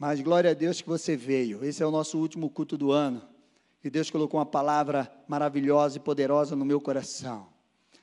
Mas 0.00 0.18
glória 0.22 0.52
a 0.52 0.54
Deus 0.54 0.80
que 0.80 0.88
você 0.88 1.14
veio. 1.14 1.62
Esse 1.62 1.82
é 1.82 1.86
o 1.86 1.90
nosso 1.90 2.16
último 2.16 2.48
culto 2.48 2.74
do 2.78 2.90
ano. 2.90 3.20
E 3.84 3.90
Deus 3.90 4.10
colocou 4.10 4.40
uma 4.40 4.46
palavra 4.46 5.12
maravilhosa 5.28 5.98
e 5.98 6.00
poderosa 6.00 6.56
no 6.56 6.64
meu 6.64 6.80
coração: 6.80 7.48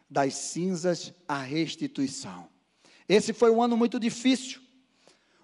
das 0.08 0.36
cinzas 0.36 1.12
à 1.28 1.40
restituição. 1.40 2.48
Esse 3.10 3.34
foi 3.34 3.50
um 3.50 3.64
ano 3.64 3.76
muito 3.76 4.00
difícil. 4.00 4.62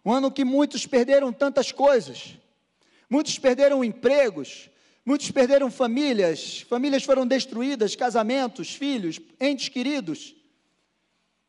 Um 0.05 0.13
ano 0.13 0.29
que 0.29 0.45
muitos 0.45 0.85
perderam 0.85 1.33
tantas 1.33 1.71
coisas. 1.71 2.37
Muitos 3.09 3.39
perderam 3.39 3.83
empregos, 3.83 4.69
muitos 5.03 5.31
perderam 5.31 5.71
famílias, 5.71 6.61
famílias 6.69 7.03
foram 7.03 7.25
destruídas, 7.25 7.95
casamentos, 7.95 8.75
filhos, 8.75 9.19
entes 9.41 9.69
queridos. 9.69 10.35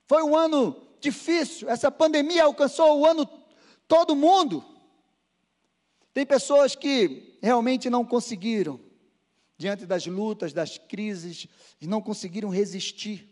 Foi 0.09 0.23
um 0.23 0.35
ano 0.35 0.75
difícil, 0.99 1.69
essa 1.69 1.91
pandemia 1.91 2.45
alcançou 2.45 3.01
o 3.01 3.05
ano 3.07 3.29
todo 3.87 4.17
mundo. 4.17 4.73
Tem 6.15 6.25
pessoas 6.25 6.77
que 6.77 7.37
realmente 7.43 7.91
não 7.91 8.05
conseguiram, 8.05 8.81
diante 9.59 9.85
das 9.85 10.07
lutas, 10.07 10.53
das 10.53 10.79
crises, 10.79 11.49
não 11.81 12.01
conseguiram 12.01 12.49
resistir, 12.49 13.29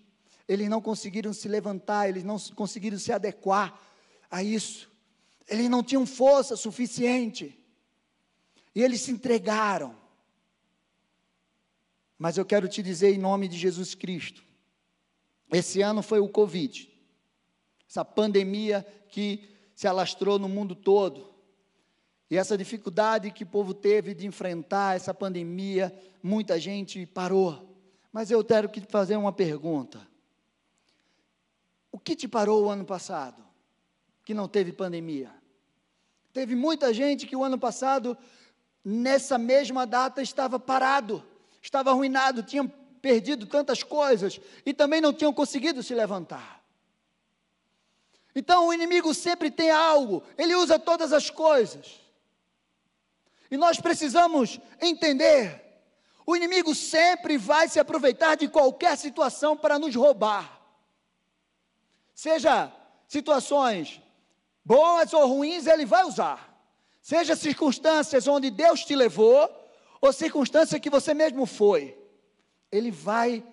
eles 0.49 0.69
não 0.69 0.81
conseguiram 0.81 1.33
se 1.33 1.47
levantar, 1.47 2.09
eles 2.09 2.25
não 2.25 2.39
conseguiram 2.57 2.99
se 2.99 3.13
adequar 3.13 3.81
a 4.29 4.43
isso, 4.43 4.91
eles 5.49 5.71
não 5.71 5.81
tinham 5.81 6.05
força 6.05 6.57
suficiente, 6.57 7.57
e 8.75 8.83
eles 8.83 9.01
se 9.01 9.13
entregaram. 9.13 9.97
Mas 12.19 12.37
eu 12.37 12.45
quero 12.45 12.67
te 12.67 12.83
dizer 12.83 13.15
em 13.15 13.19
nome 13.19 13.47
de 13.47 13.57
Jesus 13.57 13.95
Cristo, 13.95 14.43
esse 15.53 15.81
ano 15.83 16.03
foi 16.03 16.19
o 16.19 16.29
Covid, 16.29 16.93
essa 17.89 18.05
pandemia 18.05 18.85
que 19.09 19.49
se 19.73 19.87
alastrou 19.87 20.37
no 20.37 20.49
mundo 20.49 20.75
todo. 20.75 21.32
E 22.33 22.39
essa 22.39 22.57
dificuldade 22.57 23.31
que 23.31 23.43
o 23.43 23.47
povo 23.47 23.75
teve 23.75 24.15
de 24.15 24.27
enfrentar 24.27 24.97
essa 24.97 25.13
pandemia, 25.13 25.95
muita 26.23 26.59
gente 26.59 27.05
parou. 27.05 27.77
Mas 28.11 28.31
eu 28.31 28.43
quero 28.43 28.69
te 28.69 28.81
fazer 28.89 29.17
uma 29.17 29.35
pergunta. 29.35 30.01
O 31.93 31.99
que 31.99 32.17
te 32.17 32.27
parou 32.27 32.65
o 32.65 32.71
ano 32.71 32.87
passado, 32.87 33.45
que 34.25 34.33
não 34.33 34.49
teve 34.49 34.73
pandemia? 34.73 35.31
Teve 36.33 36.57
muita 36.57 36.95
gente 36.95 37.27
que 37.27 37.37
o 37.37 37.45
ano 37.45 37.59
passado, 37.59 38.17
nessa 38.83 39.37
mesma 39.37 39.87
data, 39.87 40.23
estava 40.23 40.59
parado, 40.59 41.23
estava 41.61 41.91
arruinado, 41.91 42.43
tinha 42.43 42.67
perdido 43.03 43.45
tantas 43.45 43.83
coisas 43.83 44.41
e 44.65 44.73
também 44.73 45.03
não 45.03 45.13
tinham 45.13 45.35
conseguido 45.35 45.83
se 45.83 45.95
levantar. 45.95 46.65
Então 48.35 48.69
o 48.69 48.73
inimigo 48.73 49.13
sempre 49.13 49.51
tem 49.51 49.71
algo, 49.71 50.23
ele 50.39 50.55
usa 50.55 50.79
todas 50.79 51.13
as 51.13 51.29
coisas. 51.29 52.01
E 53.53 53.57
nós 53.59 53.79
precisamos 53.79 54.59
entender: 54.81 55.63
o 56.25 56.35
inimigo 56.35 56.75
sempre 56.75 57.37
vai 57.37 57.69
se 57.69 57.79
aproveitar 57.79 58.35
de 58.35 58.49
qualquer 58.49 58.97
situação 58.97 59.55
para 59.55 59.79
nos 59.79 59.95
roubar. 59.95 60.59
Seja 62.15 62.73
situações 63.07 64.01
boas 64.65 65.13
ou 65.13 65.27
ruins, 65.27 65.67
ele 65.67 65.85
vai 65.85 66.03
usar. 66.03 66.51
Seja 67.03 67.37
circunstâncias 67.37 68.27
onde 68.27 68.51
Deus 68.51 68.87
te 68.87 68.97
levou, 68.97 69.51
ou 70.01 70.11
circunstância 70.15 70.81
que 70.81 70.89
você 70.89 71.13
mesmo 71.13 71.45
foi, 71.45 71.95
ele 72.71 72.91
vai 72.91 73.45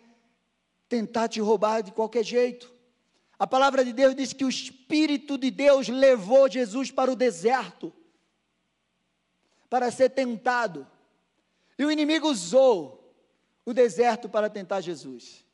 tentar 0.87 1.27
te 1.27 1.41
roubar 1.41 1.81
de 1.81 1.91
qualquer 1.91 2.23
jeito. 2.23 2.73
A 3.37 3.45
palavra 3.45 3.83
de 3.83 3.91
Deus 3.91 4.15
diz 4.15 4.31
que 4.31 4.45
o 4.45 4.49
Espírito 4.49 5.37
de 5.37 5.51
Deus 5.51 5.89
levou 5.89 6.49
Jesus 6.49 6.89
para 6.89 7.11
o 7.11 7.17
deserto 7.17 7.93
para 9.69 9.91
ser 9.91 10.09
tentado. 10.09 10.87
E 11.77 11.85
o 11.85 11.91
inimigo 11.91 12.27
usou 12.27 13.13
o 13.65 13.73
deserto 13.73 14.27
para 14.27 14.49
tentar 14.49 14.81
Jesus. 14.81 15.45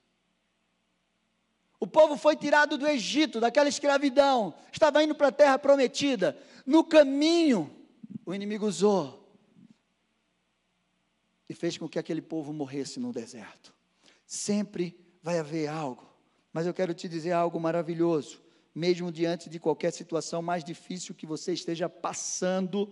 O 1.80 1.86
povo 1.86 2.18
foi 2.18 2.36
tirado 2.36 2.78
do 2.78 2.88
Egito, 2.88 3.40
daquela 3.40 3.70
escravidão, 3.70 4.56
estava 4.72 5.04
indo 5.04 5.14
para 5.14 5.28
a 5.28 5.32
terra 5.32 5.60
prometida. 5.60 6.38
No 6.66 6.84
caminho, 6.84 7.70
o 8.26 8.34
inimigo 8.34 8.66
usou 8.66 9.26
e 11.48 11.54
fez 11.54 11.78
com 11.78 11.88
que 11.88 12.00
aquele 12.00 12.22
povo 12.22 12.54
morresse 12.54 13.00
no 13.00 13.12
deserto. 13.12 13.74
Sempre 14.26 14.98
vai 15.22 15.38
haver 15.38 15.68
algo, 15.68 16.10
mas 16.52 16.66
eu 16.66 16.74
quero 16.74 16.94
te 16.94 17.08
dizer 17.08 17.34
algo 17.34 17.60
maravilhoso, 17.60 18.42
mesmo 18.74 19.12
diante 19.12 19.50
de 19.50 19.60
qualquer 19.60 19.92
situação 19.92 20.42
mais 20.42 20.64
difícil 20.64 21.14
que 21.14 21.28
você 21.28 21.54
esteja 21.54 21.88
passando 21.88 22.92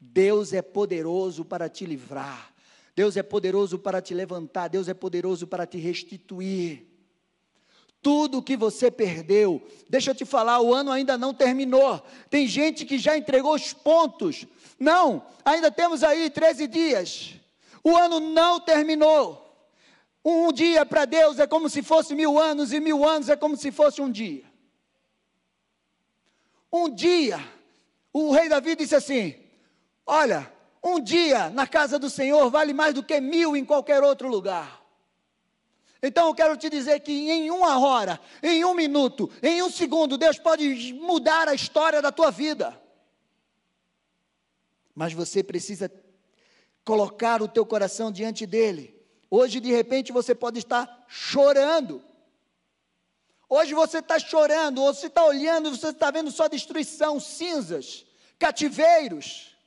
Deus 0.00 0.52
é 0.52 0.62
poderoso 0.62 1.44
para 1.44 1.68
te 1.68 1.84
livrar. 1.84 2.52
Deus 2.94 3.16
é 3.16 3.22
poderoso 3.22 3.78
para 3.78 4.00
te 4.00 4.14
levantar. 4.14 4.68
Deus 4.68 4.88
é 4.88 4.94
poderoso 4.94 5.46
para 5.46 5.66
te 5.66 5.78
restituir. 5.78 6.86
Tudo 8.00 8.42
que 8.42 8.56
você 8.56 8.90
perdeu, 8.90 9.66
deixa 9.88 10.12
eu 10.12 10.14
te 10.14 10.24
falar, 10.24 10.60
o 10.60 10.72
ano 10.72 10.92
ainda 10.92 11.18
não 11.18 11.34
terminou. 11.34 12.00
Tem 12.30 12.46
gente 12.46 12.84
que 12.84 12.96
já 12.96 13.16
entregou 13.16 13.54
os 13.54 13.72
pontos. 13.72 14.46
Não, 14.78 15.26
ainda 15.44 15.70
temos 15.70 16.04
aí 16.04 16.30
13 16.30 16.68
dias. 16.68 17.34
O 17.82 17.96
ano 17.96 18.20
não 18.20 18.60
terminou. 18.60 19.44
Um 20.24 20.52
dia 20.52 20.84
para 20.84 21.04
Deus 21.04 21.38
é 21.38 21.46
como 21.46 21.68
se 21.68 21.82
fosse 21.82 22.14
mil 22.14 22.38
anos, 22.38 22.72
e 22.72 22.78
mil 22.78 23.08
anos 23.08 23.28
é 23.28 23.36
como 23.36 23.56
se 23.56 23.72
fosse 23.72 24.00
um 24.00 24.10
dia. 24.10 24.44
Um 26.72 26.88
dia, 26.88 27.38
o 28.12 28.30
rei 28.30 28.48
Davi 28.48 28.76
disse 28.76 28.94
assim: 28.94 29.34
Olha, 30.10 30.50
um 30.82 30.98
dia 30.98 31.50
na 31.50 31.66
casa 31.66 31.98
do 31.98 32.08
Senhor 32.08 32.48
vale 32.48 32.72
mais 32.72 32.94
do 32.94 33.02
que 33.02 33.20
mil 33.20 33.54
em 33.54 33.62
qualquer 33.62 34.02
outro 34.02 34.26
lugar. 34.26 34.82
Então 36.02 36.28
eu 36.28 36.34
quero 36.34 36.56
te 36.56 36.70
dizer 36.70 37.00
que 37.00 37.12
em 37.12 37.50
uma 37.50 37.78
hora, 37.78 38.18
em 38.42 38.64
um 38.64 38.72
minuto, 38.72 39.30
em 39.42 39.62
um 39.62 39.70
segundo, 39.70 40.16
Deus 40.16 40.38
pode 40.38 40.94
mudar 40.94 41.46
a 41.46 41.52
história 41.52 42.00
da 42.00 42.10
tua 42.10 42.30
vida. 42.30 42.80
Mas 44.94 45.12
você 45.12 45.42
precisa 45.42 45.92
colocar 46.86 47.42
o 47.42 47.48
teu 47.48 47.66
coração 47.66 48.10
diante 48.10 48.46
dele. 48.46 48.98
Hoje, 49.30 49.60
de 49.60 49.70
repente, 49.70 50.10
você 50.10 50.34
pode 50.34 50.58
estar 50.58 51.04
chorando. 51.06 52.02
Hoje 53.46 53.74
você 53.74 53.98
está 53.98 54.18
chorando, 54.18 54.82
ou 54.82 54.94
você 54.94 55.08
está 55.08 55.22
olhando, 55.22 55.76
você 55.76 55.88
está 55.88 56.10
vendo 56.10 56.30
só 56.30 56.48
destruição, 56.48 57.20
cinzas, 57.20 58.06
cativeiros 58.38 59.57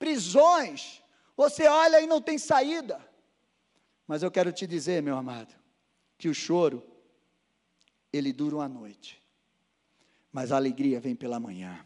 prisões. 0.00 1.02
Você 1.36 1.68
olha 1.68 2.00
e 2.00 2.06
não 2.06 2.20
tem 2.20 2.38
saída. 2.38 2.98
Mas 4.08 4.24
eu 4.24 4.30
quero 4.30 4.50
te 4.50 4.66
dizer, 4.66 5.02
meu 5.02 5.16
amado, 5.16 5.54
que 6.18 6.28
o 6.28 6.34
choro, 6.34 6.82
ele 8.12 8.32
dura 8.32 8.56
uma 8.56 8.68
noite, 8.68 9.22
mas 10.32 10.50
a 10.50 10.56
alegria 10.56 10.98
vem 10.98 11.14
pela 11.14 11.38
manhã. 11.38 11.84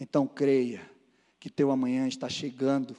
Então 0.00 0.26
creia 0.26 0.90
que 1.38 1.48
teu 1.48 1.70
amanhã 1.70 2.08
está 2.08 2.28
chegando. 2.28 2.96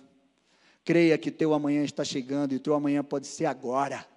Creia 0.85 1.17
que 1.17 1.29
teu 1.29 1.53
amanhã 1.53 1.83
está 1.83 2.05
chegando 2.05 2.53
e 2.53 2.59
teu 2.59 2.73
amanhã 2.73 3.03
pode 3.03 3.27
ser 3.27 3.45
agora. 3.45 4.07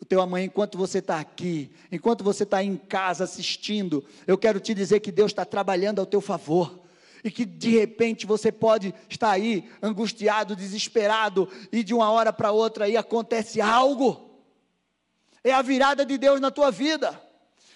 O 0.00 0.04
teu 0.04 0.20
amanhã, 0.20 0.46
enquanto 0.46 0.78
você 0.78 0.98
está 0.98 1.18
aqui, 1.18 1.70
enquanto 1.90 2.22
você 2.22 2.44
está 2.44 2.62
em 2.62 2.76
casa 2.76 3.24
assistindo, 3.24 4.04
eu 4.26 4.38
quero 4.38 4.60
te 4.60 4.72
dizer 4.72 5.00
que 5.00 5.10
Deus 5.10 5.32
está 5.32 5.44
trabalhando 5.44 5.98
ao 5.98 6.06
teu 6.06 6.20
favor 6.20 6.87
e 7.22 7.30
que 7.30 7.44
de 7.44 7.78
repente 7.78 8.26
você 8.26 8.50
pode 8.52 8.94
estar 9.08 9.30
aí 9.30 9.70
angustiado, 9.82 10.56
desesperado, 10.56 11.48
e 11.72 11.82
de 11.82 11.94
uma 11.94 12.10
hora 12.10 12.32
para 12.32 12.52
outra 12.52 12.84
aí 12.84 12.96
acontece 12.96 13.60
algo. 13.60 14.30
É 15.42 15.52
a 15.52 15.62
virada 15.62 16.04
de 16.04 16.18
Deus 16.18 16.40
na 16.40 16.50
tua 16.50 16.70
vida. 16.70 17.20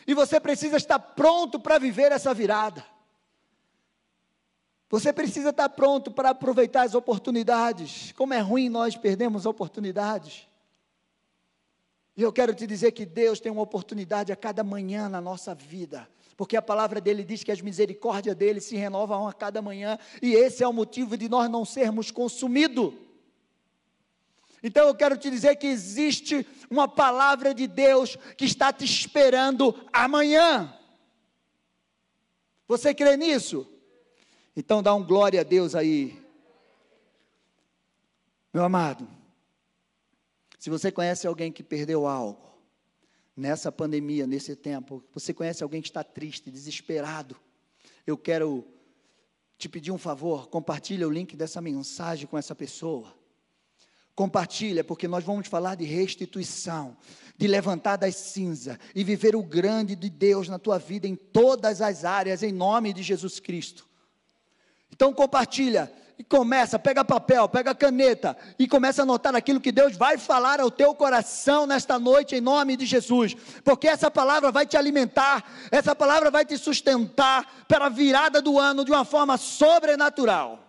E 0.07 0.15
você 0.15 0.41
precisa 0.41 0.77
estar 0.77 0.99
pronto 0.99 1.61
para 1.61 1.79
viver 1.79 2.13
essa 2.13 2.35
virada. 2.35 2.85
Você 4.91 5.13
precisa 5.13 5.51
estar 5.51 5.71
pronto 5.71 6.11
para 6.11 6.31
aproveitar 6.31 6.83
as 6.83 6.95
oportunidades. 6.95 8.13
Como 8.13 8.35
é 8.35 8.41
ruim 8.41 8.69
nós 8.69 8.95
perdemos 8.95 9.47
oportunidades. 9.47 10.47
E 12.17 12.23
eu 12.23 12.33
quero 12.33 12.55
te 12.55 12.67
dizer 12.67 12.93
que 12.93 13.07
Deus 13.07 13.41
tem 13.41 13.51
uma 13.51 13.63
oportunidade 13.63 14.33
a 14.33 14.37
cada 14.37 14.63
manhã 14.63 15.09
na 15.09 15.21
nossa 15.21 15.55
vida 15.55 16.09
porque 16.37 16.57
a 16.57 16.63
palavra 16.63 17.01
dele 17.01 17.23
diz 17.23 17.45
que 17.45 17.53
as 17.53 17.61
misericórdias 17.61 18.35
dele 18.35 18.61
se 18.61 18.75
renovam 18.75 19.29
a 19.29 19.33
cada 19.33 19.63
manhã, 19.63 19.97
e 20.21 20.33
esse 20.35 20.65
é 20.65 20.67
o 20.67 20.73
motivo 20.73 21.17
de 21.17 21.29
nós 21.29 21.49
não 21.49 21.65
sermos 21.65 22.11
consumidos. 22.11 22.95
Então 24.63 24.87
eu 24.87 24.95
quero 24.95 25.17
te 25.17 25.31
dizer 25.31 25.55
que 25.55 25.67
existe 25.67 26.47
uma 26.71 26.89
palavra 26.89 27.55
de 27.55 27.67
Deus 27.67 28.17
que 28.37 28.45
está 28.45 28.73
te 28.73 28.85
esperando 28.85 29.73
amanhã. 29.93 30.77
Você 32.67 32.95
crê 32.95 33.17
nisso? 33.17 33.67
Então 34.57 34.83
dá 34.83 34.95
um 34.95 35.05
glória 35.05 35.41
a 35.41 35.45
Deus 35.45 35.75
aí. 35.75 36.21
Meu 38.53 38.65
amado, 38.65 39.09
se 40.63 40.71
você 40.71 40.93
conhece 40.93 41.27
alguém 41.27 41.51
que 41.51 41.61
perdeu 41.61 42.07
algo, 42.07 42.41
nessa 43.37 43.73
pandemia, 43.73 44.29
nesse 44.29 44.55
tempo, 44.55 45.03
você 45.13 45.35
conhece 45.35 45.61
alguém 45.61 45.83
que 45.83 45.89
está 45.89 46.05
triste, 46.05 46.53
desesperado, 46.53 47.35
eu 48.07 48.17
quero 48.17 48.65
te 49.59 49.69
pedir 49.69 49.91
um 49.91 49.99
favor, 49.99 50.47
compartilha 50.47 51.09
o 51.09 51.11
link 51.11 51.35
dessa 51.37 51.61
mensagem 51.61 52.29
com 52.29 52.39
essa 52.39 52.55
pessoa. 52.55 53.13
Compartilha, 54.15 54.85
porque 54.85 55.09
nós 55.09 55.25
vamos 55.25 55.49
falar 55.49 55.75
de 55.75 55.85
restituição, 55.85 56.97
de 57.37 57.49
levantar 57.49 57.97
das 57.97 58.15
cinzas 58.15 58.79
e 58.95 59.03
viver 59.03 59.35
o 59.35 59.43
grande 59.43 59.97
de 59.97 60.09
Deus 60.09 60.49
na 60.49 60.61
tua 60.61 60.79
vida 60.79 61.09
em 61.09 61.17
todas 61.17 61.81
as 61.81 62.05
áreas, 62.05 62.41
em 62.41 62.53
nome 62.53 62.93
de 62.93 63.03
Jesus 63.03 63.41
Cristo. 63.41 63.89
Então 64.93 65.13
compartilha 65.13 65.93
e 66.23 66.25
começa, 66.25 66.79
pega 66.79 67.05
papel, 67.05 67.49
pega 67.49 67.75
caneta 67.75 68.37
e 68.57 68.69
começa 68.69 69.03
a 69.03 69.05
anotar 69.05 69.35
aquilo 69.35 69.61
que 69.61 69.73
Deus 69.73 69.97
vai 69.97 70.17
falar 70.17 70.61
ao 70.61 70.71
teu 70.71 70.95
coração 70.95 71.67
nesta 71.67 71.99
noite 71.99 72.37
em 72.37 72.41
nome 72.41 72.77
de 72.77 72.87
Jesus, 72.87 73.35
porque 73.65 73.89
essa 73.89 74.09
palavra 74.09 74.53
vai 74.53 74.65
te 74.65 74.77
alimentar, 74.77 75.45
essa 75.69 75.97
palavra 75.97 76.31
vai 76.31 76.45
te 76.45 76.57
sustentar 76.57 77.67
para 77.67 77.87
a 77.87 77.89
virada 77.89 78.41
do 78.41 78.57
ano 78.57 78.85
de 78.85 78.93
uma 78.93 79.05
forma 79.05 79.37
sobrenatural. 79.37 80.61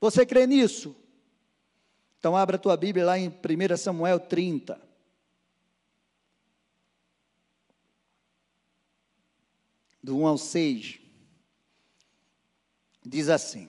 Você 0.00 0.24
crê 0.24 0.46
nisso? 0.46 0.94
Então 2.20 2.36
abra 2.36 2.54
a 2.54 2.58
tua 2.58 2.76
Bíblia 2.76 3.04
lá 3.04 3.18
em 3.18 3.28
1 3.28 3.76
Samuel 3.76 4.20
30. 4.20 4.80
Do 10.00 10.18
1 10.18 10.26
ao 10.26 10.38
6. 10.38 11.00
Diz 13.04 13.28
assim: 13.28 13.68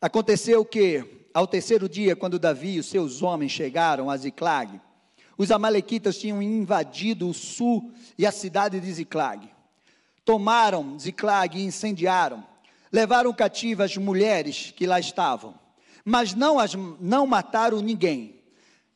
Aconteceu 0.00 0.64
que, 0.64 1.28
ao 1.34 1.46
terceiro 1.46 1.88
dia, 1.88 2.16
quando 2.16 2.38
Davi 2.38 2.74
e 2.74 2.78
os 2.80 2.86
seus 2.86 3.22
homens 3.22 3.52
chegaram 3.52 4.08
a 4.08 4.16
Ziclag, 4.16 4.80
os 5.36 5.50
amalequitas 5.50 6.18
tinham 6.18 6.42
invadido 6.42 7.28
o 7.28 7.34
sul 7.34 7.92
e 8.18 8.26
a 8.26 8.32
cidade 8.32 8.80
de 8.80 8.92
Ziclag. 8.92 9.48
Tomaram 10.24 10.98
Ziclag 10.98 11.58
e 11.58 11.64
incendiaram. 11.64 12.44
Levaram 12.92 13.32
cativas 13.32 13.90
as 13.90 13.96
mulheres 13.96 14.72
que 14.76 14.86
lá 14.86 14.98
estavam 14.98 15.54
mas 16.04 16.34
não, 16.34 16.58
as, 16.58 16.74
não 17.00 17.26
mataram 17.26 17.80
ninguém, 17.80 18.42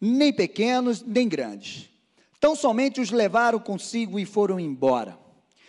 nem 0.01 0.33
pequenos, 0.33 1.03
nem 1.03 1.29
grandes. 1.29 1.89
Então 2.37 2.55
somente 2.55 3.01
os 3.01 3.11
levaram 3.11 3.59
consigo 3.59 4.19
e 4.19 4.27
foram 4.27 4.59
embora. 4.61 5.19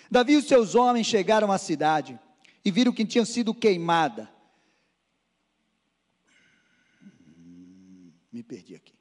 Davi 0.10 0.34
e 0.34 0.38
os 0.38 0.46
seus 0.46 0.76
homens 0.76 1.08
chegaram 1.08 1.52
à 1.52 1.58
cidade 1.58 2.20
e 2.64 2.72
viram 2.72 2.92
que 2.92 3.06
tinha 3.06 3.26
sido 3.26 3.54
queimada. 3.54 4.30
Me 8.36 8.44
perdi 8.44 8.76
aqui. 8.76 8.94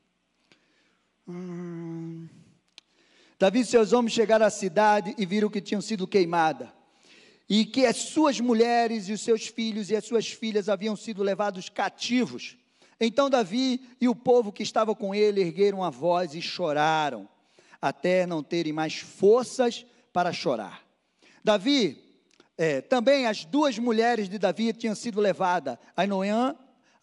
Hum. 1.27 2.29
Davi 3.37 3.59
e 3.59 3.65
seus 3.65 3.93
homens 3.93 4.13
chegaram 4.13 4.47
à 4.47 4.51
cidade 4.51 5.13
e 5.19 5.27
viram 5.27 5.51
que 5.51 5.61
tinham 5.61 5.81
sido 5.81 6.07
queimada 6.07 6.73
e 7.49 7.65
que 7.65 7.85
as 7.85 7.97
suas 7.97 8.39
mulheres 8.39 9.09
e 9.09 9.13
os 9.13 9.23
seus 9.23 9.49
filhos 9.49 9.91
e 9.91 9.97
as 9.97 10.05
suas 10.05 10.29
filhas 10.29 10.69
haviam 10.69 10.95
sido 10.95 11.21
levados 11.21 11.69
cativos. 11.69 12.57
Então 13.01 13.29
Davi 13.29 13.81
e 14.01 14.07
o 14.07 14.15
povo 14.15 14.53
que 14.53 14.63
estava 14.63 14.95
com 14.95 15.13
ele 15.13 15.41
ergueram 15.41 15.83
a 15.83 15.91
voz 15.91 16.37
e 16.37 16.41
choraram, 16.41 17.29
até 17.83 18.27
não 18.29 18.41
terem 18.41 18.73
mais 18.73 18.99
forças 18.99 19.85
para 20.13 20.33
chorar. 20.33 20.87
Davi, 21.43 22.01
é, 22.57 22.81
também 22.81 23.27
as 23.27 23.45
duas 23.45 23.81
mulheres 23.81 24.29
de 24.29 24.39
Davi 24.39 24.73
tinham 24.73 24.95
sido 24.95 25.21
levadas, 25.21 25.77
Ainoã, 25.97 26.55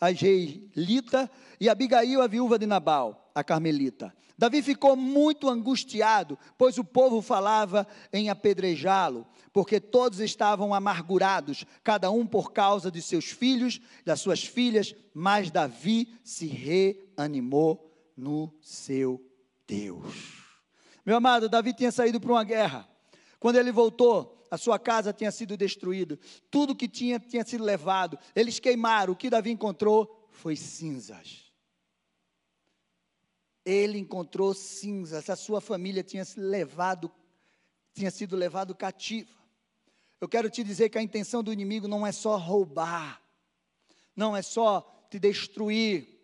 a 0.01 0.12
Jeilita, 0.12 1.30
e 1.59 1.69
Abigail, 1.69 2.21
a 2.21 2.27
viúva 2.27 2.57
de 2.57 2.65
Nabal, 2.65 3.31
a 3.36 3.44
Carmelita. 3.44 4.12
Davi 4.36 4.63
ficou 4.63 4.95
muito 4.95 5.48
angustiado, 5.48 6.38
pois 6.57 6.80
o 6.80 6.83
povo 6.83 7.21
falava 7.21 7.88
em 8.12 8.27
apedrejá-lo 8.27 9.27
porque 9.53 9.80
todos 9.80 10.19
estavam 10.19 10.74
amargurados, 10.74 11.65
cada 11.83 12.09
um 12.09 12.25
por 12.25 12.51
causa 12.51 12.89
de 12.89 13.01
seus 13.01 13.25
filhos, 13.25 13.81
das 14.06 14.21
suas 14.21 14.44
filhas, 14.44 14.95
mas 15.13 15.51
Davi 15.51 16.18
se 16.24 16.47
reanimou 16.47 17.92
no 18.15 18.54
seu 18.62 19.21
Deus. 19.68 20.42
Meu 21.06 21.18
amado, 21.18 21.50
Davi 21.50 21.74
tinha 21.74 21.92
saído 21.92 22.19
para 22.19 22.31
uma 22.31 22.44
guerra. 22.44 22.88
Quando 23.39 23.57
ele 23.57 23.71
voltou, 23.71 24.40
a 24.51 24.57
sua 24.57 24.77
casa 24.77 25.13
tinha 25.13 25.31
sido 25.31 25.56
destruída, 25.56 26.19
tudo 26.51 26.75
que 26.75 26.89
tinha 26.89 27.18
tinha 27.18 27.45
sido 27.45 27.63
levado. 27.63 28.19
Eles 28.36 28.59
queimaram, 28.59 29.13
o 29.13 29.15
que 29.15 29.30
Davi 29.30 29.50
encontrou 29.50 30.27
foi 30.30 30.57
cinzas. 30.57 31.50
Ele 33.63 33.98
encontrou 33.98 34.53
cinzas, 34.53 35.30
a 35.30 35.38
sua 35.38 35.62
família 35.62 36.03
tinha 36.03 36.25
sido 36.25 36.45
levado, 36.45 37.09
tinha 37.94 38.12
sido 38.12 38.36
levado 38.36 38.75
cativa. 38.75 39.39
Eu 40.19 40.27
quero 40.27 40.50
te 40.50 40.63
dizer 40.65 40.89
que 40.89 40.97
a 40.97 41.01
intenção 41.01 41.42
do 41.42 41.54
inimigo 41.54 41.88
não 41.88 42.06
é 42.06 42.12
só 42.12 42.36
roubar, 42.36 43.21
não 44.13 44.36
é 44.36 44.42
só 44.42 45.07
te 45.09 45.18
destruir, 45.18 46.20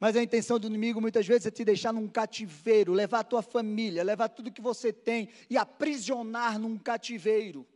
mas 0.00 0.16
a 0.16 0.22
intenção 0.22 0.58
do 0.58 0.66
inimigo 0.66 0.98
muitas 0.98 1.26
vezes 1.26 1.46
é 1.46 1.50
te 1.50 1.62
deixar 1.62 1.92
num 1.92 2.08
cativeiro, 2.08 2.94
levar 2.94 3.20
a 3.20 3.24
tua 3.24 3.42
família, 3.42 4.02
levar 4.02 4.30
tudo 4.30 4.50
que 4.50 4.62
você 4.62 4.90
tem 4.90 5.28
e 5.50 5.58
aprisionar 5.58 6.58
num 6.58 6.78
cativeiro. 6.78 7.66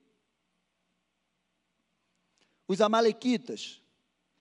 Os 2.67 2.81
amalequitas, 2.81 3.82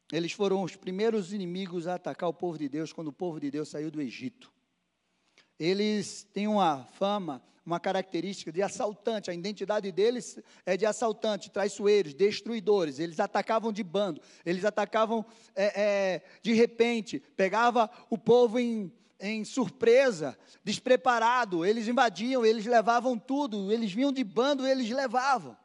eles 0.10 0.32
foram 0.32 0.64
os 0.64 0.78
primeiros 0.78 1.34
inimigos 1.34 1.86
a 1.86 1.96
atacar 1.96 2.30
o 2.30 2.34
povo 2.34 2.58
de 2.58 2.70
Deus 2.70 2.94
quando 2.94 3.10
o 3.10 3.14
povo 3.14 3.38
de 3.38 3.52
Deus 3.52 3.68
saiu 3.68 3.92
do 3.92 4.02
Egito. 4.02 4.50
Eles 5.60 6.24
têm 6.32 6.48
uma 6.48 6.86
fama 6.86 7.44
uma 7.66 7.80
característica 7.80 8.52
de 8.52 8.62
assaltante. 8.62 9.32
A 9.32 9.34
identidade 9.34 9.92
deles 9.92 10.40
é 10.66 10.76
de 10.76 10.86
assaltante, 10.86 11.50
traiçoeiros, 11.50 12.14
destruidores. 12.14 13.00
Eles 13.00 13.20
atacavam 13.20 13.72
de 13.72 13.84
bando, 13.84 14.22
eles 14.46 14.66
atacavam 14.66 15.26
é, 15.56 15.82
é, 15.82 16.22
de 16.42 16.54
repente, 16.54 17.20
pegava 17.36 17.90
o 18.10 18.18
povo 18.18 18.60
em, 18.60 18.92
em 19.20 19.46
surpresa, 19.46 20.38
despreparado. 20.64 21.66
Eles 21.66 21.88
invadiam, 21.88 22.46
eles 22.46 22.66
levavam 22.66 23.18
tudo. 23.18 23.72
Eles 23.72 23.92
vinham 23.94 24.12
de 24.12 24.24
bando, 24.24 24.68
eles 24.68 24.90
levavam. 24.90 25.58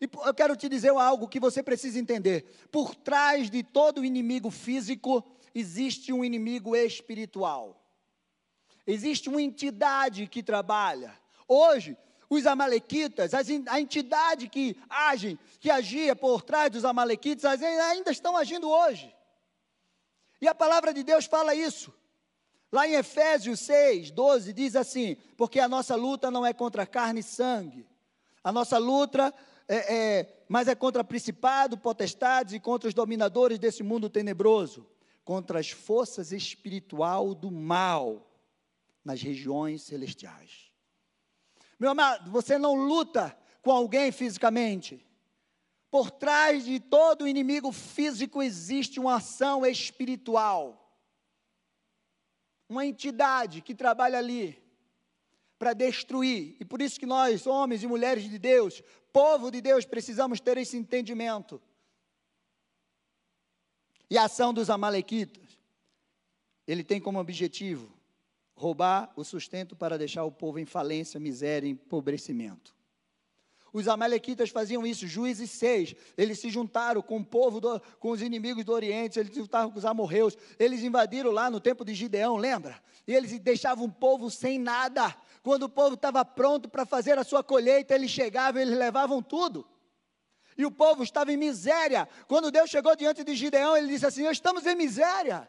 E 0.00 0.08
eu 0.26 0.34
quero 0.34 0.56
te 0.56 0.68
dizer 0.68 0.90
algo 0.90 1.28
que 1.28 1.38
você 1.38 1.62
precisa 1.62 1.98
entender. 1.98 2.46
Por 2.70 2.94
trás 2.94 3.50
de 3.50 3.62
todo 3.62 4.04
inimigo 4.04 4.50
físico 4.50 5.22
existe 5.54 6.12
um 6.12 6.24
inimigo 6.24 6.74
espiritual. 6.74 7.79
Existe 8.86 9.28
uma 9.28 9.42
entidade 9.42 10.26
que 10.26 10.42
trabalha. 10.42 11.12
Hoje, 11.46 11.96
os 12.30 12.46
amalequitas, 12.46 13.32
a 13.34 13.80
entidade 13.80 14.48
que 14.48 14.76
age, 14.88 15.36
que 15.58 15.68
agia 15.68 16.14
por 16.14 16.42
trás 16.42 16.70
dos 16.70 16.84
amalequitas, 16.84 17.60
ainda 17.60 18.12
estão 18.12 18.36
agindo 18.36 18.70
hoje. 18.70 19.12
E 20.40 20.46
a 20.46 20.54
palavra 20.54 20.94
de 20.94 21.02
Deus 21.02 21.26
fala 21.26 21.54
isso. 21.54 21.92
Lá 22.72 22.86
em 22.86 22.94
Efésios 22.94 23.58
6, 23.60 24.12
12, 24.12 24.52
diz 24.52 24.76
assim: 24.76 25.16
Porque 25.36 25.58
a 25.58 25.68
nossa 25.68 25.96
luta 25.96 26.30
não 26.30 26.46
é 26.46 26.52
contra 26.52 26.86
carne 26.86 27.18
e 27.18 27.24
sangue, 27.24 27.84
a 28.44 28.52
nossa 28.52 28.78
luta 28.78 29.34
é, 29.68 29.94
é 29.94 30.36
mas 30.48 30.68
é 30.68 30.74
contra 30.74 31.04
principado, 31.04 31.76
potestades 31.76 32.54
e 32.54 32.60
contra 32.60 32.88
os 32.88 32.94
dominadores 32.94 33.58
desse 33.58 33.82
mundo 33.82 34.08
tenebroso, 34.08 34.86
contra 35.24 35.58
as 35.58 35.70
forças 35.70 36.32
espiritual 36.32 37.34
do 37.34 37.50
mal 37.50 38.29
nas 39.04 39.20
regiões 39.22 39.82
celestiais. 39.82 40.70
Meu 41.78 41.90
amado, 41.90 42.30
você 42.30 42.58
não 42.58 42.74
luta 42.74 43.36
com 43.62 43.70
alguém 43.70 44.12
fisicamente. 44.12 45.06
Por 45.90 46.10
trás 46.10 46.64
de 46.64 46.78
todo 46.78 47.26
inimigo 47.26 47.72
físico 47.72 48.42
existe 48.42 49.00
uma 49.00 49.16
ação 49.16 49.64
espiritual. 49.64 50.76
Uma 52.68 52.86
entidade 52.86 53.60
que 53.60 53.74
trabalha 53.74 54.18
ali 54.18 54.62
para 55.58 55.72
destruir. 55.72 56.56
E 56.60 56.64
por 56.64 56.80
isso 56.80 57.00
que 57.00 57.06
nós, 57.06 57.46
homens 57.46 57.82
e 57.82 57.86
mulheres 57.86 58.24
de 58.24 58.38
Deus, 58.38 58.82
povo 59.12 59.50
de 59.50 59.60
Deus, 59.60 59.84
precisamos 59.84 60.40
ter 60.40 60.56
esse 60.58 60.76
entendimento. 60.76 61.60
E 64.08 64.16
a 64.16 64.24
ação 64.24 64.52
dos 64.52 64.70
amalequitas, 64.70 65.58
ele 66.66 66.84
tem 66.84 67.00
como 67.00 67.18
objetivo 67.18 67.99
roubar 68.60 69.10
o 69.16 69.24
sustento 69.24 69.74
para 69.74 69.96
deixar 69.96 70.22
o 70.24 70.30
povo 70.30 70.58
em 70.58 70.66
falência, 70.66 71.18
miséria 71.18 71.66
empobrecimento. 71.66 72.76
Os 73.72 73.88
amalequitas 73.88 74.50
faziam 74.50 74.86
isso, 74.86 75.06
juízes 75.06 75.50
6, 75.52 75.94
eles 76.18 76.38
se 76.40 76.50
juntaram 76.50 77.00
com 77.00 77.16
o 77.16 77.24
povo, 77.24 77.58
do, 77.58 77.80
com 77.98 78.10
os 78.10 78.20
inimigos 78.20 78.62
do 78.64 78.72
Oriente, 78.72 79.18
eles 79.18 79.32
se 79.32 79.40
juntaram 79.40 79.70
com 79.70 79.78
os 79.78 79.84
amorreus, 79.86 80.36
eles 80.58 80.82
invadiram 80.82 81.30
lá 81.30 81.48
no 81.48 81.58
tempo 81.58 81.86
de 81.86 81.94
Gideão, 81.94 82.36
lembra? 82.36 82.82
E 83.06 83.14
eles 83.14 83.38
deixavam 83.38 83.86
o 83.86 83.92
povo 83.92 84.30
sem 84.30 84.58
nada. 84.58 85.16
Quando 85.42 85.62
o 85.62 85.68
povo 85.68 85.94
estava 85.94 86.22
pronto 86.22 86.68
para 86.68 86.84
fazer 86.84 87.18
a 87.18 87.24
sua 87.24 87.42
colheita, 87.42 87.94
eles 87.94 88.10
chegavam, 88.10 88.60
eles 88.60 88.76
levavam 88.76 89.22
tudo. 89.22 89.66
E 90.58 90.66
o 90.66 90.70
povo 90.70 91.02
estava 91.02 91.32
em 91.32 91.36
miséria. 91.38 92.06
Quando 92.28 92.50
Deus 92.50 92.68
chegou 92.68 92.94
diante 92.94 93.24
de 93.24 93.34
Gideão, 93.34 93.74
ele 93.74 93.86
disse 93.86 94.04
assim: 94.04 94.28
Estamos 94.28 94.66
em 94.66 94.74
miséria. 94.74 95.48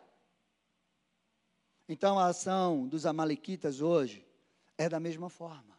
Então 1.91 2.17
a 2.17 2.27
ação 2.27 2.87
dos 2.87 3.05
amalequitas 3.05 3.81
hoje 3.81 4.25
é 4.77 4.87
da 4.87 4.97
mesma 4.97 5.29
forma. 5.29 5.77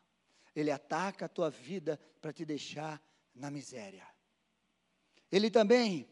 Ele 0.55 0.71
ataca 0.71 1.25
a 1.25 1.29
tua 1.29 1.49
vida 1.49 1.99
para 2.21 2.35
te 2.35 2.45
deixar 2.45 3.03
na 3.35 3.51
miséria. 3.51 4.07
Ele 5.31 5.51
também 5.51 6.07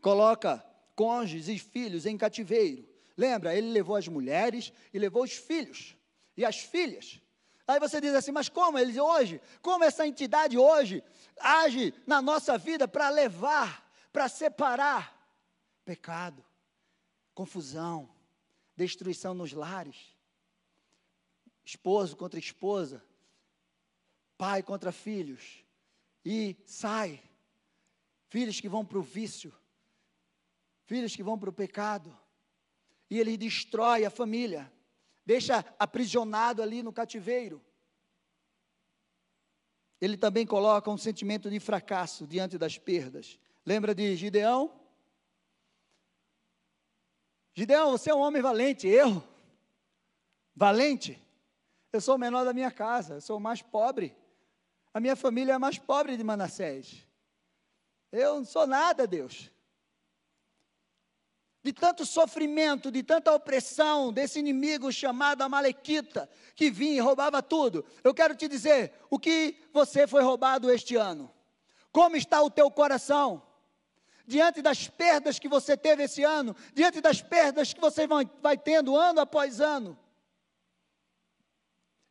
coloca 0.00 0.64
cônjuges 0.96 1.48
e 1.48 1.58
filhos 1.58 2.06
em 2.06 2.16
cativeiro. 2.16 2.88
Lembra? 3.14 3.54
Ele 3.54 3.70
levou 3.70 3.94
as 3.94 4.08
mulheres 4.08 4.72
e 4.90 4.98
levou 4.98 5.24
os 5.24 5.32
filhos 5.32 5.94
e 6.34 6.42
as 6.42 6.56
filhas. 6.56 7.20
Aí 7.68 7.78
você 7.78 8.00
diz 8.00 8.14
assim, 8.14 8.32
mas 8.32 8.48
como 8.48 8.78
eles 8.78 8.96
hoje, 8.96 9.38
como 9.60 9.84
essa 9.84 10.06
entidade 10.06 10.56
hoje 10.56 11.04
age 11.38 11.92
na 12.06 12.22
nossa 12.22 12.56
vida 12.56 12.88
para 12.88 13.10
levar, 13.10 13.86
para 14.10 14.30
separar 14.30 15.14
pecado, 15.84 16.42
confusão, 17.34 18.08
destruição 18.76 19.34
nos 19.34 19.52
lares, 19.52 20.16
esposo 21.64 22.16
contra 22.16 22.38
esposa, 22.38 23.02
pai 24.36 24.62
contra 24.62 24.90
filhos, 24.90 25.64
e 26.24 26.56
sai, 26.64 27.22
filhos 28.28 28.60
que 28.60 28.68
vão 28.68 28.84
para 28.84 28.98
o 28.98 29.02
vício, 29.02 29.54
filhos 30.84 31.14
que 31.14 31.22
vão 31.22 31.38
para 31.38 31.50
o 31.50 31.52
pecado, 31.52 32.16
e 33.08 33.18
ele 33.18 33.36
destrói 33.36 34.04
a 34.04 34.10
família. 34.10 34.72
Deixa 35.24 35.64
aprisionado 35.78 36.62
ali 36.62 36.82
no 36.82 36.92
cativeiro. 36.92 37.62
Ele 40.00 40.16
também 40.16 40.44
coloca 40.44 40.90
um 40.90 40.98
sentimento 40.98 41.48
de 41.48 41.60
fracasso 41.60 42.26
diante 42.26 42.58
das 42.58 42.76
perdas. 42.76 43.38
Lembra 43.64 43.94
de 43.94 44.16
Gideão? 44.16 44.81
Gideão, 47.54 47.92
você 47.92 48.10
é 48.10 48.14
um 48.14 48.20
homem 48.20 48.40
valente, 48.40 48.86
eu? 48.88 49.22
Valente? 50.54 51.20
Eu 51.92 52.00
sou 52.00 52.16
o 52.16 52.18
menor 52.18 52.44
da 52.44 52.52
minha 52.52 52.70
casa, 52.70 53.14
eu 53.14 53.20
sou 53.20 53.36
o 53.36 53.40
mais 53.40 53.60
pobre. 53.60 54.16
A 54.94 55.00
minha 55.00 55.16
família 55.16 55.52
é 55.52 55.54
a 55.54 55.58
mais 55.58 55.78
pobre 55.78 56.16
de 56.16 56.24
Manassés. 56.24 57.06
Eu 58.10 58.36
não 58.36 58.44
sou 58.44 58.66
nada, 58.66 59.06
Deus 59.06 59.52
de 61.62 61.72
tanto 61.72 62.04
sofrimento, 62.04 62.90
de 62.90 63.02
tanta 63.02 63.32
opressão 63.32 64.12
desse 64.12 64.40
inimigo 64.40 64.90
chamado 64.90 65.42
Amalequita, 65.42 66.28
que 66.56 66.70
vinha 66.70 66.96
e 66.96 67.00
roubava 67.00 67.40
tudo. 67.40 67.84
Eu 68.02 68.12
quero 68.12 68.34
te 68.34 68.48
dizer, 68.48 68.92
o 69.08 69.18
que 69.18 69.56
você 69.72 70.06
foi 70.06 70.22
roubado 70.22 70.70
este 70.70 70.96
ano? 70.96 71.32
Como 71.92 72.16
está 72.16 72.42
o 72.42 72.50
teu 72.50 72.70
coração? 72.70 73.42
Diante 74.26 74.62
das 74.62 74.88
perdas 74.88 75.38
que 75.38 75.48
você 75.48 75.76
teve 75.76 76.04
esse 76.04 76.22
ano, 76.22 76.54
diante 76.72 77.00
das 77.00 77.20
perdas 77.20 77.72
que 77.72 77.80
você 77.80 78.06
vai, 78.06 78.56
tendo 78.56 78.96
ano 78.96 79.20
após 79.20 79.60
ano. 79.60 79.98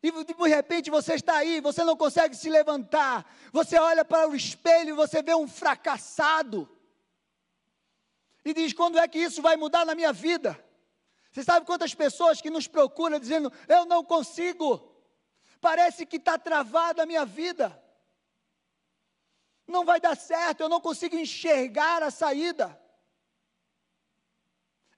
E 0.02 0.10
de 0.10 0.48
repente 0.48 0.90
você 0.90 1.14
está 1.14 1.36
aí, 1.36 1.60
você 1.60 1.84
não 1.84 1.96
consegue 1.96 2.34
se 2.34 2.50
levantar. 2.50 3.24
Você 3.52 3.78
olha 3.78 4.04
para 4.04 4.28
o 4.28 4.34
espelho 4.34 4.90
e 4.90 4.92
você 4.92 5.22
vê 5.22 5.34
um 5.34 5.46
fracassado 5.46 6.68
e 8.44 8.52
diz: 8.52 8.72
quando 8.72 8.98
é 8.98 9.06
que 9.06 9.18
isso 9.18 9.40
vai 9.40 9.56
mudar 9.56 9.84
na 9.84 9.94
minha 9.94 10.12
vida? 10.12 10.58
Você 11.30 11.42
sabe 11.42 11.64
quantas 11.64 11.94
pessoas 11.94 12.40
que 12.40 12.50
nos 12.50 12.66
procuram 12.66 13.18
dizendo: 13.18 13.52
eu 13.68 13.86
não 13.86 14.04
consigo, 14.04 14.92
parece 15.60 16.04
que 16.04 16.16
está 16.16 16.38
travada 16.38 17.02
a 17.02 17.06
minha 17.06 17.24
vida, 17.24 17.81
não 19.66 19.84
vai 19.84 20.00
dar 20.00 20.16
certo, 20.16 20.60
eu 20.60 20.68
não 20.68 20.80
consigo 20.80 21.16
enxergar 21.16 22.02
a 22.02 22.10
saída, 22.10 22.80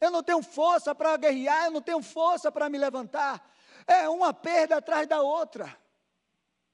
eu 0.01 0.11
não 0.11 0.23
tenho 0.23 0.43
força 0.43 0.95
para 0.95 1.17
guerrear, 1.17 1.67
eu 1.67 1.71
não 1.71 1.83
tenho 1.83 2.03
força 2.03 2.51
para 2.51 2.69
me 2.69 2.79
levantar, 2.79 3.49
é 3.87 4.09
uma 4.09 4.33
perda 4.33 4.77
atrás 4.77 5.07
da 5.07 5.21
outra. 5.21 5.77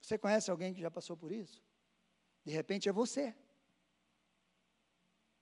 Você 0.01 0.17
conhece 0.17 0.51
alguém 0.51 0.73
que 0.73 0.81
já 0.81 0.91
passou 0.91 1.17
por 1.17 1.31
isso? 1.31 1.63
De 2.45 2.53
repente 2.53 2.89
é 2.89 2.93
você 2.93 3.35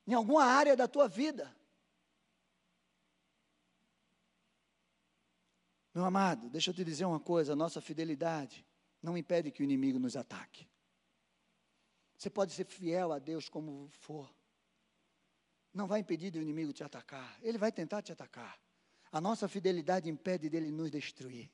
em 0.08 0.14
alguma 0.14 0.42
área 0.42 0.74
da 0.74 0.88
tua 0.88 1.06
vida. 1.06 1.54
Meu 5.94 6.02
amado, 6.02 6.48
deixa 6.48 6.70
eu 6.70 6.74
te 6.74 6.82
dizer 6.82 7.04
uma 7.04 7.20
coisa: 7.20 7.54
nossa 7.54 7.78
fidelidade 7.80 8.66
não 9.02 9.18
impede 9.18 9.50
que 9.50 9.62
o 9.62 9.64
inimigo 9.64 9.98
nos 9.98 10.16
ataque. 10.16 10.66
Você 12.18 12.28
pode 12.28 12.52
ser 12.52 12.64
fiel 12.64 13.12
a 13.12 13.20
Deus 13.20 13.48
como 13.48 13.88
for, 13.92 14.28
não 15.72 15.86
vai 15.86 16.00
impedir 16.00 16.32
do 16.32 16.42
inimigo 16.42 16.72
te 16.72 16.82
atacar, 16.82 17.38
ele 17.40 17.56
vai 17.56 17.70
tentar 17.70 18.02
te 18.02 18.10
atacar. 18.10 18.58
A 19.12 19.20
nossa 19.20 19.46
fidelidade 19.46 20.10
impede 20.10 20.50
dele 20.50 20.72
nos 20.72 20.90
destruir, 20.90 21.48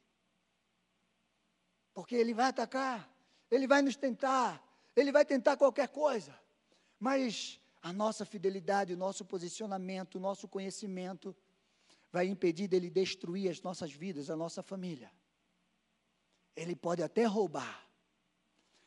porque 1.92 2.16
ele 2.16 2.32
vai 2.32 2.46
atacar, 2.46 3.14
ele 3.50 3.66
vai 3.66 3.82
nos 3.82 3.94
tentar, 3.94 4.66
ele 4.96 5.12
vai 5.12 5.24
tentar 5.26 5.58
qualquer 5.58 5.88
coisa, 5.88 6.34
mas 6.98 7.60
a 7.82 7.92
nossa 7.92 8.24
fidelidade, 8.24 8.94
o 8.94 8.96
nosso 8.96 9.22
posicionamento, 9.22 10.14
o 10.14 10.20
nosso 10.20 10.48
conhecimento 10.48 11.36
vai 12.10 12.26
impedir 12.26 12.68
dele 12.68 12.88
destruir 12.88 13.50
as 13.50 13.60
nossas 13.60 13.92
vidas, 13.92 14.30
a 14.30 14.36
nossa 14.36 14.62
família. 14.62 15.12
Ele 16.56 16.74
pode 16.74 17.02
até 17.02 17.24
roubar, 17.24 17.83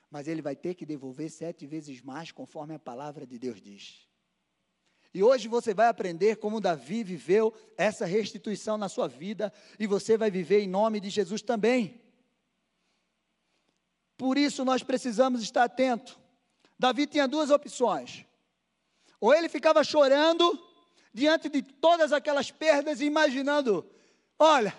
mas 0.10 0.28
ele 0.28 0.42
vai 0.42 0.56
ter 0.56 0.74
que 0.74 0.86
devolver 0.86 1.30
sete 1.30 1.66
vezes 1.66 2.02
mais, 2.02 2.32
conforme 2.32 2.74
a 2.76 2.80
palavra 2.80 3.26
de 3.26 3.38
Deus 3.38 3.62
diz. 3.62 4.08
E 5.14 5.24
hoje 5.24 5.48
você 5.48 5.74
vai 5.74 5.88
aprender 5.88 6.38
como 6.38 6.62
Davi 6.62 7.04
viveu 7.04 7.54
essa 7.78 8.06
restituição 8.06 8.78
na 8.78 8.88
sua 8.88 9.08
vida, 9.08 9.52
e 9.80 9.88
você 9.88 10.18
vai 10.18 10.30
viver 10.30 10.62
em 10.62 10.68
nome 10.68 11.00
de 11.00 11.10
Jesus 11.10 11.42
também. 11.42 12.02
Por 14.18 14.38
isso 14.38 14.66
nós 14.66 14.84
precisamos 14.84 15.42
estar 15.42 15.64
atento. 15.64 16.20
Davi 16.78 17.08
tinha 17.08 17.28
duas 17.28 17.50
opções: 17.50 18.26
ou 19.20 19.34
ele 19.34 19.50
ficava 19.50 19.84
chorando 19.84 20.64
diante 21.14 21.50
de 21.50 21.62
todas 21.62 22.14
aquelas 22.14 22.52
perdas 22.52 23.02
imaginando: 23.02 23.90
olha, 24.38 24.76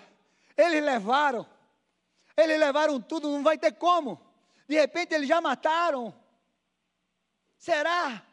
eles 0.57 0.83
levaram, 0.83 1.45
eles 2.35 2.59
levaram 2.59 3.01
tudo, 3.01 3.29
não 3.29 3.43
vai 3.43 3.57
ter 3.57 3.73
como. 3.73 4.28
De 4.69 4.75
repente 4.75 5.15
eles 5.15 5.27
já 5.27 5.41
mataram. 5.41 6.13
Será? 7.57 8.23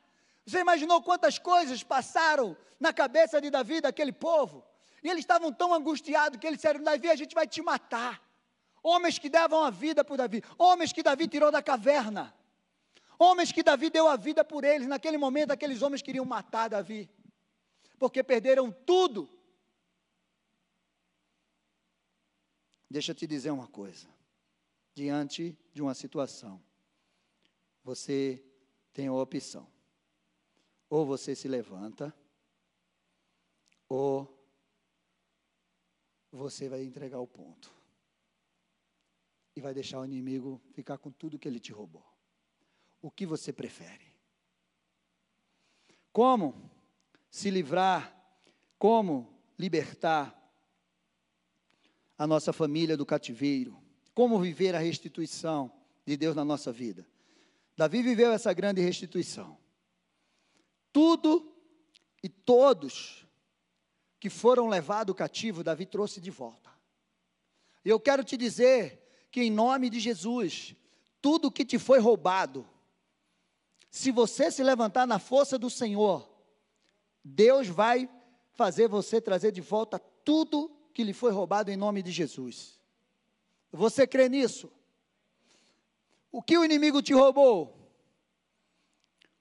Você 0.45 0.61
imaginou 0.61 1.02
quantas 1.02 1.38
coisas 1.38 1.83
passaram 1.83 2.55
na 2.78 2.93
cabeça 2.93 3.40
de 3.40 3.49
Davi, 3.49 3.81
daquele 3.81 4.12
povo? 4.12 4.62
E 5.02 5.09
eles 5.09 5.21
estavam 5.21 5.50
tão 5.50 5.73
angustiados 5.73 6.38
que 6.38 6.47
eles 6.47 6.59
disseram: 6.59 6.83
Davi, 6.83 7.09
a 7.09 7.16
gente 7.16 7.35
vai 7.35 7.47
te 7.49 7.62
matar. 7.62 8.23
Homens 8.83 9.19
que 9.19 9.31
davam 9.31 9.64
a 9.64 9.71
vida 9.71 10.05
por 10.05 10.19
Davi, 10.19 10.45
homens 10.59 10.93
que 10.93 11.02
Davi 11.02 11.26
tirou 11.26 11.50
da 11.50 11.62
caverna. 11.62 12.35
Homens 13.19 13.50
que 13.50 13.62
Davi 13.62 13.88
deu 13.88 14.07
a 14.07 14.14
vida 14.14 14.45
por 14.45 14.62
eles. 14.62 14.87
Naquele 14.87 15.16
momento, 15.16 15.52
aqueles 15.52 15.81
homens 15.81 16.02
queriam 16.02 16.26
matar 16.26 16.69
Davi, 16.69 17.09
porque 17.99 18.23
perderam 18.23 18.71
tudo. 18.71 19.26
Deixa 22.90 23.12
eu 23.12 23.14
te 23.14 23.26
dizer 23.26 23.52
uma 23.52 23.69
coisa. 23.69 24.15
Diante 24.97 25.57
de 25.73 25.81
uma 25.81 25.95
situação, 25.95 26.61
você 27.85 28.45
tem 28.93 29.07
a 29.07 29.12
opção. 29.12 29.71
Ou 30.91 31.07
você 31.07 31.37
se 31.37 31.47
levanta, 31.47 32.12
ou 33.88 34.37
você 36.33 36.69
vai 36.69 36.83
entregar 36.83 37.21
o 37.21 37.29
ponto. 37.29 37.73
E 39.55 39.61
vai 39.61 39.73
deixar 39.73 40.00
o 40.00 40.05
inimigo 40.05 40.61
ficar 40.73 40.99
com 40.99 41.12
tudo 41.12 41.38
que 41.38 41.47
ele 41.47 41.61
te 41.61 41.71
roubou 41.71 42.17
o 43.07 43.11
que 43.11 43.25
você 43.25 43.53
prefere? 43.53 44.12
Como 46.12 46.71
se 47.31 47.50
livrar, 47.50 48.12
como 48.76 49.33
libertar 49.57 50.35
a 52.19 52.26
nossa 52.26 52.53
família 52.53 52.97
do 52.97 53.07
cativeiro? 53.07 53.81
Como 54.16 54.40
viver 54.40 54.75
a 54.75 54.78
restituição 54.78 55.70
de 56.06 56.16
Deus 56.16 56.35
na 56.35 56.42
nossa 56.42 56.73
vida? 56.73 57.06
Davi 57.76 58.02
viveu 58.02 58.32
essa 58.32 58.50
grande 58.54 58.80
restituição. 58.80 59.58
Tudo 60.90 61.54
e 62.23 62.28
todos 62.30 63.26
que 64.18 64.30
foram 64.30 64.68
levados 64.68 65.14
cativo, 65.14 65.62
Davi 65.62 65.85
trouxe 65.85 66.18
de 66.18 66.30
volta. 66.30 66.70
E 67.85 67.90
eu 67.90 68.00
quero 68.00 68.25
te 68.25 68.38
dizer 68.38 69.06
que, 69.30 69.42
em 69.42 69.50
nome 69.50 69.90
de 69.90 70.00
Jesus, 70.00 70.75
tudo 71.20 71.52
que 71.52 71.62
te 71.62 71.78
foi 71.78 71.99
roubado, 71.99 72.66
se 73.90 74.11
você 74.11 74.50
se 74.50 74.64
levantar 74.64 75.06
na 75.06 75.18
força 75.18 75.58
do 75.58 75.68
Senhor, 75.68 76.26
Deus 77.23 77.68
vai 77.68 78.08
fazer 78.54 78.88
você 78.88 79.20
trazer 79.20 79.52
de 79.52 79.61
volta 79.61 79.99
tudo 79.99 80.75
que 80.94 81.04
lhe 81.04 81.12
foi 81.12 81.32
roubado 81.32 81.70
em 81.70 81.76
nome 81.76 82.02
de 82.02 82.11
Jesus. 82.11 82.75
Você 83.73 84.06
crê 84.06 84.28
nisso? 84.28 84.70
O 86.30 86.42
que 86.42 86.56
o 86.56 86.64
inimigo 86.64 87.02
te 87.02 87.12
roubou? 87.12 87.76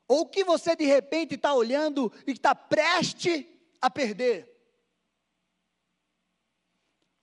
Ou 0.07 0.21
o 0.21 0.29
que 0.29 0.43
você 0.43 0.75
de 0.75 0.85
repente 0.85 1.35
está 1.35 1.53
olhando 1.53 2.11
e 2.27 2.31
está 2.31 2.53
preste 2.53 3.47
a 3.81 3.89
perder? 3.89 4.51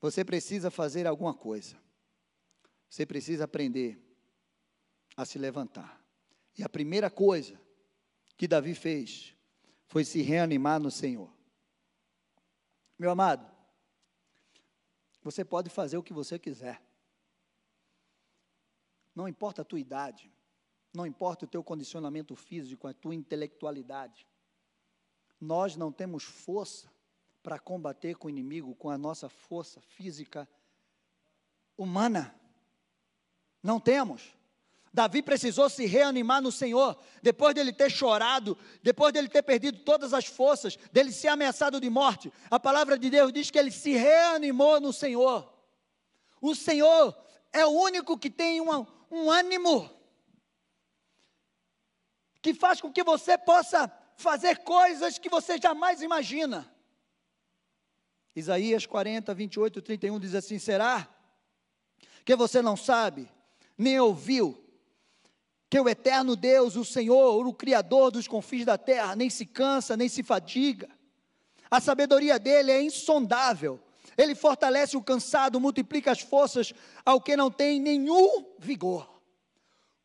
Você 0.00 0.24
precisa 0.24 0.70
fazer 0.70 1.06
alguma 1.06 1.32
coisa. 1.32 1.80
Você 2.88 3.06
precisa 3.06 3.44
aprender 3.44 3.98
a 5.16 5.24
se 5.24 5.38
levantar. 5.38 6.04
E 6.58 6.62
a 6.62 6.68
primeira 6.68 7.08
coisa 7.08 7.58
que 8.36 8.48
Davi 8.48 8.74
fez 8.74 9.34
foi 9.86 10.04
se 10.04 10.20
reanimar 10.22 10.80
no 10.80 10.90
Senhor. 10.90 11.32
Meu 12.98 13.10
amado, 13.10 13.50
você 15.22 15.44
pode 15.44 15.70
fazer 15.70 15.96
o 15.96 16.02
que 16.02 16.12
você 16.12 16.38
quiser. 16.38 16.82
Não 19.14 19.28
importa 19.28 19.62
a 19.62 19.64
tua 19.64 19.80
idade, 19.80 20.32
não 20.94 21.06
importa 21.06 21.44
o 21.44 21.48
teu 21.48 21.62
condicionamento 21.62 22.34
físico, 22.34 22.86
a 22.86 22.94
tua 22.94 23.14
intelectualidade. 23.14 24.26
Nós 25.40 25.76
não 25.76 25.90
temos 25.90 26.24
força 26.24 26.90
para 27.42 27.58
combater 27.58 28.14
com 28.16 28.28
o 28.28 28.30
inimigo 28.30 28.74
com 28.74 28.90
a 28.90 28.98
nossa 28.98 29.28
força 29.28 29.80
física 29.80 30.48
humana. 31.76 32.34
Não 33.62 33.80
temos. 33.80 34.34
Davi 34.92 35.22
precisou 35.22 35.70
se 35.70 35.86
reanimar 35.86 36.42
no 36.42 36.52
Senhor, 36.52 36.98
depois 37.22 37.54
dele 37.54 37.72
ter 37.72 37.90
chorado, 37.90 38.58
depois 38.82 39.12
dele 39.12 39.28
ter 39.28 39.42
perdido 39.42 39.78
todas 39.78 40.12
as 40.12 40.26
forças, 40.26 40.76
dele 40.92 41.10
ser 41.10 41.28
ameaçado 41.28 41.80
de 41.80 41.88
morte. 41.88 42.30
A 42.50 42.60
palavra 42.60 42.98
de 42.98 43.08
Deus 43.08 43.32
diz 43.32 43.50
que 43.50 43.58
ele 43.58 43.70
se 43.70 43.92
reanimou 43.92 44.78
no 44.80 44.92
Senhor. 44.92 45.50
O 46.42 46.54
Senhor 46.54 47.16
é 47.52 47.64
o 47.64 47.70
único 47.70 48.18
que 48.18 48.28
tem 48.28 48.60
um, 48.60 48.86
um 49.12 49.30
ânimo, 49.30 49.90
que 52.40 52.54
faz 52.54 52.80
com 52.80 52.90
que 52.90 53.04
você 53.04 53.36
possa 53.36 53.92
fazer 54.16 54.60
coisas 54.60 55.18
que 55.18 55.28
você 55.28 55.58
jamais 55.58 56.00
imagina. 56.00 56.68
Isaías 58.34 58.86
40, 58.86 59.34
28 59.34 59.78
e 59.78 59.82
31 59.82 60.18
diz 60.18 60.34
assim: 60.34 60.58
Será 60.58 61.06
que 62.24 62.34
você 62.34 62.62
não 62.62 62.76
sabe, 62.76 63.30
nem 63.76 64.00
ouviu, 64.00 64.58
que 65.68 65.78
o 65.78 65.88
eterno 65.88 66.34
Deus, 66.34 66.74
o 66.76 66.84
Senhor, 66.84 67.46
o 67.46 67.52
Criador 67.52 68.10
dos 68.10 68.26
confins 68.26 68.64
da 68.64 68.78
terra, 68.78 69.14
nem 69.14 69.28
se 69.28 69.44
cansa, 69.44 69.96
nem 69.96 70.08
se 70.08 70.22
fadiga. 70.22 70.88
A 71.70 71.80
sabedoria 71.80 72.38
dele 72.38 72.70
é 72.70 72.82
insondável. 72.82 73.80
Ele 74.16 74.34
fortalece 74.34 74.96
o 74.96 75.02
cansado, 75.02 75.60
multiplica 75.60 76.10
as 76.10 76.20
forças 76.20 76.72
ao 77.04 77.20
que 77.20 77.36
não 77.36 77.50
tem 77.50 77.80
nenhum 77.80 78.54
vigor. 78.58 79.12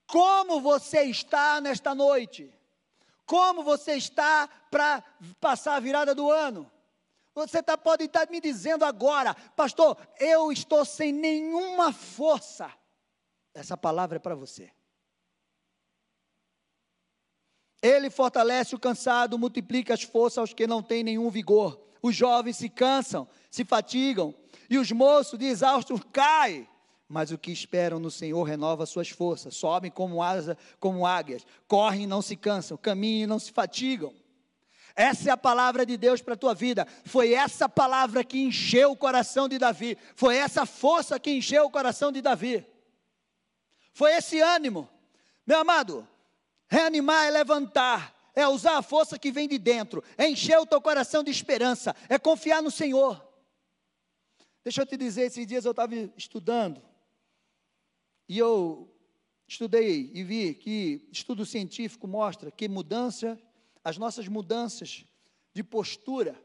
Como 0.08 0.62
você 0.62 1.04
está 1.04 1.60
nesta 1.60 1.94
noite? 1.94 2.54
Como 3.26 3.64
você 3.64 3.96
está 3.96 4.48
para 4.72 5.04
passar 5.40 5.76
a 5.76 5.80
virada 5.80 6.16
do 6.16 6.32
ano? 6.32 6.72
Você 7.36 7.62
tá, 7.62 7.78
pode 7.78 8.06
estar 8.06 8.28
me 8.30 8.42
dizendo 8.42 8.84
agora, 8.84 9.36
pastor, 9.56 9.98
eu 10.20 10.52
estou 10.52 10.84
sem 10.86 11.12
nenhuma 11.12 11.94
força. 11.94 12.74
Essa 13.54 13.78
palavra 13.78 14.16
é 14.16 14.20
para 14.20 14.34
você. 14.34 14.72
Ele 17.82 18.10
fortalece 18.10 18.74
o 18.74 18.80
cansado, 18.80 19.38
multiplica 19.38 19.94
as 19.94 20.02
forças 20.02 20.40
aos 20.40 20.54
que 20.54 20.66
não 20.66 20.82
têm 20.82 21.04
nenhum 21.04 21.30
vigor. 21.30 21.87
Os 22.02 22.16
jovens 22.16 22.58
se 22.58 22.70
cansam, 22.70 23.28
se 23.50 23.66
fatigam, 23.66 24.34
e 24.70 24.78
os 24.78 24.92
moços 24.92 25.38
de 25.38 25.46
exaustos 25.46 26.02
caem. 26.12 26.68
Mas 27.08 27.32
o 27.32 27.38
que 27.38 27.52
esperam 27.52 28.00
no 28.00 28.12
Senhor 28.12 28.44
renova 28.44 28.86
suas 28.86 29.10
forças, 29.10 29.56
sobem 29.56 29.90
como 29.90 30.22
asa, 30.22 30.58
como 30.80 31.06
águias, 31.06 31.46
correm 31.68 32.04
e 32.04 32.08
não 32.08 32.22
se 32.22 32.36
cansam, 32.36 32.78
caminham 32.78 33.24
e 33.24 33.28
não 33.28 33.40
se 33.40 33.52
fatigam. 33.52 34.14
Essa 34.94 35.30
é 35.30 35.32
a 35.32 35.38
palavra 35.38 35.86
de 35.86 35.96
Deus 35.96 36.22
para 36.22 36.34
a 36.34 36.38
tua 36.38 36.54
vida. 36.56 36.88
Foi 37.06 37.32
essa 37.32 37.70
palavra 37.70 38.24
que 38.24 38.40
encheu 38.42 38.92
o 38.92 38.98
coração 38.98 39.48
de 39.48 39.60
Davi. 39.60 39.98
Foi 40.16 40.36
essa 40.36 40.66
força 40.66 41.20
que 41.20 41.32
encheu 41.32 41.66
o 41.66 41.70
coração 41.70 42.12
de 42.12 42.20
Davi. 42.20 42.66
Foi 43.94 44.12
esse 44.14 44.40
ânimo. 44.42 44.90
Meu 45.46 45.60
amado, 45.60 46.06
Reanimar 46.68 47.26
é 47.26 47.32
levantar, 47.32 48.14
é 48.38 48.48
usar 48.48 48.78
a 48.78 48.84
força 48.84 49.18
que 49.18 49.32
vem 49.32 49.48
de 49.48 49.58
dentro, 49.58 50.04
é 50.16 50.30
encher 50.30 50.60
o 50.60 50.66
teu 50.66 50.80
coração 50.80 51.24
de 51.24 51.32
esperança, 51.32 51.96
é 52.08 52.20
confiar 52.20 52.62
no 52.62 52.70
Senhor. 52.70 53.28
Deixa 54.64 54.84
eu 54.84 54.86
te 54.86 54.96
dizer, 54.96 55.24
esses 55.24 55.48
dias 55.48 55.66
eu 55.66 55.72
estava 55.72 55.96
estudando, 56.16 56.80
e 58.30 58.38
eu 58.38 58.96
estudei 59.48 60.12
e 60.14 60.24
vi 60.24 60.54
que 60.54 61.10
estudo 61.12 61.48
científico 61.48 62.08
mostra 62.08 62.52
que 62.52 62.68
mudança, 62.68 63.42
as 63.84 63.98
nossas 63.98 64.28
mudanças 64.28 65.04
de 65.52 65.64
postura, 65.64 66.40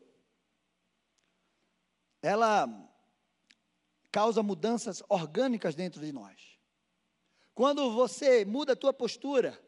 ela 2.23 2.67
causa 4.11 4.43
mudanças 4.43 5.03
orgânicas 5.11 5.75
dentro 5.75 6.01
de 6.01 6.11
nós. 6.11 6.59
Quando 7.55 7.93
você 7.93 8.47
muda 8.47 8.73
a 8.73 8.77
tua 8.77 8.95
postura, 8.95 9.63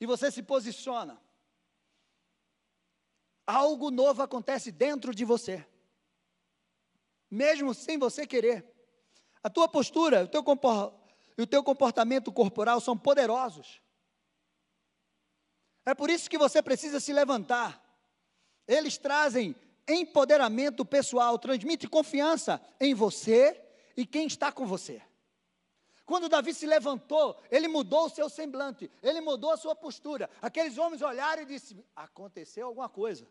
e 0.00 0.06
você 0.06 0.30
se 0.30 0.42
posiciona, 0.42 1.20
algo 3.46 3.90
novo 3.90 4.22
acontece 4.22 4.72
dentro 4.72 5.14
de 5.14 5.24
você, 5.24 5.66
mesmo 7.30 7.74
sem 7.74 7.98
você 7.98 8.26
querer. 8.26 8.64
A 9.42 9.50
tua 9.50 9.68
postura, 9.68 10.24
o 10.24 10.28
teu, 10.28 10.42
o 11.38 11.46
teu 11.46 11.62
comportamento 11.62 12.32
corporal 12.32 12.80
são 12.80 12.96
poderosos. 12.96 13.80
É 15.84 15.94
por 15.94 16.10
isso 16.10 16.28
que 16.28 16.38
você 16.38 16.62
precisa 16.62 17.00
se 17.00 17.12
levantar. 17.12 17.82
Eles 18.66 18.98
trazem 18.98 19.56
empoderamento 19.88 20.84
pessoal, 20.84 21.38
transmite 21.38 21.88
confiança 21.88 22.60
em 22.78 22.94
você 22.94 23.60
e 23.96 24.06
quem 24.06 24.26
está 24.26 24.52
com 24.52 24.66
você. 24.66 25.02
Quando 26.10 26.28
Davi 26.28 26.52
se 26.52 26.66
levantou, 26.66 27.40
ele 27.52 27.68
mudou 27.68 28.06
o 28.06 28.10
seu 28.10 28.28
semblante, 28.28 28.90
ele 29.00 29.20
mudou 29.20 29.52
a 29.52 29.56
sua 29.56 29.76
postura. 29.76 30.28
Aqueles 30.42 30.76
homens 30.76 31.02
olharam 31.02 31.42
e 31.42 31.46
disseram: 31.46 31.84
aconteceu 31.94 32.66
alguma 32.66 32.88
coisa. 32.88 33.30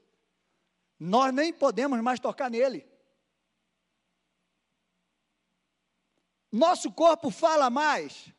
Nós 0.98 1.34
nem 1.34 1.52
podemos 1.52 2.00
mais 2.00 2.22
tocar 2.22 2.50
nele. 2.50 2.89
Nosso 6.50 6.89
corpo 6.89 7.30
fala 7.30 7.70
mais 7.70 8.32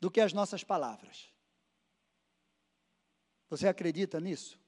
do 0.00 0.10
que 0.10 0.20
as 0.20 0.32
nossas 0.32 0.64
palavras. 0.64 1.32
Você 3.48 3.68
acredita 3.68 4.18
nisso? 4.18 4.58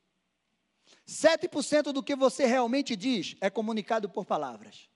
7% 1.05 1.92
do 1.92 2.05
que 2.05 2.14
você 2.14 2.46
realmente 2.46 2.94
diz 2.94 3.35
é 3.40 3.51
comunicado 3.51 4.09
por 4.09 4.25
palavras. 4.25 4.88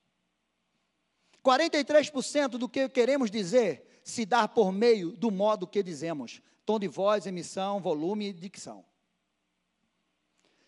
43% 1.45 2.51
do 2.51 2.69
que 2.69 2.89
queremos 2.89 3.31
dizer 3.31 4.01
se 4.05 4.25
dá 4.25 4.47
por 4.47 4.73
meio 4.73 5.13
do 5.13 5.31
modo 5.31 5.67
que 5.67 5.83
dizemos: 5.83 6.43
tom 6.65 6.79
de 6.79 6.89
voz, 6.89 7.27
emissão, 7.27 7.81
volume 7.81 8.29
e 8.29 8.33
dicção. 8.33 8.85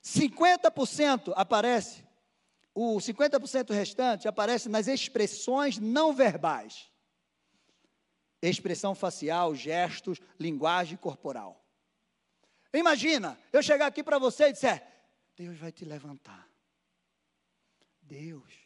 50% 0.03 1.33
aparece, 1.37 2.05
o 2.75 2.97
50% 2.97 3.71
restante 3.73 4.27
aparece 4.27 4.69
nas 4.69 4.89
expressões 4.89 5.79
não 5.79 6.13
verbais. 6.13 6.91
Expressão 8.41 8.95
facial, 8.95 9.55
gestos, 9.55 10.21
linguagem 10.41 10.97
corporal. 10.97 11.65
Imagina, 12.75 13.39
eu 13.53 13.63
chegar 13.63 13.87
aqui 13.87 14.03
para 14.03 14.19
você 14.19 14.49
e 14.49 14.53
disser: 14.53 14.85
Deus 15.37 15.57
vai 15.59 15.71
te 15.71 15.85
levantar. 15.85 16.49
Deus 18.01 18.62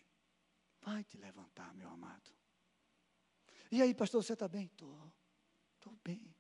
vai 0.87 1.03
te 1.03 1.18
levantar, 1.18 1.75
meu 1.75 1.88
amado. 1.88 2.31
E 3.72 3.83
aí, 3.83 3.92
pastor, 3.92 4.22
você 4.22 4.35
está 4.35 4.46
bem? 4.46 4.66
Estou. 4.66 5.12
Estou 5.75 5.92
bem. 6.05 6.33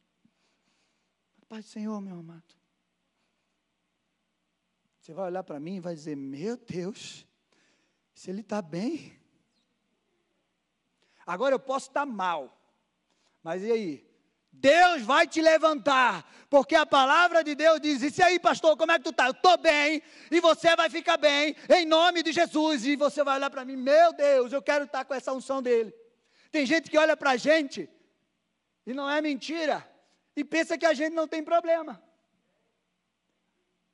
Pai 1.48 1.60
do 1.60 1.66
Senhor, 1.66 2.00
meu 2.00 2.20
amado. 2.20 2.54
Você 5.00 5.12
vai 5.12 5.26
olhar 5.26 5.42
para 5.42 5.58
mim 5.58 5.76
e 5.76 5.80
vai 5.80 5.94
dizer: 5.94 6.16
Meu 6.16 6.56
Deus, 6.56 7.26
se 8.14 8.30
ele 8.30 8.42
está 8.42 8.62
bem. 8.62 9.20
Agora 11.26 11.54
eu 11.54 11.60
posso 11.60 11.88
estar 11.88 12.06
tá 12.06 12.06
mal. 12.06 12.56
Mas 13.42 13.62
e 13.62 13.72
aí? 13.72 14.05
Deus 14.58 15.02
vai 15.02 15.26
te 15.26 15.40
levantar, 15.40 16.28
porque 16.48 16.74
a 16.74 16.86
palavra 16.86 17.44
de 17.44 17.54
Deus 17.54 17.80
diz: 17.80 18.18
e 18.18 18.22
aí, 18.22 18.38
pastor, 18.38 18.76
como 18.76 18.92
é 18.92 18.98
que 18.98 19.04
tu 19.04 19.10
está? 19.10 19.26
Eu 19.26 19.32
estou 19.32 19.56
bem, 19.58 20.02
e 20.30 20.40
você 20.40 20.74
vai 20.74 20.88
ficar 20.88 21.16
bem, 21.16 21.54
em 21.68 21.84
nome 21.84 22.22
de 22.22 22.32
Jesus. 22.32 22.84
E 22.84 22.96
você 22.96 23.22
vai 23.22 23.36
olhar 23.36 23.50
para 23.50 23.64
mim: 23.64 23.76
meu 23.76 24.12
Deus, 24.12 24.52
eu 24.52 24.62
quero 24.62 24.84
estar 24.84 25.04
com 25.04 25.14
essa 25.14 25.32
unção 25.32 25.62
dele. 25.62 25.94
Tem 26.50 26.64
gente 26.64 26.90
que 26.90 26.98
olha 26.98 27.16
para 27.16 27.32
a 27.32 27.36
gente, 27.36 27.88
e 28.86 28.94
não 28.94 29.08
é 29.10 29.20
mentira, 29.20 29.86
e 30.34 30.44
pensa 30.44 30.78
que 30.78 30.86
a 30.86 30.94
gente 30.94 31.12
não 31.12 31.28
tem 31.28 31.42
problema. 31.42 32.02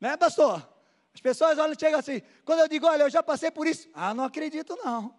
Né, 0.01 0.16
pastor? 0.16 0.68
As 1.14 1.20
pessoas 1.20 1.59
olham 1.59 1.75
e 1.75 1.79
chegam 1.79 1.98
assim. 1.98 2.22
Quando 2.44 2.61
eu 2.61 2.68
digo, 2.68 2.87
olha, 2.87 3.03
eu 3.03 3.11
já 3.11 3.22
passei 3.22 3.51
por 3.51 3.66
isso. 3.66 3.88
Ah, 3.92 4.14
não 4.14 4.25
acredito 4.25 4.77
não. 4.83 5.14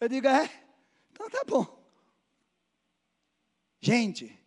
Eu 0.00 0.08
digo, 0.08 0.28
é? 0.28 0.48
Então 1.10 1.28
tá 1.28 1.42
bom. 1.46 1.78
Gente, 3.80 4.38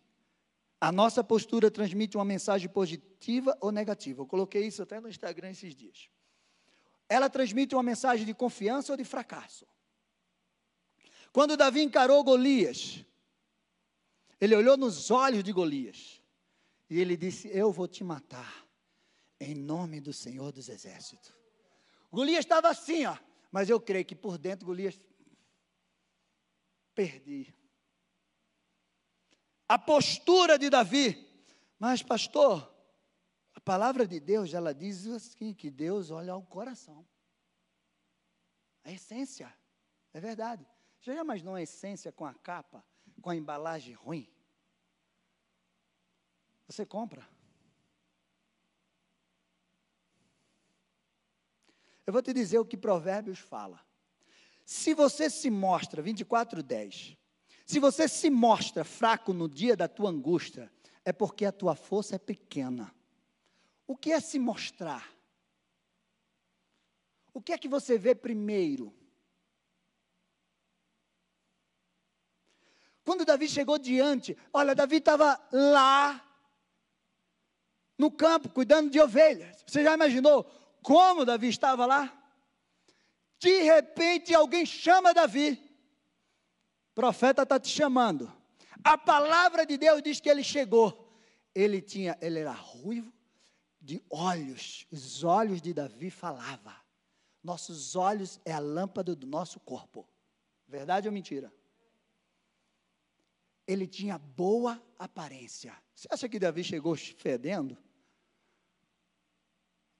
a 0.82 0.90
nossa 0.90 1.22
postura 1.22 1.70
transmite 1.70 2.16
uma 2.16 2.24
mensagem 2.24 2.68
positiva 2.68 3.56
ou 3.60 3.70
negativa. 3.70 4.20
Eu 4.20 4.26
coloquei 4.26 4.66
isso 4.66 4.82
até 4.82 4.98
no 4.98 5.08
Instagram 5.08 5.50
esses 5.50 5.76
dias. 5.76 6.10
Ela 7.08 7.30
transmite 7.30 7.72
uma 7.76 7.84
mensagem 7.84 8.26
de 8.26 8.34
confiança 8.34 8.92
ou 8.92 8.96
de 8.96 9.04
fracasso. 9.04 9.64
Quando 11.32 11.56
Davi 11.56 11.82
encarou 11.82 12.24
Golias, 12.24 13.06
ele 14.40 14.56
olhou 14.56 14.76
nos 14.76 15.08
olhos 15.12 15.44
de 15.44 15.52
Golias 15.52 16.20
E 16.90 16.98
ele 16.98 17.16
disse: 17.16 17.48
Eu 17.56 17.70
vou 17.70 17.86
te 17.86 18.02
matar, 18.02 18.66
em 19.38 19.54
nome 19.54 20.00
do 20.00 20.12
Senhor 20.12 20.50
dos 20.50 20.68
Exércitos. 20.68 21.32
Golias 22.10 22.40
estava 22.40 22.68
assim, 22.68 23.06
ó. 23.06 23.16
Mas 23.52 23.70
eu 23.70 23.80
creio 23.80 24.04
que 24.04 24.16
por 24.16 24.36
dentro 24.36 24.66
Golias 24.66 25.00
perdi. 26.92 27.54
A 29.72 29.78
postura 29.78 30.58
de 30.58 30.68
Davi. 30.68 31.26
Mas, 31.78 32.02
pastor, 32.02 32.70
a 33.54 33.60
palavra 33.60 34.06
de 34.06 34.20
Deus, 34.20 34.52
ela 34.52 34.74
diz 34.74 35.06
assim, 35.06 35.54
que 35.54 35.70
Deus 35.70 36.10
olha 36.10 36.34
ao 36.34 36.42
coração. 36.42 37.08
A 38.84 38.92
essência. 38.92 39.50
É 40.12 40.20
verdade. 40.20 40.66
Já 41.00 41.14
imaginou 41.14 41.54
a 41.54 41.62
essência 41.62 42.12
com 42.12 42.26
a 42.26 42.34
capa, 42.34 42.84
com 43.22 43.30
a 43.30 43.34
embalagem 43.34 43.94
ruim? 43.94 44.30
Você 46.68 46.84
compra. 46.84 47.26
Eu 52.06 52.12
vou 52.12 52.20
te 52.20 52.34
dizer 52.34 52.58
o 52.58 52.66
que 52.66 52.76
Provérbios 52.76 53.38
fala. 53.38 53.80
Se 54.66 54.92
você 54.92 55.30
se 55.30 55.50
mostra, 55.50 56.02
24, 56.02 56.62
10. 56.62 57.21
Se 57.72 57.80
você 57.80 58.06
se 58.06 58.28
mostra 58.28 58.84
fraco 58.84 59.32
no 59.32 59.48
dia 59.48 59.74
da 59.74 59.88
tua 59.88 60.10
angústia, 60.10 60.70
é 61.06 61.10
porque 61.10 61.46
a 61.46 61.50
tua 61.50 61.74
força 61.74 62.16
é 62.16 62.18
pequena. 62.18 62.94
O 63.86 63.96
que 63.96 64.12
é 64.12 64.20
se 64.20 64.38
mostrar? 64.38 65.10
O 67.32 67.40
que 67.40 67.50
é 67.50 67.56
que 67.56 67.70
você 67.70 67.96
vê 67.96 68.14
primeiro? 68.14 68.94
Quando 73.06 73.24
Davi 73.24 73.48
chegou 73.48 73.78
diante, 73.78 74.36
olha, 74.52 74.74
Davi 74.74 74.96
estava 74.96 75.40
lá 75.50 76.22
no 77.96 78.10
campo 78.10 78.50
cuidando 78.50 78.90
de 78.90 79.00
ovelhas. 79.00 79.64
Você 79.66 79.82
já 79.82 79.94
imaginou 79.94 80.44
como 80.82 81.24
Davi 81.24 81.48
estava 81.48 81.86
lá? 81.86 82.22
De 83.38 83.62
repente 83.62 84.34
alguém 84.34 84.66
chama 84.66 85.14
Davi. 85.14 85.61
Profeta 86.94 87.42
está 87.42 87.58
te 87.58 87.68
chamando. 87.68 88.32
A 88.84 88.98
palavra 88.98 89.64
de 89.64 89.76
Deus 89.76 90.02
diz 90.02 90.20
que 90.20 90.28
ele 90.28 90.44
chegou. 90.44 91.10
Ele 91.54 91.80
tinha, 91.80 92.18
ele 92.20 92.40
era 92.40 92.52
ruivo, 92.52 93.12
de 93.80 94.02
olhos. 94.10 94.86
Os 94.90 95.22
olhos 95.24 95.60
de 95.60 95.72
Davi 95.72 96.10
falavam. 96.10 96.74
Nossos 97.42 97.96
olhos 97.96 98.40
é 98.44 98.52
a 98.52 98.58
lâmpada 98.58 99.14
do 99.14 99.26
nosso 99.26 99.58
corpo. 99.60 100.08
Verdade 100.66 101.08
ou 101.08 101.12
mentira? 101.12 101.52
Ele 103.66 103.86
tinha 103.86 104.18
boa 104.18 104.82
aparência. 104.98 105.76
Você 105.94 106.08
acha 106.10 106.28
que 106.28 106.38
Davi 106.38 106.64
chegou 106.64 106.96
fedendo? 106.96 107.76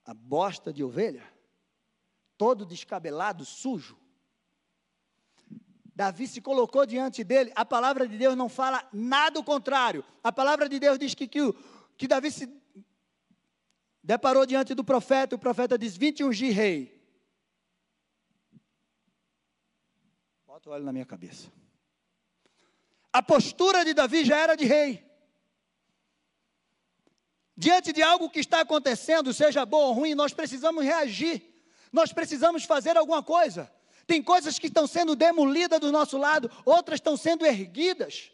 A 0.05 0.14
bosta 0.14 0.72
de 0.72 0.83
ovelha? 0.83 1.24
Todo 2.37 2.66
descabelado, 2.66 3.44
sujo? 3.44 4.02
Davi 5.94 6.26
se 6.26 6.40
colocou 6.40 6.87
diante 6.87 7.22
dele, 7.22 7.52
a 7.55 7.64
palavra 7.64 8.09
de 8.09 8.16
Deus 8.16 8.35
não 8.35 8.48
fala 8.48 8.88
nada 8.92 9.38
o 9.38 9.44
contrário. 9.44 10.05
A 10.24 10.33
palavra 10.33 10.68
de 10.68 10.78
Deus 10.78 10.98
diz 10.98 11.14
que, 11.14 11.28
que, 11.28 11.40
que 11.98 12.09
Davi 12.09 12.31
se 12.31 12.48
deparou 14.02 14.46
diante 14.46 14.74
do 14.74 14.83
profeta, 14.83 15.37
o 15.37 15.38
profeta 15.38 15.76
diz: 15.76 15.96
21 15.96 16.31
de 16.31 16.50
rei. 16.50 17.02
Bota 20.46 20.70
o 20.70 20.72
olho 20.72 20.85
na 20.85 20.92
minha 20.92 21.07
cabeça. 21.07 21.52
A 23.12 23.22
postura 23.22 23.85
de 23.85 23.92
Davi 23.92 24.24
já 24.24 24.38
era 24.38 24.57
de 24.57 24.64
rei. 24.64 25.07
Diante 27.55 27.92
de 27.92 28.02
algo 28.02 28.31
que 28.31 28.40
está 28.40 28.61
acontecendo, 28.61 29.35
seja 29.35 29.66
bom 29.66 29.88
ou 29.88 29.92
ruim, 29.92 30.14
nós 30.14 30.33
precisamos 30.33 30.83
reagir. 30.83 31.42
Nós 31.92 32.12
precisamos 32.12 32.64
fazer 32.64 32.96
alguma 32.96 33.22
coisa. 33.22 33.70
Tem 34.12 34.22
coisas 34.22 34.59
que 34.59 34.66
estão 34.66 34.87
sendo 34.87 35.16
demolidas 35.16 35.81
do 35.81 35.90
nosso 35.90 36.18
lado, 36.18 36.51
outras 36.66 36.98
estão 36.98 37.16
sendo 37.16 37.46
erguidas. 37.46 38.31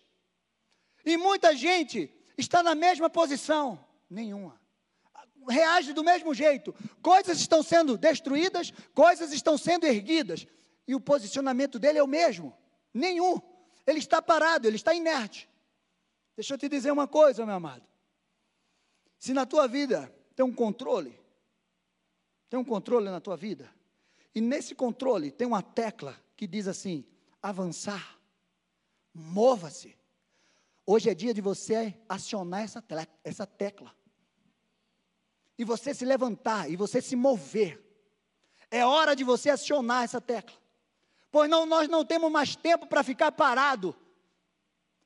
E 1.06 1.16
muita 1.16 1.54
gente 1.54 2.12
está 2.36 2.64
na 2.64 2.74
mesma 2.74 3.08
posição. 3.08 3.78
Nenhuma. 4.10 4.60
Reage 5.48 5.92
do 5.92 6.02
mesmo 6.02 6.34
jeito. 6.34 6.74
Coisas 7.00 7.38
estão 7.38 7.62
sendo 7.62 7.96
destruídas, 7.96 8.72
coisas 8.92 9.32
estão 9.32 9.56
sendo 9.56 9.86
erguidas. 9.86 10.48
E 10.84 10.96
o 10.96 11.00
posicionamento 11.00 11.78
dele 11.78 12.00
é 12.00 12.02
o 12.02 12.08
mesmo. 12.08 12.52
Nenhum. 12.92 13.40
Ele 13.86 14.00
está 14.00 14.20
parado, 14.20 14.66
ele 14.66 14.74
está 14.74 14.92
inerte. 14.92 15.48
Deixa 16.34 16.54
eu 16.54 16.58
te 16.58 16.68
dizer 16.68 16.90
uma 16.90 17.06
coisa, 17.06 17.46
meu 17.46 17.54
amado. 17.54 17.86
Se 19.16 19.32
na 19.32 19.46
tua 19.46 19.68
vida 19.68 20.12
tem 20.34 20.44
um 20.44 20.52
controle, 20.52 21.16
tem 22.50 22.58
um 22.58 22.64
controle 22.64 23.08
na 23.08 23.20
tua 23.20 23.36
vida, 23.36 23.72
e 24.38 24.40
nesse 24.40 24.72
controle 24.72 25.32
tem 25.32 25.48
uma 25.48 25.60
tecla 25.60 26.16
que 26.36 26.46
diz 26.46 26.68
assim: 26.68 27.04
avançar, 27.42 28.16
mova-se. 29.12 29.98
Hoje 30.86 31.10
é 31.10 31.14
dia 31.14 31.34
de 31.34 31.40
você 31.40 31.92
acionar 32.08 32.62
essa, 32.62 32.82
essa 33.24 33.44
tecla. 33.44 33.92
E 35.58 35.64
você 35.64 35.92
se 35.92 36.04
levantar, 36.04 36.70
e 36.70 36.76
você 36.76 37.02
se 37.02 37.16
mover. 37.16 37.84
É 38.70 38.86
hora 38.86 39.16
de 39.16 39.24
você 39.24 39.50
acionar 39.50 40.04
essa 40.04 40.20
tecla. 40.20 40.56
Pois 41.32 41.50
não, 41.50 41.66
nós 41.66 41.88
não 41.88 42.04
temos 42.04 42.30
mais 42.30 42.54
tempo 42.54 42.86
para 42.86 43.02
ficar 43.02 43.32
parado, 43.32 43.92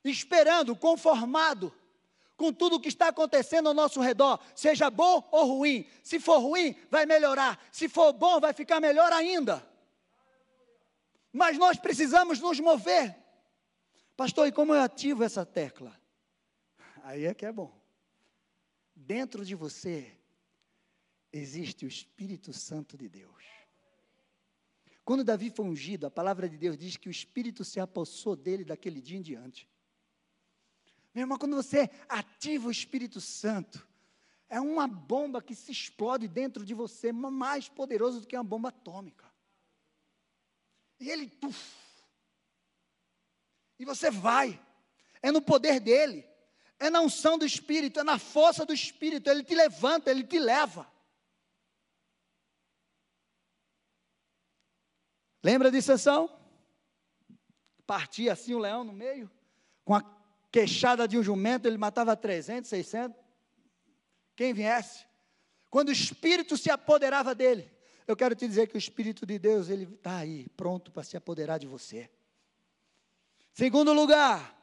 esperando, 0.03 0.75
conformado 0.75 1.73
com 2.35 2.51
tudo 2.51 2.77
o 2.77 2.79
que 2.79 2.87
está 2.87 3.07
acontecendo 3.07 3.67
ao 3.67 3.73
nosso 3.73 4.01
redor, 4.01 4.39
seja 4.55 4.89
bom 4.89 5.27
ou 5.31 5.57
ruim. 5.57 5.85
Se 6.03 6.19
for 6.19 6.39
ruim, 6.39 6.75
vai 6.89 7.05
melhorar. 7.05 7.63
Se 7.71 7.87
for 7.87 8.11
bom, 8.13 8.39
vai 8.39 8.53
ficar 8.53 8.79
melhor 8.79 9.11
ainda. 9.11 9.65
Mas 11.31 11.57
nós 11.57 11.77
precisamos 11.77 12.39
nos 12.39 12.59
mover. 12.59 13.15
Pastor, 14.15 14.47
e 14.47 14.51
como 14.51 14.73
eu 14.73 14.81
ativo 14.81 15.23
essa 15.23 15.45
tecla? 15.45 15.99
Aí 17.03 17.25
é 17.25 17.33
que 17.33 17.45
é 17.45 17.51
bom. 17.51 17.75
Dentro 18.95 19.43
de 19.43 19.55
você 19.55 20.15
existe 21.31 21.85
o 21.85 21.87
Espírito 21.87 22.53
Santo 22.53 22.95
de 22.95 23.09
Deus. 23.09 23.43
Quando 25.03 25.23
Davi 25.23 25.49
foi 25.49 25.65
ungido, 25.65 26.05
a 26.05 26.11
palavra 26.11 26.47
de 26.47 26.57
Deus 26.57 26.77
diz 26.77 26.95
que 26.95 27.09
o 27.09 27.11
Espírito 27.11 27.65
se 27.65 27.79
apossou 27.79 28.35
dele 28.35 28.63
daquele 28.63 29.01
dia 29.01 29.17
em 29.17 29.21
diante. 29.21 29.67
Meu 31.13 31.23
irmão, 31.23 31.37
quando 31.37 31.55
você 31.55 31.89
ativa 32.09 32.67
o 32.67 32.71
Espírito 32.71 33.21
Santo, 33.21 33.87
é 34.49 34.59
uma 34.59 34.87
bomba 34.87 35.41
que 35.41 35.53
se 35.53 35.71
explode 35.71 36.27
dentro 36.27 36.65
de 36.65 36.73
você, 36.73 37.11
mais 37.11 37.69
poderoso 37.69 38.21
do 38.21 38.27
que 38.27 38.35
uma 38.35 38.43
bomba 38.43 38.69
atômica. 38.69 39.31
E 40.99 41.09
ele, 41.09 41.27
puf, 41.27 41.83
e 43.79 43.85
você 43.85 44.09
vai, 44.09 44.59
é 45.21 45.31
no 45.31 45.41
poder 45.41 45.79
dele, 45.79 46.25
é 46.79 46.89
na 46.89 47.01
unção 47.01 47.37
do 47.37 47.45
Espírito, 47.45 47.99
é 47.99 48.03
na 48.03 48.17
força 48.17 48.65
do 48.65 48.73
Espírito, 48.73 49.29
ele 49.29 49.43
te 49.43 49.53
levanta, 49.53 50.09
ele 50.09 50.23
te 50.23 50.39
leva. 50.39 50.91
Lembra 55.43 55.69
de 55.69 55.81
sessão? 55.81 56.29
Partia 57.85 58.33
assim 58.33 58.53
o 58.53 58.59
leão 58.59 58.83
no 58.83 58.93
meio, 58.93 59.29
com 59.83 59.93
a 59.93 60.22
queixada 60.53 61.07
de 61.07 61.17
um 61.17 61.23
jumento, 61.23 61.67
ele 61.67 61.79
matava 61.79 62.15
300, 62.15 62.69
600. 62.69 63.19
Quem 64.35 64.53
viesse. 64.53 65.03
Quando 65.67 65.89
o 65.89 65.91
Espírito 65.91 66.55
se 66.55 66.69
apoderava 66.69 67.33
dele, 67.33 67.71
eu 68.07 68.15
quero 68.15 68.35
te 68.35 68.47
dizer 68.47 68.67
que 68.67 68.75
o 68.75 68.77
Espírito 68.77 69.25
de 69.25 69.39
Deus, 69.39 69.67
ele 69.67 69.85
está 69.85 70.17
aí, 70.17 70.47
pronto 70.55 70.91
para 70.91 71.03
se 71.03 71.17
apoderar 71.17 71.57
de 71.57 71.65
você. 71.65 72.07
Segundo 73.51 73.93
lugar, 73.93 74.55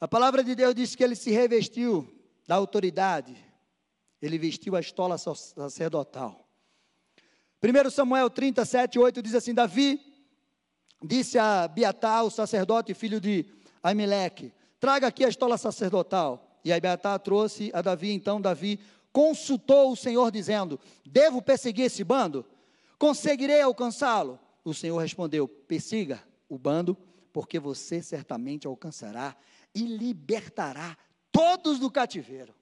a 0.00 0.08
palavra 0.08 0.42
de 0.42 0.54
Deus 0.54 0.74
diz 0.74 0.94
que 0.94 1.04
ele 1.04 1.14
se 1.14 1.30
revestiu 1.30 2.10
da 2.46 2.54
autoridade, 2.54 3.36
ele 4.22 4.38
vestiu 4.38 4.74
a 4.76 4.80
estola 4.80 5.18
sacerdotal. 5.18 6.48
1 7.62 7.90
Samuel 7.90 8.30
37, 8.30 8.98
8 8.98 9.22
diz 9.22 9.34
assim: 9.34 9.52
Davi 9.52 10.00
disse 11.02 11.38
a 11.38 11.68
Biatá, 11.68 12.22
o 12.22 12.30
sacerdote, 12.30 12.94
filho 12.94 13.20
de 13.20 13.62
Aimeleque: 13.84 14.52
Traga 14.80 15.06
aqui 15.06 15.24
a 15.24 15.28
estola 15.28 15.56
sacerdotal. 15.56 16.50
E 16.64 16.72
Abiatar 16.72 17.18
trouxe 17.20 17.70
a 17.74 17.82
Davi, 17.82 18.10
então 18.10 18.40
Davi 18.40 18.80
consultou 19.12 19.92
o 19.92 19.96
Senhor, 19.96 20.32
dizendo: 20.32 20.80
Devo 21.04 21.42
perseguir 21.42 21.84
esse 21.84 22.02
bando? 22.02 22.44
Conseguirei 22.98 23.60
alcançá-lo? 23.60 24.40
O 24.64 24.72
Senhor 24.72 24.98
respondeu: 24.98 25.46
Persiga 25.46 26.24
o 26.48 26.58
bando, 26.58 26.96
porque 27.32 27.60
você 27.60 28.02
certamente 28.02 28.66
alcançará 28.66 29.36
e 29.74 29.82
libertará 29.82 30.96
todos 31.30 31.78
do 31.78 31.90
cativeiro. 31.90 32.54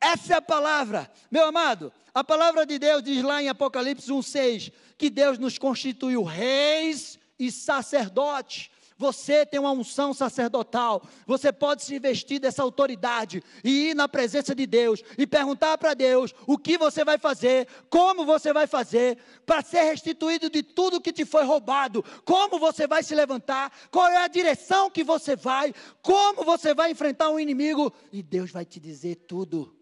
Essa 0.00 0.34
é 0.34 0.36
a 0.36 0.42
palavra, 0.42 1.10
meu 1.30 1.44
amado. 1.44 1.92
A 2.12 2.24
palavra 2.24 2.66
de 2.66 2.78
Deus 2.78 3.02
diz 3.02 3.22
lá 3.22 3.42
em 3.42 3.48
Apocalipse 3.48 4.10
1,6 4.10 4.72
que 4.98 5.08
Deus 5.08 5.38
nos 5.38 5.58
constituiu 5.58 6.22
reis 6.22 7.18
e 7.38 7.50
sacerdotes. 7.50 8.70
Você 9.00 9.46
tem 9.46 9.58
uma 9.58 9.72
unção 9.72 10.12
sacerdotal. 10.12 11.02
Você 11.26 11.50
pode 11.50 11.82
se 11.82 11.98
vestir 11.98 12.38
dessa 12.38 12.62
autoridade 12.62 13.42
e 13.64 13.88
ir 13.88 13.94
na 13.94 14.06
presença 14.06 14.54
de 14.54 14.66
Deus 14.66 15.02
e 15.16 15.26
perguntar 15.26 15.78
para 15.78 15.94
Deus 15.94 16.34
o 16.46 16.58
que 16.58 16.76
você 16.76 17.02
vai 17.02 17.16
fazer, 17.16 17.66
como 17.88 18.26
você 18.26 18.52
vai 18.52 18.66
fazer, 18.66 19.16
para 19.46 19.62
ser 19.62 19.84
restituído 19.84 20.50
de 20.50 20.62
tudo 20.62 21.00
que 21.00 21.14
te 21.14 21.24
foi 21.24 21.44
roubado, 21.44 22.04
como 22.26 22.58
você 22.58 22.86
vai 22.86 23.02
se 23.02 23.14
levantar, 23.14 23.72
qual 23.90 24.06
é 24.06 24.18
a 24.18 24.28
direção 24.28 24.90
que 24.90 25.02
você 25.02 25.34
vai, 25.34 25.72
como 26.02 26.44
você 26.44 26.74
vai 26.74 26.90
enfrentar 26.90 27.30
um 27.30 27.40
inimigo, 27.40 27.90
e 28.12 28.22
Deus 28.22 28.50
vai 28.50 28.66
te 28.66 28.78
dizer 28.78 29.14
tudo. 29.26 29.74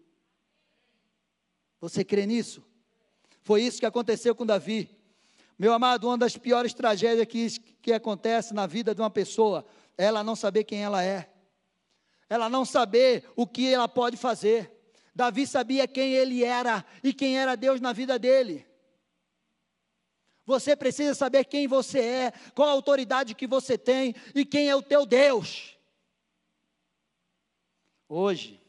Você 1.81 2.05
crê 2.05 2.25
nisso? 2.25 2.63
Foi 3.41 3.63
isso 3.63 3.81
que 3.81 3.85
aconteceu 3.85 4.33
com 4.33 4.45
Davi. 4.45 4.97
Meu 5.59 5.73
amado, 5.73 6.07
uma 6.07 6.17
das 6.17 6.37
piores 6.37 6.73
tragédias 6.73 7.27
que, 7.27 7.59
que 7.81 7.91
acontece 7.91 8.53
na 8.53 8.65
vida 8.65 8.95
de 8.95 9.01
uma 9.01 9.09
pessoa 9.09 9.65
é 9.97 10.05
ela 10.05 10.23
não 10.23 10.33
saber 10.33 10.63
quem 10.63 10.81
ela 10.81 11.03
é, 11.03 11.29
ela 12.29 12.47
não 12.47 12.63
saber 12.63 13.29
o 13.35 13.45
que 13.45 13.73
ela 13.73 13.85
pode 13.85 14.15
fazer. 14.15 14.71
Davi 15.13 15.45
sabia 15.45 15.85
quem 15.85 16.13
ele 16.13 16.45
era 16.45 16.85
e 17.03 17.13
quem 17.13 17.37
era 17.37 17.57
Deus 17.57 17.81
na 17.81 17.91
vida 17.91 18.17
dele. 18.17 18.65
Você 20.45 20.77
precisa 20.77 21.13
saber 21.13 21.43
quem 21.43 21.67
você 21.67 21.99
é, 21.99 22.33
qual 22.55 22.69
a 22.69 22.71
autoridade 22.71 23.35
que 23.35 23.45
você 23.45 23.77
tem 23.77 24.15
e 24.33 24.45
quem 24.45 24.69
é 24.69 24.75
o 24.75 24.81
teu 24.81 25.05
Deus. 25.05 25.77
Hoje 28.07 28.63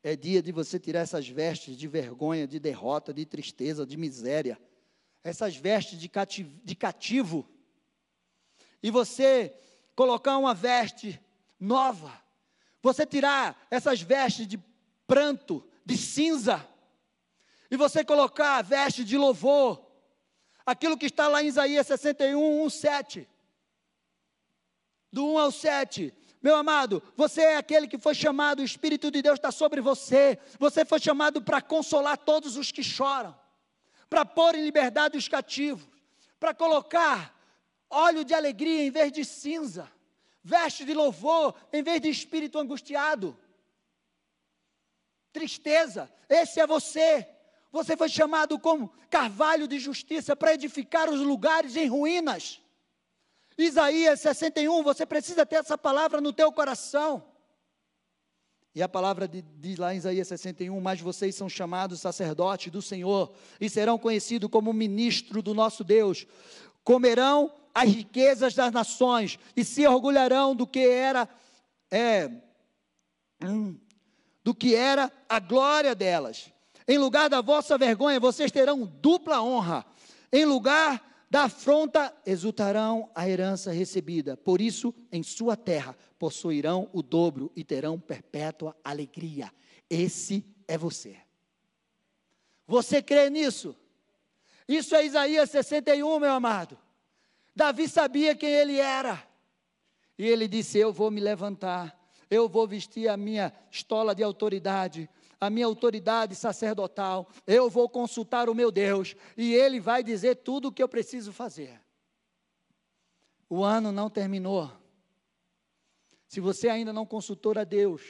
é 0.00 0.14
dia 0.14 0.40
de 0.40 0.52
você 0.52 0.78
tirar 0.78 1.00
essas 1.00 1.26
vestes 1.26 1.76
de 1.76 1.88
vergonha, 1.88 2.46
de 2.46 2.60
derrota, 2.60 3.12
de 3.12 3.26
tristeza, 3.26 3.84
de 3.84 3.96
miséria 3.96 4.56
essas 5.24 5.56
vestes 5.56 5.98
de 5.98 6.08
cativo, 6.08 6.60
de 6.62 6.76
cativo 6.76 7.48
e 8.82 8.90
você 8.90 9.58
colocar 9.96 10.36
uma 10.36 10.52
veste 10.52 11.18
nova, 11.58 12.12
você 12.82 13.06
tirar 13.06 13.66
essas 13.70 14.02
vestes 14.02 14.46
de 14.46 14.62
pranto, 15.06 15.66
de 15.86 15.96
cinza, 15.96 16.68
e 17.70 17.76
você 17.78 18.04
colocar 18.04 18.58
a 18.58 18.62
veste 18.62 19.02
de 19.02 19.16
louvor, 19.16 19.82
aquilo 20.66 20.98
que 20.98 21.06
está 21.06 21.26
lá 21.26 21.42
em 21.42 21.46
Isaías 21.46 21.86
61, 21.86 22.64
1, 22.66 22.70
7. 22.70 23.28
Do 25.10 25.26
1 25.26 25.38
ao 25.38 25.50
7. 25.50 26.12
Meu 26.42 26.56
amado, 26.56 27.02
você 27.16 27.40
é 27.40 27.56
aquele 27.56 27.88
que 27.88 27.96
foi 27.96 28.14
chamado, 28.14 28.60
o 28.60 28.64
Espírito 28.64 29.10
de 29.10 29.22
Deus 29.22 29.38
está 29.38 29.50
sobre 29.50 29.80
você. 29.80 30.38
Você 30.58 30.84
foi 30.84 31.00
chamado 31.00 31.40
para 31.40 31.62
consolar 31.62 32.18
todos 32.18 32.58
os 32.58 32.70
que 32.70 32.82
choram 32.82 33.34
para 34.14 34.24
pôr 34.24 34.54
em 34.54 34.62
liberdade 34.62 35.18
os 35.18 35.26
cativos, 35.26 35.84
para 36.38 36.54
colocar 36.54 37.36
óleo 37.90 38.24
de 38.24 38.32
alegria 38.32 38.84
em 38.84 38.88
vez 38.88 39.10
de 39.10 39.24
cinza, 39.24 39.90
veste 40.40 40.84
de 40.84 40.94
louvor 40.94 41.52
em 41.72 41.82
vez 41.82 42.00
de 42.00 42.08
espírito 42.10 42.56
angustiado. 42.56 43.36
Tristeza, 45.32 46.08
esse 46.28 46.60
é 46.60 46.66
você. 46.66 47.28
Você 47.72 47.96
foi 47.96 48.08
chamado 48.08 48.56
como 48.56 48.94
carvalho 49.10 49.66
de 49.66 49.80
justiça 49.80 50.36
para 50.36 50.54
edificar 50.54 51.10
os 51.10 51.18
lugares 51.18 51.74
em 51.74 51.88
ruínas. 51.88 52.62
Isaías 53.58 54.20
61, 54.20 54.84
você 54.84 55.04
precisa 55.04 55.44
ter 55.44 55.56
essa 55.56 55.76
palavra 55.76 56.20
no 56.20 56.32
teu 56.32 56.52
coração. 56.52 57.33
E 58.74 58.82
a 58.82 58.88
palavra 58.88 59.28
diz 59.28 59.78
lá 59.78 59.94
em 59.94 59.98
Isaías 59.98 60.26
61: 60.26 60.80
Mas 60.80 61.00
vocês 61.00 61.34
são 61.34 61.48
chamados 61.48 62.00
sacerdotes 62.00 62.72
do 62.72 62.82
Senhor 62.82 63.32
e 63.60 63.70
serão 63.70 63.96
conhecidos 63.96 64.50
como 64.50 64.72
ministro 64.72 65.40
do 65.40 65.54
nosso 65.54 65.84
Deus. 65.84 66.26
Comerão 66.82 67.52
as 67.72 67.88
riquezas 67.88 68.54
das 68.54 68.72
nações 68.72 69.38
e 69.56 69.64
se 69.64 69.86
orgulharão 69.86 70.56
do 70.56 70.66
que 70.66 70.80
era 70.80 71.28
é, 71.90 72.28
hum, 73.42 73.78
do 74.42 74.52
que 74.52 74.74
era 74.74 75.12
a 75.28 75.38
glória 75.38 75.94
delas. 75.94 76.50
Em 76.86 76.98
lugar 76.98 77.30
da 77.30 77.40
vossa 77.40 77.78
vergonha, 77.78 78.18
vocês 78.18 78.50
terão 78.50 78.84
dupla 78.84 79.40
honra. 79.40 79.86
Em 80.32 80.44
lugar 80.44 81.13
da 81.34 81.46
afronta 81.46 82.14
exultarão 82.24 83.10
a 83.12 83.28
herança 83.28 83.72
recebida. 83.72 84.36
Por 84.36 84.60
isso, 84.60 84.94
em 85.10 85.20
sua 85.24 85.56
terra 85.56 85.96
possuirão 86.16 86.88
o 86.92 87.02
dobro 87.02 87.50
e 87.56 87.64
terão 87.64 87.98
perpétua 87.98 88.76
alegria. 88.84 89.52
Esse 89.90 90.46
é 90.68 90.78
você. 90.78 91.16
Você 92.68 93.02
crê 93.02 93.28
nisso? 93.30 93.74
Isso 94.68 94.94
é 94.94 95.04
Isaías 95.04 95.50
61, 95.50 96.20
meu 96.20 96.30
amado. 96.30 96.78
Davi 97.52 97.88
sabia 97.88 98.36
quem 98.36 98.50
ele 98.50 98.78
era. 98.78 99.20
E 100.16 100.24
ele 100.24 100.46
disse: 100.46 100.78
Eu 100.78 100.92
vou 100.92 101.10
me 101.10 101.20
levantar, 101.20 102.00
eu 102.30 102.48
vou 102.48 102.64
vestir 102.64 103.08
a 103.08 103.16
minha 103.16 103.52
estola 103.72 104.14
de 104.14 104.22
autoridade, 104.22 105.10
a 105.44 105.50
minha 105.50 105.66
autoridade 105.66 106.34
sacerdotal, 106.34 107.28
eu 107.46 107.68
vou 107.68 107.88
consultar 107.88 108.48
o 108.48 108.54
meu 108.54 108.70
Deus 108.70 109.14
e 109.36 109.54
ele 109.54 109.78
vai 109.78 110.02
dizer 110.02 110.36
tudo 110.36 110.68
o 110.68 110.72
que 110.72 110.82
eu 110.82 110.88
preciso 110.88 111.32
fazer. 111.32 111.80
O 113.48 113.62
ano 113.62 113.92
não 113.92 114.10
terminou. 114.10 114.72
Se 116.26 116.40
você 116.40 116.68
ainda 116.68 116.92
não 116.92 117.06
consultou 117.06 117.52
a 117.56 117.62
Deus, 117.64 118.02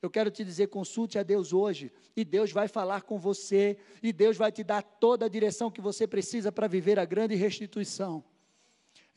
eu 0.00 0.10
quero 0.10 0.30
te 0.30 0.44
dizer, 0.44 0.68
consulte 0.68 1.18
a 1.18 1.22
Deus 1.22 1.52
hoje, 1.52 1.92
e 2.16 2.24
Deus 2.24 2.52
vai 2.52 2.68
falar 2.68 3.02
com 3.02 3.18
você, 3.18 3.76
e 4.02 4.12
Deus 4.12 4.36
vai 4.36 4.50
te 4.50 4.62
dar 4.62 4.82
toda 4.82 5.26
a 5.26 5.28
direção 5.28 5.70
que 5.70 5.80
você 5.80 6.06
precisa 6.06 6.52
para 6.52 6.68
viver 6.68 6.98
a 6.98 7.04
grande 7.04 7.34
restituição. 7.34 8.24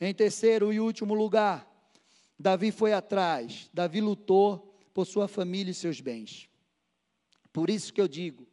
Em 0.00 0.12
terceiro 0.12 0.72
e 0.72 0.80
último 0.80 1.14
lugar, 1.14 1.68
Davi 2.38 2.72
foi 2.72 2.92
atrás, 2.92 3.70
Davi 3.72 4.00
lutou 4.00 4.76
por 4.92 5.06
sua 5.06 5.28
família 5.28 5.70
e 5.70 5.74
seus 5.74 6.00
bens. 6.00 6.51
Por 7.52 7.68
isso 7.68 7.92
que 7.92 8.00
eu 8.00 8.08
digo: 8.08 8.46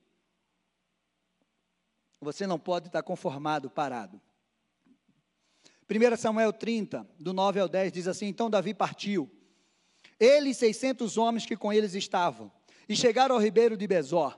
você 2.19 2.45
não 2.45 2.59
pode 2.59 2.87
estar 2.87 3.01
conformado, 3.01 3.69
parado. 3.69 4.21
1 5.89 6.17
Samuel 6.17 6.53
30, 6.53 7.07
do 7.17 7.33
9 7.33 7.59
ao 7.59 7.67
10, 7.67 7.91
diz 7.91 8.07
assim: 8.07 8.27
Então 8.27 8.49
Davi 8.49 8.73
partiu, 8.73 9.29
ele 10.19 10.49
e 10.49 10.55
600 10.55 11.17
homens 11.17 11.45
que 11.45 11.55
com 11.55 11.71
eles 11.71 11.95
estavam, 11.95 12.51
e 12.87 12.95
chegaram 12.95 13.35
ao 13.35 13.41
ribeiro 13.41 13.77
de 13.77 13.87
Bezor, 13.87 14.37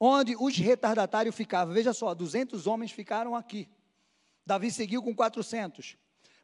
onde 0.00 0.34
os 0.36 0.56
retardatários 0.56 1.34
ficavam. 1.34 1.74
Veja 1.74 1.92
só, 1.92 2.14
200 2.14 2.66
homens 2.66 2.90
ficaram 2.90 3.36
aqui. 3.36 3.68
Davi 4.46 4.70
seguiu 4.70 5.02
com 5.02 5.14
400 5.14 5.96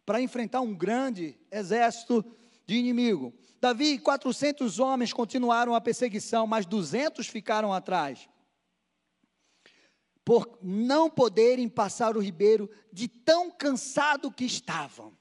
para 0.06 0.20
enfrentar 0.20 0.60
um 0.60 0.74
grande 0.74 1.38
exército 1.50 2.24
de 2.70 2.76
inimigo. 2.76 3.34
Davi 3.60 3.94
e 3.94 3.98
400 3.98 4.78
homens 4.78 5.12
continuaram 5.12 5.74
a 5.74 5.80
perseguição, 5.80 6.46
mas 6.46 6.64
200 6.64 7.26
ficaram 7.26 7.72
atrás. 7.72 8.28
Por 10.24 10.56
não 10.62 11.10
poderem 11.10 11.68
passar 11.68 12.16
o 12.16 12.20
ribeiro 12.20 12.70
de 12.92 13.08
tão 13.08 13.50
cansado 13.50 14.30
que 14.30 14.44
estavam. 14.44 15.18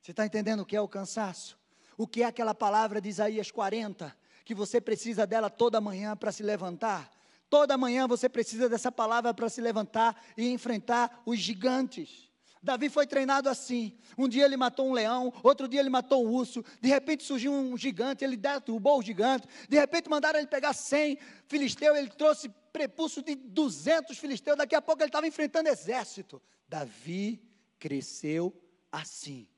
Você 0.00 0.12
está 0.12 0.24
entendendo 0.24 0.60
o 0.60 0.64
que 0.64 0.74
é 0.74 0.80
o 0.80 0.88
cansaço? 0.88 1.58
O 1.94 2.06
que 2.06 2.22
é 2.22 2.24
aquela 2.24 2.54
palavra 2.54 3.02
de 3.02 3.10
Isaías 3.10 3.50
40, 3.50 4.16
que 4.42 4.54
você 4.54 4.80
precisa 4.80 5.26
dela 5.26 5.50
toda 5.50 5.78
manhã 5.78 6.16
para 6.16 6.32
se 6.32 6.42
levantar? 6.42 7.10
Toda 7.50 7.76
manhã 7.76 8.08
você 8.08 8.30
precisa 8.30 8.66
dessa 8.66 8.90
palavra 8.90 9.34
para 9.34 9.50
se 9.50 9.60
levantar 9.60 10.18
e 10.38 10.48
enfrentar 10.48 11.22
os 11.26 11.38
gigantes. 11.38 12.29
Davi 12.62 12.90
foi 12.90 13.06
treinado 13.06 13.48
assim. 13.48 13.96
Um 14.18 14.28
dia 14.28 14.44
ele 14.44 14.56
matou 14.56 14.88
um 14.88 14.92
leão, 14.92 15.32
outro 15.42 15.66
dia 15.66 15.80
ele 15.80 15.88
matou 15.88 16.26
um 16.26 16.30
urso. 16.30 16.62
De 16.80 16.88
repente 16.88 17.24
surgiu 17.24 17.52
um 17.52 17.76
gigante, 17.76 18.22
ele 18.22 18.36
derrubou 18.36 18.98
o 18.98 19.02
gigante. 19.02 19.46
De 19.68 19.78
repente 19.78 20.10
mandaram 20.10 20.38
ele 20.38 20.48
pegar 20.48 20.74
100 20.74 21.18
filisteus, 21.46 21.96
ele 21.96 22.10
trouxe 22.10 22.50
prepulso 22.72 23.22
de 23.22 23.34
200 23.34 24.18
filisteus. 24.18 24.58
Daqui 24.58 24.74
a 24.74 24.82
pouco 24.82 25.02
ele 25.02 25.08
estava 25.08 25.26
enfrentando 25.26 25.68
exército. 25.68 26.40
Davi 26.68 27.42
cresceu 27.78 28.54
assim. 28.92 29.48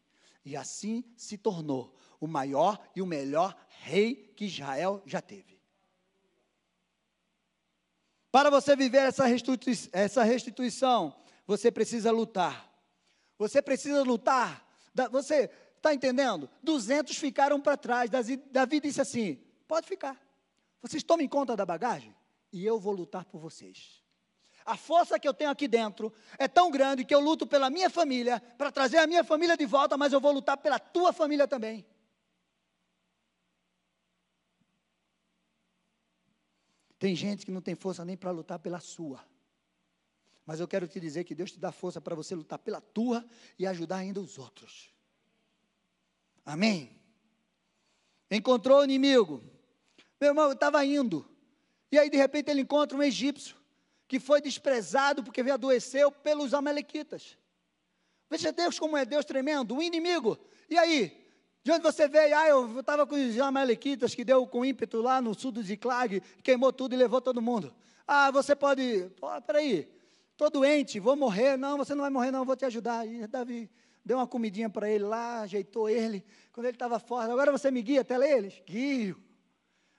E 0.44 0.56
assim 0.56 1.04
se 1.16 1.36
tornou 1.36 1.96
o 2.20 2.26
maior 2.28 2.80
e 2.94 3.02
o 3.02 3.06
melhor 3.06 3.56
rei 3.68 4.32
que 4.36 4.44
Israel 4.44 5.02
já 5.04 5.20
teve. 5.20 5.60
Para 8.30 8.48
você 8.48 8.74
viver 8.74 8.98
essa, 8.98 9.26
restituição, 9.26 11.14
você 11.46 11.70
precisa 11.70 12.10
lutar 12.10 12.71
você 13.42 13.60
precisa 13.60 14.02
lutar. 14.04 14.64
Você 15.10 15.50
está 15.76 15.92
entendendo? 15.92 16.48
200 16.62 17.16
ficaram 17.16 17.60
para 17.60 17.76
trás. 17.76 18.08
Davi 18.08 18.80
disse 18.80 19.00
assim: 19.00 19.34
pode 19.66 19.86
ficar. 19.86 20.16
Vocês 20.80 21.02
tomem 21.02 21.28
conta 21.28 21.56
da 21.56 21.66
bagagem 21.66 22.14
e 22.52 22.64
eu 22.64 22.78
vou 22.78 22.92
lutar 22.92 23.24
por 23.24 23.40
vocês. 23.40 24.00
A 24.64 24.76
força 24.76 25.18
que 25.18 25.26
eu 25.26 25.34
tenho 25.34 25.50
aqui 25.50 25.66
dentro 25.66 26.12
é 26.38 26.46
tão 26.46 26.70
grande 26.70 27.04
que 27.04 27.12
eu 27.12 27.18
luto 27.18 27.44
pela 27.44 27.68
minha 27.68 27.90
família, 27.90 28.40
para 28.56 28.70
trazer 28.70 28.98
a 28.98 29.08
minha 29.08 29.24
família 29.24 29.56
de 29.56 29.66
volta, 29.66 29.98
mas 29.98 30.12
eu 30.12 30.20
vou 30.20 30.30
lutar 30.30 30.56
pela 30.56 30.78
tua 30.78 31.12
família 31.12 31.48
também. 31.48 31.84
Tem 36.96 37.16
gente 37.16 37.44
que 37.44 37.50
não 37.50 37.60
tem 37.60 37.74
força 37.74 38.04
nem 38.04 38.16
para 38.16 38.30
lutar 38.30 38.60
pela 38.60 38.78
sua. 38.78 39.31
Mas 40.44 40.60
eu 40.60 40.66
quero 40.66 40.88
te 40.88 40.98
dizer 40.98 41.24
que 41.24 41.34
Deus 41.34 41.52
te 41.52 41.58
dá 41.58 41.70
força 41.70 42.00
para 42.00 42.14
você 42.14 42.34
lutar 42.34 42.58
pela 42.58 42.80
tua 42.80 43.24
e 43.58 43.66
ajudar 43.66 43.96
ainda 43.96 44.20
os 44.20 44.38
outros. 44.38 44.92
Amém? 46.44 47.00
Encontrou 48.30 48.80
o 48.80 48.84
inimigo. 48.84 49.42
Meu 50.20 50.30
irmão, 50.30 50.52
estava 50.52 50.84
indo. 50.84 51.28
E 51.90 51.98
aí, 51.98 52.08
de 52.10 52.16
repente, 52.16 52.50
ele 52.50 52.62
encontra 52.62 52.96
um 52.96 53.02
egípcio 53.02 53.56
que 54.08 54.18
foi 54.18 54.40
desprezado 54.40 55.22
porque 55.22 55.40
adoeceu 55.40 56.10
pelos 56.10 56.52
amalequitas. 56.52 57.36
Veja 58.28 58.50
Deus 58.50 58.78
como 58.78 58.96
é 58.96 59.04
Deus 59.04 59.24
tremendo, 59.24 59.74
um 59.74 59.82
inimigo. 59.82 60.38
E 60.68 60.76
aí, 60.78 61.22
de 61.62 61.70
onde 61.70 61.82
você 61.82 62.08
veio? 62.08 62.36
Ah, 62.36 62.48
eu 62.48 62.80
estava 62.80 63.06
com 63.06 63.14
os 63.14 63.38
amalequitas 63.38 64.14
que 64.14 64.24
deu 64.24 64.46
com 64.46 64.64
ímpeto 64.64 65.00
lá 65.00 65.20
no 65.20 65.34
sul 65.34 65.52
do 65.52 65.62
Ziclag, 65.62 66.20
queimou 66.42 66.72
tudo 66.72 66.94
e 66.94 66.96
levou 66.96 67.20
todo 67.20 67.42
mundo. 67.42 67.74
Ah, 68.06 68.30
você 68.30 68.56
pode. 68.56 69.10
Oh, 69.20 69.40
peraí, 69.42 69.88
estou 70.46 70.60
doente, 70.62 71.00
vou 71.00 71.16
morrer. 71.16 71.56
Não, 71.56 71.76
você 71.76 71.94
não 71.94 72.02
vai 72.02 72.10
morrer, 72.10 72.30
não, 72.30 72.44
vou 72.44 72.56
te 72.56 72.64
ajudar. 72.64 73.06
E 73.06 73.26
Davi 73.26 73.70
deu 74.04 74.18
uma 74.18 74.26
comidinha 74.26 74.68
para 74.68 74.88
ele 74.90 75.04
lá, 75.04 75.40
ajeitou 75.40 75.88
ele. 75.88 76.24
Quando 76.52 76.66
ele 76.66 76.76
estava 76.76 76.98
fora, 76.98 77.32
agora 77.32 77.52
você 77.52 77.70
me 77.70 77.82
guia 77.82 78.02
até 78.02 78.14
eles? 78.36 78.62
Guio. 78.66 79.22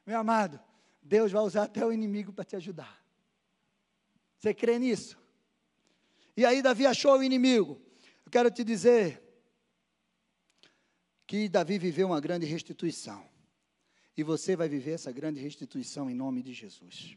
Meu 0.06 0.20
amado, 0.20 0.60
Deus 1.02 1.32
vai 1.32 1.42
usar 1.42 1.64
até 1.64 1.86
o 1.86 1.92
inimigo 1.92 2.34
para 2.34 2.44
te 2.44 2.56
ajudar. 2.56 3.02
Você 4.38 4.54
crê 4.54 4.78
nisso? 4.78 5.18
E 6.36 6.46
aí 6.46 6.62
Davi 6.62 6.86
achou 6.86 7.18
o 7.18 7.24
inimigo 7.24 7.82
quero 8.34 8.50
te 8.50 8.64
dizer 8.64 9.22
que 11.28 11.48
Davi 11.48 11.78
viveu 11.78 12.08
uma 12.08 12.20
grande 12.20 12.48
restituição. 12.48 13.24
E 14.18 14.24
você 14.24 14.56
vai 14.56 14.68
viver 14.68 14.94
essa 14.94 15.12
grande 15.12 15.40
restituição 15.40 16.10
em 16.10 16.16
nome 16.16 16.42
de 16.42 16.52
Jesus. 16.52 17.16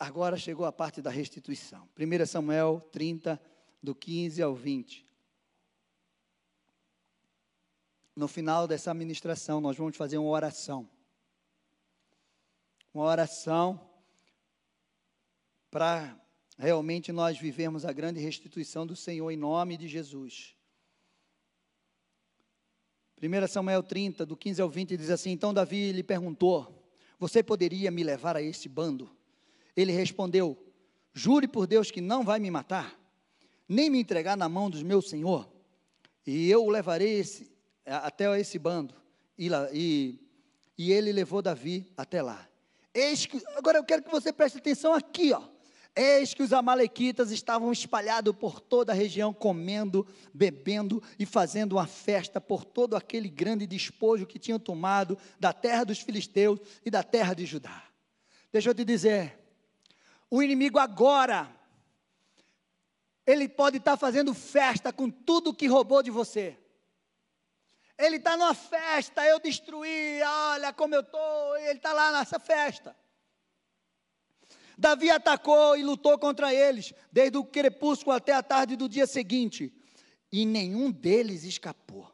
Agora 0.00 0.38
chegou 0.38 0.64
a 0.64 0.72
parte 0.72 1.02
da 1.02 1.10
restituição. 1.10 1.86
1 1.94 2.24
Samuel 2.24 2.80
30, 2.90 3.38
do 3.82 3.94
15 3.94 4.40
ao 4.40 4.54
20. 4.54 5.06
No 8.16 8.26
final 8.26 8.66
dessa 8.66 8.94
ministração, 8.94 9.60
nós 9.60 9.76
vamos 9.76 9.98
fazer 9.98 10.16
uma 10.16 10.30
oração. 10.30 10.88
Uma 12.94 13.04
oração 13.04 13.78
para 15.70 16.18
realmente 16.56 17.12
nós 17.12 17.38
vivemos 17.38 17.84
a 17.84 17.92
grande 17.92 18.20
restituição 18.20 18.86
do 18.86 18.96
Senhor 18.96 19.30
em 19.30 19.36
nome 19.36 19.76
de 19.76 19.86
Jesus. 19.86 20.56
1 23.22 23.48
Samuel 23.48 23.82
30, 23.82 24.24
do 24.24 24.34
15 24.34 24.62
ao 24.62 24.70
20, 24.70 24.96
diz 24.96 25.10
assim: 25.10 25.30
Então 25.30 25.52
Davi 25.52 25.92
lhe 25.92 26.02
perguntou: 26.02 26.90
Você 27.18 27.42
poderia 27.42 27.90
me 27.90 28.02
levar 28.02 28.34
a 28.34 28.40
este 28.40 28.66
bando? 28.66 29.19
Ele 29.80 29.92
respondeu: 29.92 30.56
Jure 31.12 31.48
por 31.48 31.66
Deus 31.66 31.90
que 31.90 32.00
não 32.00 32.24
vai 32.24 32.38
me 32.38 32.50
matar, 32.50 32.98
nem 33.68 33.90
me 33.90 34.00
entregar 34.00 34.36
na 34.36 34.48
mão 34.48 34.68
do 34.68 34.84
meu 34.84 35.00
senhor, 35.00 35.50
e 36.26 36.50
eu 36.50 36.64
o 36.64 36.70
levarei 36.70 37.18
esse, 37.18 37.50
até 37.84 38.38
esse 38.38 38.58
bando. 38.58 38.94
E, 39.38 39.48
e, 39.72 40.20
e 40.76 40.92
ele 40.92 41.12
levou 41.12 41.40
Davi 41.40 41.90
até 41.96 42.20
lá. 42.22 42.46
Eis 42.92 43.24
que, 43.24 43.40
agora 43.56 43.78
eu 43.78 43.84
quero 43.84 44.02
que 44.02 44.10
você 44.10 44.32
preste 44.32 44.58
atenção 44.58 44.92
aqui, 44.92 45.32
ó. 45.32 45.42
Eis 45.96 46.34
que 46.34 46.42
os 46.42 46.52
amalequitas 46.52 47.30
estavam 47.30 47.72
espalhados 47.72 48.34
por 48.36 48.60
toda 48.60 48.92
a 48.92 48.94
região, 48.94 49.32
comendo, 49.32 50.06
bebendo 50.32 51.02
e 51.18 51.26
fazendo 51.26 51.72
uma 51.72 51.86
festa 51.86 52.40
por 52.40 52.64
todo 52.64 52.94
aquele 52.94 53.28
grande 53.28 53.66
despojo 53.66 54.26
que 54.26 54.38
tinham 54.38 54.58
tomado 54.58 55.18
da 55.38 55.52
terra 55.52 55.84
dos 55.84 55.98
filisteus 55.98 56.60
e 56.84 56.90
da 56.90 57.02
terra 57.02 57.34
de 57.34 57.44
Judá. 57.44 57.82
Deixa 58.52 58.70
eu 58.70 58.74
te 58.74 58.84
dizer, 58.84 59.39
o 60.30 60.42
inimigo 60.42 60.78
agora, 60.78 61.50
ele 63.26 63.48
pode 63.48 63.78
estar 63.78 63.96
fazendo 63.96 64.32
festa 64.32 64.92
com 64.92 65.10
tudo 65.10 65.54
que 65.54 65.66
roubou 65.66 66.02
de 66.02 66.10
você. 66.10 66.56
Ele 67.98 68.16
está 68.16 68.36
numa 68.36 68.54
festa, 68.54 69.26
eu 69.26 69.40
destruí, 69.40 70.22
olha 70.22 70.72
como 70.72 70.94
eu 70.94 71.00
estou, 71.00 71.56
ele 71.58 71.76
está 71.76 71.92
lá 71.92 72.12
nessa 72.12 72.38
festa. 72.38 72.96
Davi 74.78 75.10
atacou 75.10 75.76
e 75.76 75.82
lutou 75.82 76.18
contra 76.18 76.54
eles, 76.54 76.94
desde 77.12 77.36
o 77.36 77.44
crepúsculo 77.44 78.16
até 78.16 78.32
a 78.32 78.42
tarde 78.42 78.76
do 78.76 78.88
dia 78.88 79.06
seguinte, 79.06 79.70
e 80.32 80.46
nenhum 80.46 80.90
deles 80.90 81.44
escapou. 81.44 82.10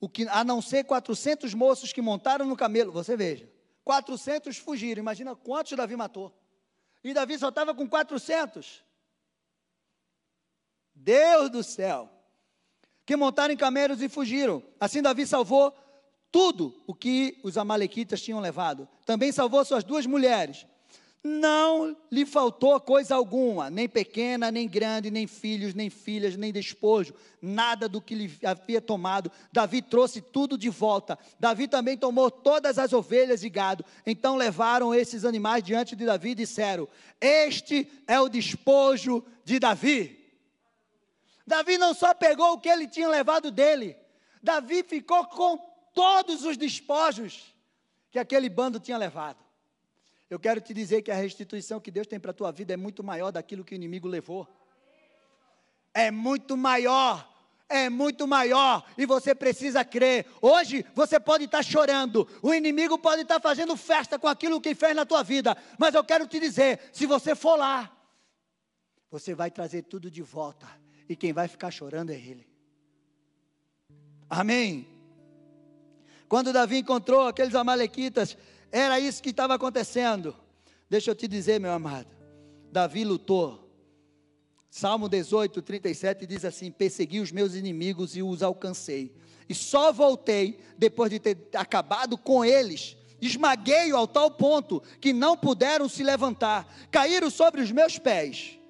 O 0.00 0.08
que, 0.08 0.26
a 0.28 0.42
não 0.42 0.62
ser 0.62 0.84
400 0.84 1.52
moços 1.52 1.92
que 1.92 2.00
montaram 2.00 2.46
no 2.46 2.56
camelo, 2.56 2.90
você 2.90 3.14
veja, 3.14 3.52
400 3.84 4.56
fugiram, 4.56 5.02
imagina 5.02 5.36
quantos 5.36 5.76
Davi 5.76 5.94
matou. 5.94 6.39
E 7.02 7.14
Davi 7.14 7.38
só 7.38 7.48
estava 7.48 7.74
com 7.74 7.88
400. 7.88 8.84
Deus 10.94 11.50
do 11.50 11.62
céu. 11.62 12.10
Que 13.06 13.16
montaram 13.16 13.54
em 13.54 13.56
camelos 13.56 14.02
e 14.02 14.08
fugiram. 14.08 14.62
Assim 14.78 15.02
Davi 15.02 15.26
salvou 15.26 15.74
tudo 16.30 16.82
o 16.86 16.94
que 16.94 17.40
os 17.42 17.58
amalequitas 17.58 18.20
tinham 18.22 18.40
levado. 18.40 18.88
Também 19.04 19.32
salvou 19.32 19.64
suas 19.64 19.82
duas 19.82 20.06
mulheres, 20.06 20.66
não 21.22 21.94
lhe 22.10 22.24
faltou 22.24 22.80
coisa 22.80 23.14
alguma, 23.14 23.68
nem 23.68 23.86
pequena, 23.86 24.50
nem 24.50 24.66
grande, 24.66 25.10
nem 25.10 25.26
filhos, 25.26 25.74
nem 25.74 25.90
filhas, 25.90 26.34
nem 26.34 26.50
despojo, 26.50 27.14
nada 27.42 27.86
do 27.86 28.00
que 28.00 28.14
lhe 28.14 28.38
havia 28.42 28.80
tomado. 28.80 29.30
Davi 29.52 29.82
trouxe 29.82 30.22
tudo 30.22 30.56
de 30.56 30.70
volta. 30.70 31.18
Davi 31.38 31.68
também 31.68 31.96
tomou 31.96 32.30
todas 32.30 32.78
as 32.78 32.94
ovelhas 32.94 33.44
e 33.44 33.50
gado. 33.50 33.84
Então 34.06 34.36
levaram 34.36 34.94
esses 34.94 35.26
animais 35.26 35.62
diante 35.62 35.94
de 35.94 36.06
Davi 36.06 36.30
e 36.30 36.36
disseram: 36.36 36.88
Este 37.20 37.86
é 38.06 38.18
o 38.18 38.28
despojo 38.28 39.22
de 39.44 39.58
Davi. 39.58 40.18
Davi 41.46 41.76
não 41.76 41.92
só 41.92 42.14
pegou 42.14 42.52
o 42.52 42.60
que 42.60 42.68
ele 42.68 42.86
tinha 42.86 43.08
levado 43.08 43.50
dele, 43.50 43.96
Davi 44.42 44.82
ficou 44.82 45.26
com 45.26 45.58
todos 45.92 46.44
os 46.44 46.56
despojos 46.56 47.54
que 48.10 48.18
aquele 48.18 48.48
bando 48.48 48.80
tinha 48.80 48.96
levado. 48.96 49.49
Eu 50.30 50.38
quero 50.38 50.60
te 50.60 50.72
dizer 50.72 51.02
que 51.02 51.10
a 51.10 51.16
restituição 51.16 51.80
que 51.80 51.90
Deus 51.90 52.06
tem 52.06 52.20
para 52.20 52.30
a 52.30 52.34
tua 52.34 52.52
vida 52.52 52.72
é 52.72 52.76
muito 52.76 53.02
maior 53.02 53.32
daquilo 53.32 53.64
que 53.64 53.74
o 53.74 53.76
inimigo 53.76 54.06
levou. 54.06 54.46
É 55.92 56.08
muito 56.12 56.56
maior. 56.56 57.28
É 57.68 57.88
muito 57.88 58.26
maior 58.26 58.84
e 58.98 59.06
você 59.06 59.32
precisa 59.32 59.84
crer. 59.84 60.26
Hoje 60.42 60.84
você 60.92 61.20
pode 61.20 61.44
estar 61.44 61.62
chorando, 61.62 62.26
o 62.42 62.52
inimigo 62.52 62.98
pode 62.98 63.22
estar 63.22 63.38
fazendo 63.38 63.76
festa 63.76 64.18
com 64.18 64.26
aquilo 64.26 64.60
que 64.60 64.74
fez 64.74 64.92
na 64.96 65.06
tua 65.06 65.22
vida, 65.22 65.56
mas 65.78 65.94
eu 65.94 66.02
quero 66.02 66.26
te 66.26 66.40
dizer: 66.40 66.80
se 66.92 67.06
você 67.06 67.32
for 67.32 67.54
lá, 67.54 67.96
você 69.08 69.36
vai 69.36 69.52
trazer 69.52 69.82
tudo 69.82 70.10
de 70.10 70.20
volta 70.20 70.66
e 71.08 71.14
quem 71.14 71.32
vai 71.32 71.46
ficar 71.46 71.70
chorando 71.70 72.10
é 72.10 72.16
ele. 72.16 72.44
Amém. 74.28 74.88
Quando 76.28 76.52
Davi 76.52 76.78
encontrou 76.78 77.28
aqueles 77.28 77.54
amalequitas, 77.54 78.36
era 78.70 79.00
isso 79.00 79.22
que 79.22 79.30
estava 79.30 79.54
acontecendo. 79.54 80.34
Deixa 80.88 81.10
eu 81.10 81.14
te 81.14 81.26
dizer, 81.26 81.60
meu 81.60 81.72
amado. 81.72 82.08
Davi 82.70 83.04
lutou. 83.04 83.68
Salmo 84.70 85.08
18, 85.08 85.60
37 85.60 86.26
diz 86.26 86.44
assim: 86.44 86.70
Persegui 86.70 87.20
os 87.20 87.32
meus 87.32 87.54
inimigos 87.54 88.16
e 88.16 88.22
os 88.22 88.42
alcancei. 88.42 89.14
E 89.48 89.54
só 89.54 89.92
voltei 89.92 90.60
depois 90.78 91.10
de 91.10 91.18
ter 91.18 91.36
acabado 91.54 92.16
com 92.16 92.44
eles. 92.44 92.96
Esmaguei-o 93.20 93.96
ao 93.96 94.06
tal 94.06 94.30
ponto 94.30 94.82
que 95.00 95.12
não 95.12 95.36
puderam 95.36 95.88
se 95.88 96.02
levantar. 96.02 96.72
Caíram 96.90 97.30
sobre 97.30 97.60
os 97.60 97.70
meus 97.70 97.98
pés 97.98 98.60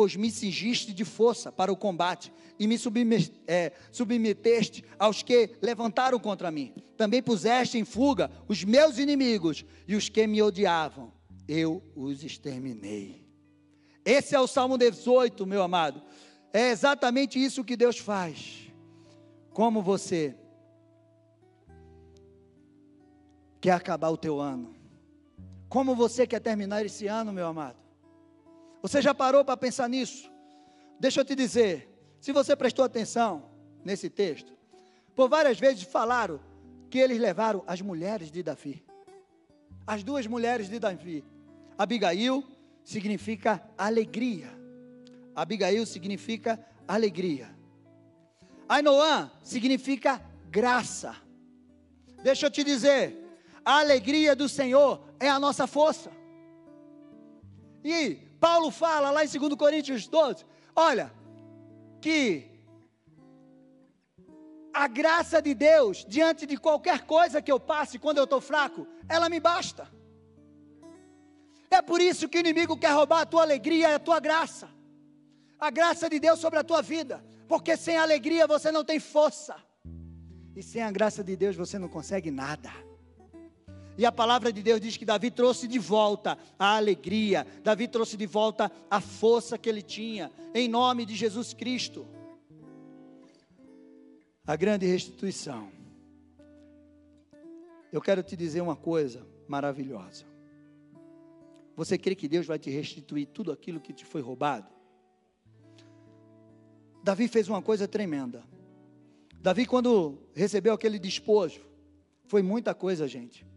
pois 0.00 0.16
me 0.16 0.30
cingiste 0.30 0.94
de 0.94 1.04
força 1.04 1.52
para 1.52 1.70
o 1.70 1.76
combate 1.76 2.32
e 2.60 2.66
me 2.66 2.76
é, 3.46 3.72
submeteste 3.90 4.84
aos 4.98 5.22
que 5.22 5.56
levantaram 5.62 6.18
contra 6.20 6.50
mim. 6.50 6.74
Também 6.94 7.22
puseste 7.22 7.78
em 7.78 7.86
fuga 7.86 8.30
os 8.46 8.62
meus 8.62 8.98
inimigos 8.98 9.64
e 9.88 9.96
os 9.96 10.10
que 10.10 10.26
me 10.26 10.42
odiavam. 10.42 11.10
Eu 11.48 11.82
os 11.96 12.22
exterminei. 12.22 13.26
Esse 14.04 14.34
é 14.34 14.40
o 14.40 14.46
Salmo 14.46 14.76
18, 14.76 15.46
meu 15.46 15.62
amado. 15.62 16.02
É 16.52 16.70
exatamente 16.70 17.42
isso 17.42 17.64
que 17.64 17.78
Deus 17.78 17.96
faz. 17.96 18.70
Como 19.54 19.80
você 19.80 20.36
quer 23.58 23.72
acabar 23.72 24.10
o 24.10 24.18
teu 24.18 24.38
ano? 24.38 24.74
Como 25.66 25.94
você 25.94 26.26
quer 26.26 26.40
terminar 26.40 26.84
esse 26.84 27.06
ano, 27.06 27.32
meu 27.32 27.46
amado? 27.46 27.78
Você 28.82 29.00
já 29.00 29.14
parou 29.14 29.44
para 29.46 29.56
pensar 29.56 29.88
nisso? 29.88 30.30
Deixa 30.98 31.20
eu 31.20 31.24
te 31.24 31.34
dizer, 31.34 31.89
se 32.20 32.32
você 32.32 32.54
prestou 32.54 32.84
atenção 32.84 33.50
nesse 33.84 34.10
texto, 34.10 34.52
por 35.14 35.28
várias 35.28 35.58
vezes 35.58 35.82
falaram 35.82 36.38
que 36.90 36.98
eles 36.98 37.18
levaram 37.18 37.64
as 37.66 37.80
mulheres 37.80 38.30
de 38.30 38.42
Davi. 38.42 38.84
As 39.86 40.02
duas 40.02 40.26
mulheres 40.26 40.68
de 40.68 40.78
Davi. 40.78 41.24
Abigail 41.78 42.44
significa 42.84 43.62
alegria. 43.76 44.48
Abigail 45.34 45.86
significa 45.86 46.64
alegria. 46.86 47.48
Ainoã 48.68 49.30
significa 49.42 50.20
graça. 50.50 51.16
Deixa 52.22 52.46
eu 52.46 52.50
te 52.50 52.62
dizer, 52.62 53.16
a 53.64 53.78
alegria 53.78 54.36
do 54.36 54.48
Senhor 54.48 55.00
é 55.18 55.28
a 55.28 55.40
nossa 55.40 55.66
força. 55.66 56.10
E 57.82 58.16
Paulo 58.38 58.70
fala 58.70 59.10
lá 59.10 59.24
em 59.24 59.28
2 59.28 59.54
Coríntios 59.54 60.06
12: 60.06 60.44
olha, 60.76 61.12
que 62.00 62.50
a 64.72 64.86
graça 64.86 65.42
de 65.42 65.54
Deus, 65.54 66.04
diante 66.08 66.46
de 66.46 66.56
qualquer 66.56 67.04
coisa 67.04 67.42
que 67.42 67.52
eu 67.52 67.60
passe 67.60 67.98
quando 67.98 68.18
eu 68.18 68.24
estou 68.24 68.40
fraco, 68.40 68.86
ela 69.08 69.28
me 69.28 69.40
basta. 69.40 69.88
É 71.70 71.80
por 71.80 72.00
isso 72.00 72.28
que 72.28 72.38
o 72.38 72.40
inimigo 72.40 72.76
quer 72.76 72.92
roubar 72.92 73.20
a 73.20 73.26
tua 73.26 73.42
alegria 73.42 73.90
e 73.90 73.94
a 73.94 73.98
tua 73.98 74.18
graça. 74.18 74.68
A 75.58 75.70
graça 75.70 76.08
de 76.08 76.18
Deus 76.18 76.40
sobre 76.40 76.58
a 76.58 76.64
tua 76.64 76.82
vida. 76.82 77.24
Porque 77.46 77.76
sem 77.76 77.96
alegria 77.96 78.46
você 78.46 78.72
não 78.72 78.84
tem 78.84 78.98
força. 78.98 79.54
E 80.56 80.62
sem 80.62 80.82
a 80.82 80.90
graça 80.90 81.22
de 81.22 81.36
Deus 81.36 81.54
você 81.54 81.78
não 81.78 81.88
consegue 81.88 82.30
nada. 82.30 82.70
E 84.00 84.06
a 84.06 84.10
palavra 84.10 84.50
de 84.50 84.62
Deus 84.62 84.80
diz 84.80 84.96
que 84.96 85.04
Davi 85.04 85.30
trouxe 85.30 85.68
de 85.68 85.78
volta 85.78 86.38
a 86.58 86.76
alegria, 86.76 87.46
Davi 87.62 87.86
trouxe 87.86 88.16
de 88.16 88.24
volta 88.24 88.72
a 88.90 88.98
força 88.98 89.58
que 89.58 89.68
ele 89.68 89.82
tinha, 89.82 90.32
em 90.54 90.66
nome 90.68 91.04
de 91.04 91.14
Jesus 91.14 91.52
Cristo. 91.52 92.08
A 94.46 94.56
grande 94.56 94.86
restituição. 94.86 95.70
Eu 97.92 98.00
quero 98.00 98.22
te 98.22 98.34
dizer 98.34 98.62
uma 98.62 98.74
coisa 98.74 99.22
maravilhosa. 99.46 100.24
Você 101.76 101.98
crê 101.98 102.14
que 102.14 102.26
Deus 102.26 102.46
vai 102.46 102.58
te 102.58 102.70
restituir 102.70 103.26
tudo 103.26 103.52
aquilo 103.52 103.80
que 103.80 103.92
te 103.92 104.06
foi 104.06 104.22
roubado? 104.22 104.72
Davi 107.04 107.28
fez 107.28 107.50
uma 107.50 107.60
coisa 107.60 107.86
tremenda. 107.86 108.42
Davi, 109.42 109.66
quando 109.66 110.22
recebeu 110.34 110.72
aquele 110.72 110.98
despojo, 110.98 111.60
foi 112.24 112.40
muita 112.40 112.74
coisa, 112.74 113.06
gente. 113.06 113.50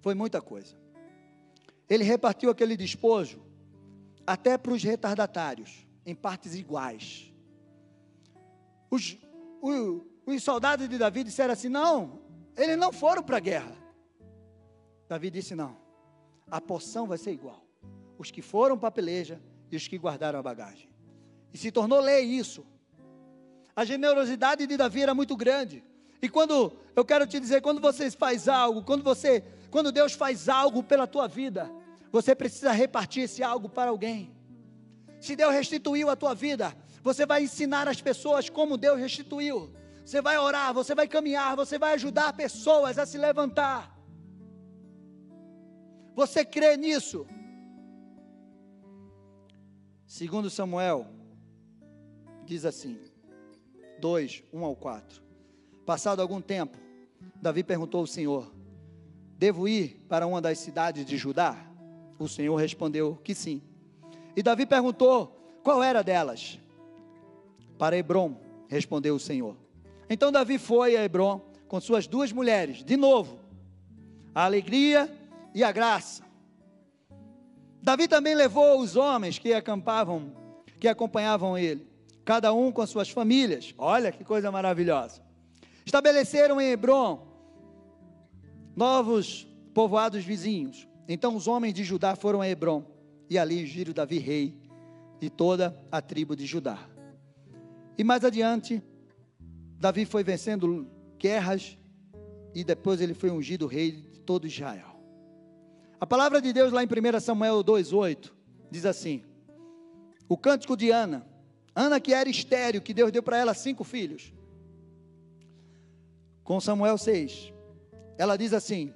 Foi 0.00 0.14
muita 0.14 0.40
coisa. 0.40 0.76
Ele 1.88 2.04
repartiu 2.04 2.50
aquele 2.50 2.76
despojo 2.76 3.42
até 4.26 4.56
para 4.56 4.72
os 4.72 4.82
retardatários, 4.82 5.86
em 6.06 6.14
partes 6.14 6.54
iguais. 6.54 7.32
Os, 8.90 9.16
os, 9.60 10.02
os 10.26 10.42
soldados 10.42 10.88
de 10.88 10.98
Davi 10.98 11.24
disseram 11.24 11.52
assim: 11.52 11.68
não, 11.68 12.20
eles 12.56 12.78
não 12.78 12.92
foram 12.92 13.22
para 13.22 13.36
a 13.36 13.40
guerra. 13.40 13.76
Davi 15.08 15.30
disse: 15.30 15.54
não, 15.54 15.76
a 16.50 16.60
porção 16.60 17.06
vai 17.06 17.18
ser 17.18 17.32
igual. 17.32 17.64
Os 18.18 18.30
que 18.30 18.42
foram 18.42 18.78
para 18.78 18.88
a 18.88 18.92
peleja 18.92 19.40
e 19.70 19.76
os 19.76 19.88
que 19.88 19.98
guardaram 19.98 20.38
a 20.38 20.42
bagagem. 20.42 20.88
E 21.52 21.58
se 21.58 21.70
tornou 21.70 22.00
lei 22.00 22.24
isso. 22.24 22.64
A 23.74 23.84
generosidade 23.84 24.66
de 24.66 24.76
Davi 24.76 25.02
era 25.02 25.14
muito 25.14 25.36
grande. 25.36 25.82
E 26.22 26.28
quando 26.28 26.72
eu 26.94 27.04
quero 27.04 27.26
te 27.26 27.40
dizer, 27.40 27.62
quando 27.62 27.80
você 27.80 28.10
faz 28.10 28.46
algo, 28.46 28.82
quando 28.82 29.02
você, 29.02 29.42
quando 29.70 29.92
Deus 29.92 30.12
faz 30.12 30.48
algo 30.48 30.82
pela 30.82 31.06
tua 31.06 31.28
vida, 31.28 31.70
você 32.10 32.34
precisa 32.34 32.72
repartir 32.72 33.24
esse 33.24 33.42
algo 33.42 33.68
para 33.68 33.90
alguém. 33.90 34.34
Se 35.20 35.36
Deus 35.36 35.52
restituiu 35.52 36.08
a 36.10 36.16
tua 36.16 36.34
vida, 36.34 36.74
você 37.02 37.24
vai 37.24 37.44
ensinar 37.44 37.86
as 37.88 38.00
pessoas 38.00 38.48
como 38.48 38.76
Deus 38.76 38.98
restituiu. 38.98 39.72
Você 40.04 40.20
vai 40.20 40.38
orar, 40.38 40.74
você 40.74 40.94
vai 40.94 41.06
caminhar, 41.06 41.54
você 41.54 41.78
vai 41.78 41.94
ajudar 41.94 42.32
pessoas 42.32 42.98
a 42.98 43.06
se 43.06 43.16
levantar. 43.16 43.96
Você 46.14 46.44
crê 46.44 46.76
nisso? 46.76 47.26
Segundo 50.06 50.50
Samuel, 50.50 51.06
diz 52.44 52.64
assim, 52.64 52.98
2, 54.00 54.42
1 54.52 54.64
ao 54.64 54.74
4. 54.74 55.22
Passado 55.86 56.20
algum 56.20 56.40
tempo, 56.40 56.76
Davi 57.40 57.62
perguntou 57.62 58.00
ao 58.00 58.06
Senhor: 58.06 58.52
Devo 59.40 59.66
ir 59.66 60.04
para 60.06 60.26
uma 60.26 60.38
das 60.38 60.58
cidades 60.58 61.02
de 61.06 61.16
Judá? 61.16 61.56
O 62.18 62.28
Senhor 62.28 62.54
respondeu 62.56 63.18
que 63.24 63.34
sim. 63.34 63.62
E 64.36 64.42
Davi 64.42 64.66
perguntou: 64.66 65.34
Qual 65.62 65.82
era 65.82 66.02
delas? 66.02 66.60
Para 67.78 67.96
Hebron, 67.96 68.36
respondeu 68.68 69.14
o 69.14 69.18
Senhor. 69.18 69.56
Então 70.10 70.30
Davi 70.30 70.58
foi 70.58 70.94
a 70.94 71.02
Hebron 71.02 71.40
com 71.66 71.80
suas 71.80 72.06
duas 72.06 72.30
mulheres, 72.32 72.84
de 72.84 72.98
novo, 72.98 73.38
a 74.34 74.44
alegria 74.44 75.10
e 75.54 75.64
a 75.64 75.72
graça. 75.72 76.22
Davi 77.82 78.08
também 78.08 78.34
levou 78.34 78.78
os 78.78 78.94
homens 78.94 79.38
que 79.38 79.54
acampavam, 79.54 80.34
que 80.78 80.86
acompanhavam 80.86 81.56
ele, 81.56 81.88
cada 82.26 82.52
um 82.52 82.70
com 82.70 82.86
suas 82.86 83.08
famílias. 83.08 83.74
Olha 83.78 84.12
que 84.12 84.22
coisa 84.22 84.50
maravilhosa. 84.50 85.22
Estabeleceram 85.86 86.60
em 86.60 86.72
Hebron 86.72 87.29
novos 88.80 89.46
povoados 89.74 90.24
vizinhos. 90.24 90.88
Então 91.06 91.36
os 91.36 91.46
homens 91.46 91.74
de 91.74 91.84
Judá 91.84 92.16
foram 92.16 92.40
a 92.40 92.48
Hebron 92.48 92.82
e 93.28 93.38
ali 93.38 93.62
ungiram 93.62 93.92
Davi 93.92 94.16
rei 94.16 94.58
de 95.20 95.28
toda 95.28 95.78
a 95.92 96.00
tribo 96.00 96.34
de 96.34 96.46
Judá. 96.46 96.78
E 97.98 98.02
mais 98.02 98.24
adiante, 98.24 98.82
Davi 99.78 100.06
foi 100.06 100.24
vencendo 100.24 100.90
guerras 101.18 101.76
e 102.54 102.64
depois 102.64 103.02
ele 103.02 103.12
foi 103.12 103.30
ungido 103.30 103.66
rei 103.66 103.92
de 103.92 104.18
todo 104.20 104.46
Israel. 104.46 104.98
A 106.00 106.06
palavra 106.06 106.40
de 106.40 106.50
Deus 106.50 106.72
lá 106.72 106.82
em 106.82 106.86
1 106.86 107.20
Samuel 107.20 107.62
2,8 107.62 108.32
diz 108.70 108.86
assim: 108.86 109.22
O 110.26 110.38
cântico 110.38 110.74
de 110.74 110.90
Ana, 110.90 111.26
Ana 111.76 112.00
que 112.00 112.14
era 112.14 112.30
estéreo, 112.30 112.80
que 112.80 112.94
Deus 112.94 113.12
deu 113.12 113.22
para 113.22 113.36
ela 113.36 113.52
cinco 113.52 113.84
filhos. 113.84 114.32
Com 116.42 116.58
Samuel 116.58 116.96
6, 116.96 117.52
ela 118.20 118.36
diz 118.36 118.52
assim, 118.52 118.92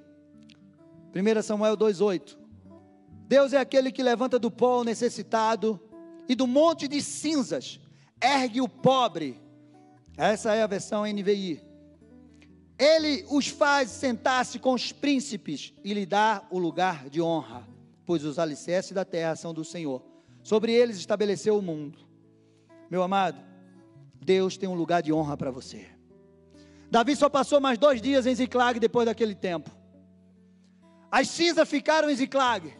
1 1.14 1.42
Samuel 1.42 1.78
2,8: 1.78 2.36
Deus 3.26 3.54
é 3.54 3.56
aquele 3.56 3.90
que 3.90 4.02
levanta 4.02 4.38
do 4.38 4.50
pó 4.50 4.82
o 4.82 4.84
necessitado 4.84 5.80
e 6.28 6.34
do 6.34 6.46
monte 6.46 6.86
de 6.86 7.00
cinzas 7.00 7.80
ergue 8.22 8.60
o 8.60 8.68
pobre. 8.68 9.40
Essa 10.14 10.54
é 10.54 10.62
a 10.62 10.66
versão 10.66 11.06
NVI. 11.06 11.62
Ele 12.78 13.24
os 13.30 13.48
faz 13.48 13.88
sentar-se 13.88 14.58
com 14.58 14.74
os 14.74 14.92
príncipes 14.92 15.72
e 15.82 15.94
lhe 15.94 16.04
dá 16.04 16.46
o 16.50 16.58
lugar 16.58 17.08
de 17.08 17.22
honra, 17.22 17.66
pois 18.04 18.24
os 18.24 18.38
alicerces 18.38 18.92
da 18.92 19.06
terra 19.06 19.36
são 19.36 19.54
do 19.54 19.64
Senhor. 19.64 20.04
Sobre 20.42 20.70
eles 20.70 20.98
estabeleceu 20.98 21.56
o 21.56 21.62
mundo. 21.62 21.98
Meu 22.90 23.02
amado, 23.02 23.42
Deus 24.22 24.58
tem 24.58 24.68
um 24.68 24.74
lugar 24.74 25.02
de 25.02 25.14
honra 25.14 25.34
para 25.34 25.50
você. 25.50 25.93
Davi 26.90 27.16
só 27.16 27.28
passou 27.28 27.60
mais 27.60 27.78
dois 27.78 28.00
dias 28.00 28.26
em 28.26 28.34
Ziclag 28.34 28.78
depois 28.78 29.06
daquele 29.06 29.34
tempo. 29.34 29.70
As 31.10 31.28
cinzas 31.28 31.68
ficaram 31.68 32.10
em 32.10 32.16
Ziclag, 32.16 32.72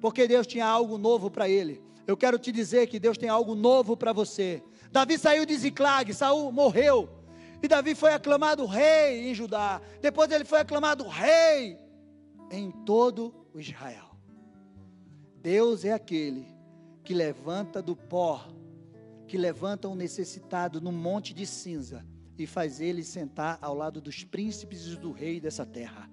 porque 0.00 0.26
Deus 0.26 0.46
tinha 0.46 0.66
algo 0.66 0.98
novo 0.98 1.30
para 1.30 1.48
ele. 1.48 1.82
Eu 2.06 2.16
quero 2.16 2.38
te 2.38 2.52
dizer 2.52 2.86
que 2.86 2.98
Deus 2.98 3.18
tem 3.18 3.28
algo 3.28 3.54
novo 3.54 3.96
para 3.96 4.12
você. 4.12 4.62
Davi 4.90 5.18
saiu 5.18 5.44
de 5.44 5.56
Ziclag, 5.56 6.12
Saul 6.14 6.52
morreu, 6.52 7.08
e 7.62 7.68
Davi 7.68 7.94
foi 7.94 8.12
aclamado 8.12 8.64
rei 8.64 9.30
em 9.30 9.34
Judá. 9.34 9.80
Depois 10.00 10.30
ele 10.30 10.44
foi 10.44 10.60
aclamado 10.60 11.06
rei 11.08 11.78
em 12.50 12.70
todo 12.70 13.34
o 13.52 13.60
Israel. 13.60 14.16
Deus 15.42 15.84
é 15.84 15.92
aquele 15.92 16.46
que 17.02 17.14
levanta 17.14 17.80
do 17.80 17.96
pó, 17.96 18.46
que 19.26 19.36
levanta 19.36 19.88
um 19.88 19.94
necessitado 19.94 20.80
no 20.80 20.92
monte 20.92 21.32
de 21.34 21.46
cinza 21.46 22.04
e 22.38 22.46
faz 22.46 22.80
ele 22.80 23.02
sentar 23.02 23.58
ao 23.60 23.74
lado 23.74 24.00
dos 24.00 24.24
príncipes 24.24 24.86
e 24.86 24.96
do 24.96 25.12
rei 25.12 25.40
dessa 25.40 25.64
terra. 25.64 26.08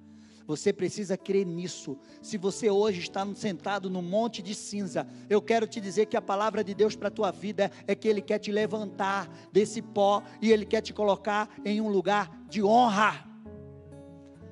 Você 0.45 0.74
precisa 0.74 1.17
crer 1.17 1.45
nisso. 1.45 1.97
Se 2.21 2.38
você 2.38 2.69
hoje 2.69 2.99
está 2.99 3.26
sentado 3.34 3.89
no 3.89 4.01
monte 4.01 4.41
de 4.41 4.53
cinza, 4.53 5.07
eu 5.30 5.41
quero 5.41 5.65
te 5.65 5.80
dizer 5.80 6.07
que 6.07 6.17
a 6.17 6.21
palavra 6.21 6.63
de 6.63 6.74
Deus 6.74 6.95
para 6.95 7.07
a 7.07 7.11
tua 7.11 7.32
vida 7.32 7.71
é 7.88 7.95
que 7.95 8.07
Ele 8.07 8.21
quer 8.21 8.39
te 8.39 8.51
levantar 8.51 9.30
desse 9.51 9.82
pó 9.82 10.21
e 10.41 10.51
Ele 10.51 10.65
quer 10.65 10.82
te 10.82 10.93
colocar 10.93 11.49
em 11.63 11.80
um 11.80 11.88
lugar 11.88 12.30
de 12.49 12.61
honra. 12.61 13.26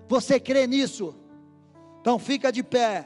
Você 0.07 0.39
crê 0.39 0.65
nisso? 0.65 1.13
Então 1.99 2.17
fica 2.17 2.51
de 2.51 2.63
pé. 2.63 3.05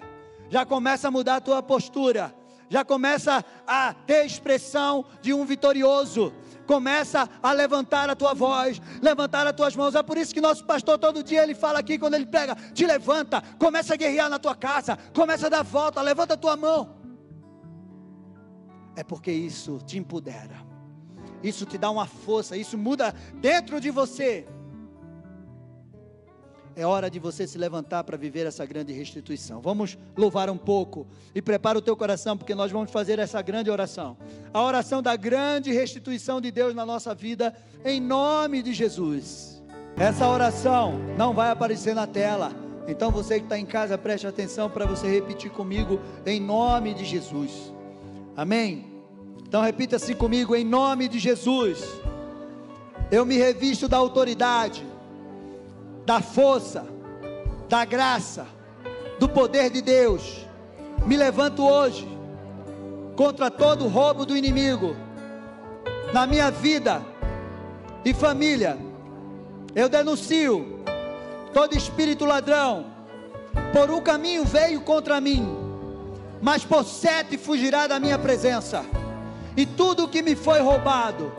Já 0.50 0.66
começa 0.66 1.08
a 1.08 1.12
mudar 1.12 1.38
a 1.38 1.42
tua 1.42 1.64
postura. 1.64 2.36
Já 2.70 2.84
começa 2.84 3.44
a 3.66 3.94
ter 3.94 4.26
expressão 4.26 5.06
de 5.22 5.34
um 5.34 5.46
vitorioso 5.46 6.34
começa 6.66 7.30
a 7.42 7.52
levantar 7.52 8.10
a 8.10 8.16
tua 8.16 8.34
voz, 8.34 8.82
levantar 9.02 9.48
as 9.48 9.54
tuas 9.54 9.76
mãos. 9.76 9.96
É 9.96 10.04
por 10.04 10.18
isso 10.18 10.34
que 10.34 10.42
nosso 10.42 10.66
pastor 10.66 10.98
todo 10.98 11.24
dia 11.24 11.44
ele 11.44 11.56
fala 11.56 11.80
aqui 11.80 11.98
quando 11.98 12.16
ele 12.16 12.26
prega: 12.26 12.56
te 12.74 12.86
levanta, 12.86 13.42
começa 13.58 13.94
a 13.94 13.98
guerrear 13.98 14.30
na 14.30 14.40
tua 14.40 14.56
casa, 14.56 14.98
começa 15.14 15.48
a 15.48 15.50
dar 15.50 15.64
volta, 15.64 16.02
levanta 16.02 16.34
a 16.34 16.38
tua 16.38 16.56
mão. 16.58 16.96
É 18.96 19.04
porque 19.04 19.32
isso 19.32 19.80
te 19.86 19.98
empodera, 19.98 20.56
isso 21.44 21.66
te 21.66 21.78
dá 21.78 21.90
uma 21.90 22.06
força, 22.06 22.56
isso 22.56 22.78
muda 22.78 23.14
dentro 23.36 23.80
de 23.80 23.92
você. 23.92 24.48
É 26.76 26.86
hora 26.86 27.10
de 27.10 27.20
você 27.20 27.48
se 27.48 27.58
levantar 27.58 28.04
para 28.04 28.18
viver 28.18 28.46
essa 28.46 28.66
grande 28.66 28.92
restituição. 28.92 29.62
Vamos 29.62 29.98
louvar 30.16 30.50
um 30.50 30.58
pouco 30.58 31.08
e 31.34 31.42
prepara 31.42 31.78
o 31.78 31.82
teu 31.82 31.96
coração, 31.96 32.38
porque 32.38 32.54
nós 32.54 32.70
vamos 32.70 32.92
fazer 32.92 33.18
essa 33.18 33.42
grande 33.42 33.70
oração. 33.70 34.18
A 34.54 34.62
oração 34.62 35.02
da 35.02 35.16
grande 35.16 35.72
restituição 35.72 36.42
de 36.42 36.52
Deus 36.52 36.76
na 36.76 36.86
nossa 36.86 37.16
vida, 37.16 37.56
em 37.86 38.02
nome 38.02 38.62
de 38.62 38.74
Jesus. 38.74 39.64
Essa 39.96 40.28
oração 40.28 41.00
não 41.18 41.34
vai 41.34 41.50
aparecer 41.50 41.96
na 41.96 42.06
tela. 42.06 42.52
Então 42.88 43.10
você 43.10 43.40
que 43.40 43.46
está 43.46 43.58
em 43.58 43.66
casa, 43.66 43.98
preste 43.98 44.28
atenção 44.28 44.70
para 44.70 44.86
você 44.86 45.08
repetir 45.08 45.52
comigo, 45.52 46.02
em 46.26 46.42
nome 46.42 46.94
de 46.94 47.06
Jesus. 47.06 47.74
Amém? 48.36 48.86
Então 49.48 49.62
repita 49.62 49.96
assim 49.96 50.14
comigo, 50.14 50.54
em 50.54 50.66
nome 50.66 51.08
de 51.08 51.20
Jesus. 51.20 51.88
Eu 53.10 53.26
me 53.26 53.38
revisto 53.38 53.88
da 53.88 53.96
autoridade, 53.96 54.86
da 56.06 56.22
força, 56.22 56.86
da 57.68 57.84
graça, 57.84 58.46
do 59.20 59.28
poder 59.28 59.70
de 59.70 59.82
Deus. 59.82 60.46
Me 61.06 61.18
levanto 61.18 61.68
hoje 61.68 62.08
contra 63.16 63.50
todo 63.50 63.88
roubo 63.88 64.26
do 64.26 64.38
inimigo 64.38 64.96
na 66.14 66.28
minha 66.28 66.52
vida 66.52 67.02
e 68.04 68.14
família. 68.14 68.78
Eu 69.74 69.90
denuncio 69.90 70.84
todo 71.54 71.76
espírito 71.76 72.26
ladrão. 72.26 72.94
Por 73.74 73.90
um 73.90 74.02
caminho 74.02 74.44
veio 74.46 74.82
contra 74.82 75.20
mim, 75.20 75.48
mas 76.42 76.64
por 76.64 76.84
sete 76.84 77.38
fugirá 77.38 77.88
da 77.88 78.00
minha 78.00 78.20
presença. 78.20 78.86
E 79.58 79.66
tudo 79.66 80.08
que 80.08 80.22
me 80.22 80.36
foi 80.36 80.60
roubado, 80.60 81.32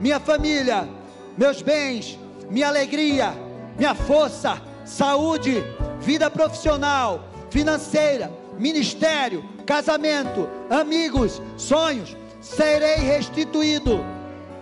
minha 0.00 0.18
família, 0.18 0.88
meus 1.36 1.60
bens, 1.60 2.18
minha 2.50 2.68
alegria, 2.68 3.34
minha 3.76 3.94
força, 3.94 4.60
saúde, 4.84 5.62
vida 6.00 6.30
profissional, 6.30 7.28
financeira, 7.50 8.30
ministério, 8.58 9.44
casamento, 9.66 10.48
amigos, 10.70 11.40
sonhos, 11.56 12.16
serei 12.40 12.96
restituído 12.96 14.04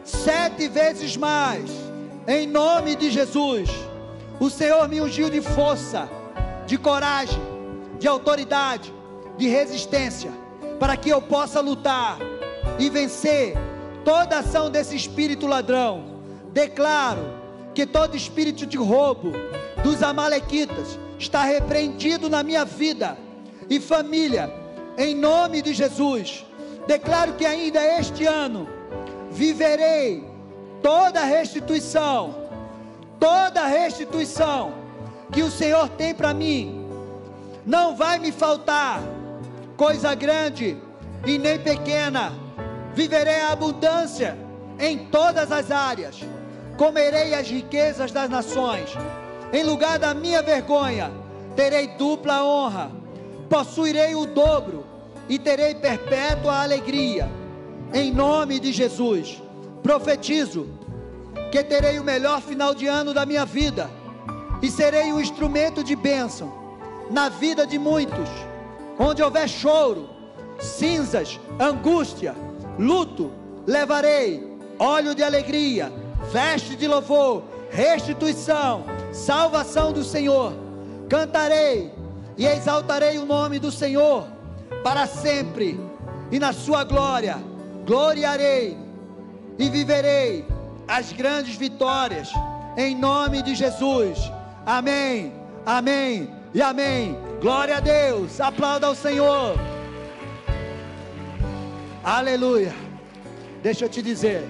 sete 0.05 0.69
vezes 0.69 1.17
mais, 1.17 1.71
em 2.27 2.47
nome 2.47 2.97
de 2.97 3.11
Jesus. 3.11 3.71
O 4.41 4.49
Senhor 4.49 4.89
me 4.89 5.01
ungiu 5.01 5.29
de 5.31 5.41
força, 5.41 6.09
de 6.67 6.79
coragem, 6.79 7.41
de 7.99 8.09
autoridade, 8.09 8.93
de 9.37 9.49
resistência, 9.49 10.31
para 10.79 10.97
que 10.97 11.11
eu 11.11 11.21
possa 11.21 11.61
lutar 11.61 12.19
e 12.79 12.89
vencer 12.89 13.55
toda 14.05 14.39
ação 14.39 14.71
desse 14.71 14.97
espírito 14.97 15.47
ladrão. 15.47 16.21
Declaro 16.53 17.42
que 17.75 17.87
todo 17.87 18.17
espírito 18.17 18.67
de 18.67 18.77
roubo 18.77 19.33
dos 19.83 20.03
amalequitas 20.03 20.99
está 21.19 21.43
repreendido 21.45 22.29
na 22.29 22.43
minha 22.43 22.65
vida 22.65 23.17
e 23.69 23.81
família, 23.81 24.53
em 24.99 25.15
nome 25.15 25.63
de 25.63 25.73
Jesus. 25.73 26.45
Declaro 26.87 27.35
que 27.35 27.47
ainda 27.47 27.85
este 27.99 28.27
ano 28.27 28.69
viverei 29.31 30.25
toda 30.83 31.21
a 31.21 31.25
restituição, 31.25 32.35
toda 33.19 33.63
a 33.63 33.67
restituição 33.67 34.75
que 35.33 35.43
o 35.43 35.51
Senhor 35.51 35.89
tem 35.91 36.15
para 36.15 36.35
mim. 36.35 36.85
Não 37.65 37.97
vai 37.97 38.19
me 38.19 38.33
faltar 38.33 39.01
coisa 39.77 40.15
grande 40.15 40.77
e 41.25 41.39
nem 41.39 41.59
pequena. 41.59 42.33
Viverei 42.95 43.41
a 43.41 43.53
abundância 43.53 44.37
em 44.79 45.07
todas 45.07 45.51
as 45.51 45.71
áreas. 45.71 46.21
Comerei 46.77 47.35
as 47.35 47.49
riquezas 47.49 48.11
das 48.11 48.29
nações. 48.29 48.91
Em 49.53 49.63
lugar 49.63 49.99
da 49.99 50.15
minha 50.15 50.43
vergonha, 50.43 51.11
terei 51.55 51.89
dupla 51.89 52.45
honra. 52.45 52.91
Possuirei 53.49 54.15
o 54.15 54.27
dobro 54.27 54.85
e 55.29 55.39
terei 55.39 55.75
perpétua 55.75 56.63
alegria. 56.63 57.31
Em 57.93 58.11
nome 58.11 58.59
de 58.59 58.73
Jesus, 58.73 59.43
profetizo 59.83 60.69
que 61.51 61.63
terei 61.63 61.99
o 61.99 62.05
melhor 62.05 62.41
final 62.41 62.75
de 62.75 62.87
ano 62.87 63.13
da 63.13 63.27
minha 63.27 63.45
vida 63.45 63.91
e 64.63 64.71
serei 64.71 65.13
um 65.13 65.21
instrumento 65.21 65.85
de 65.85 65.95
bênção 65.95 66.51
na 67.11 67.29
vida 67.29 67.67
de 67.67 67.79
muitos. 67.79 68.29
Onde 68.99 69.23
houver 69.23 69.49
choro, 69.49 70.09
cinzas, 70.59 71.39
angústia, 71.61 72.35
luto, 72.79 73.31
levarei 73.67 74.51
óleo 74.79 75.15
de 75.15 75.23
alegria, 75.23 75.93
veste 76.31 76.77
de 76.77 76.87
louvor, 76.87 77.43
restituição, 77.71 78.85
salvação 79.13 79.93
do 79.93 80.05
Senhor. 80.05 80.53
Cantarei 81.09 81.93
e 82.37 82.47
exaltarei 82.47 83.19
o 83.19 83.27
nome 83.27 83.59
do 83.59 83.71
Senhor 83.71 84.27
para 84.83 85.07
sempre, 85.07 85.79
e 86.31 86.39
na 86.39 86.53
sua 86.53 86.85
glória 86.85 87.39
gloriarei 87.87 88.77
e 89.59 89.69
viverei 89.69 90.45
as 90.89 91.13
grandes 91.13 91.57
vitórias, 91.57 92.31
em 92.77 92.97
nome 92.97 93.43
de 93.43 93.55
Jesus. 93.55 94.19
Amém, 94.65 95.33
amém 95.65 96.31
e 96.55 96.63
amém. 96.63 97.17
Glória 97.41 97.77
a 97.77 97.81
Deus, 97.81 98.41
aplauda 98.41 98.87
ao 98.87 98.95
Senhor. 98.95 99.57
Aleluia. 102.03 102.75
Deixa 103.63 103.85
eu 103.85 103.89
te 103.89 104.03
dizer, 104.03 104.49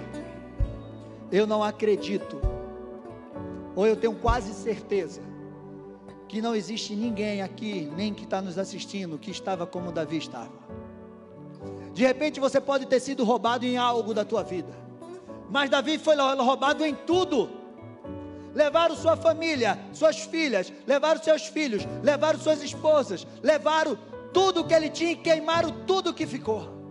eu 1.32 1.46
não 1.46 1.64
acredito, 1.64 2.38
ou 3.74 3.86
eu 3.86 3.96
tenho 3.96 4.14
quase 4.14 4.52
certeza, 4.52 5.22
que 6.28 6.42
não 6.42 6.54
existe 6.54 6.94
ninguém 6.94 7.40
aqui, 7.40 7.90
nem 7.96 8.12
que 8.12 8.24
está 8.24 8.42
nos 8.42 8.58
assistindo, 8.58 9.18
que 9.18 9.30
estava 9.30 9.66
como 9.66 9.90
Davi 9.90 10.18
estava. 10.18 10.52
De 11.94 12.02
repente 12.02 12.38
você 12.38 12.60
pode 12.60 12.86
ter 12.86 13.00
sido 13.00 13.24
roubado 13.24 13.64
em 13.64 13.78
algo 13.78 14.12
da 14.12 14.24
tua 14.24 14.42
vida, 14.42 14.74
mas 15.50 15.70
Davi 15.70 15.98
foi 15.98 16.16
roubado 16.16 16.84
em 16.84 16.94
tudo. 16.94 17.48
Levaram 18.54 18.94
sua 18.94 19.16
família, 19.16 19.78
suas 19.94 20.18
filhas, 20.18 20.70
levaram 20.86 21.22
seus 21.22 21.46
filhos, 21.46 21.86
levaram 22.02 22.38
suas 22.38 22.62
esposas, 22.62 23.26
levaram 23.42 23.96
tudo 24.34 24.64
que 24.64 24.74
ele 24.74 24.90
tinha 24.90 25.12
e 25.12 25.16
queimaram 25.16 25.70
tudo 25.86 26.12
que 26.12 26.26
ficou. 26.26 26.81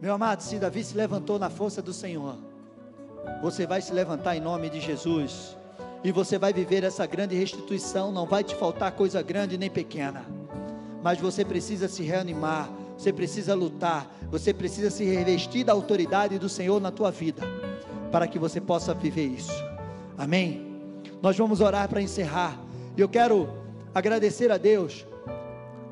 Meu 0.00 0.14
amado, 0.14 0.42
se 0.42 0.58
Davi 0.58 0.82
se 0.82 0.96
levantou 0.96 1.38
na 1.38 1.50
força 1.50 1.82
do 1.82 1.92
Senhor, 1.92 2.36
você 3.42 3.66
vai 3.66 3.82
se 3.82 3.92
levantar 3.92 4.34
em 4.34 4.40
nome 4.40 4.70
de 4.70 4.80
Jesus 4.80 5.54
e 6.02 6.10
você 6.10 6.38
vai 6.38 6.54
viver 6.54 6.84
essa 6.84 7.04
grande 7.04 7.36
restituição. 7.36 8.10
Não 8.10 8.24
vai 8.24 8.42
te 8.42 8.54
faltar 8.54 8.92
coisa 8.92 9.20
grande 9.20 9.58
nem 9.58 9.68
pequena, 9.68 10.24
mas 11.02 11.20
você 11.20 11.44
precisa 11.44 11.86
se 11.86 12.02
reanimar, 12.02 12.70
você 12.96 13.12
precisa 13.12 13.54
lutar, 13.54 14.10
você 14.30 14.54
precisa 14.54 14.88
se 14.88 15.04
revestir 15.04 15.64
da 15.64 15.74
autoridade 15.74 16.38
do 16.38 16.48
Senhor 16.48 16.80
na 16.80 16.90
tua 16.90 17.10
vida, 17.10 17.42
para 18.10 18.26
que 18.26 18.38
você 18.38 18.58
possa 18.58 18.94
viver 18.94 19.26
isso. 19.26 19.52
Amém? 20.16 20.66
Nós 21.20 21.36
vamos 21.36 21.60
orar 21.60 21.86
para 21.90 22.00
encerrar, 22.00 22.58
e 22.96 23.00
eu 23.02 23.08
quero 23.08 23.50
agradecer 23.94 24.50
a 24.50 24.56
Deus. 24.56 25.04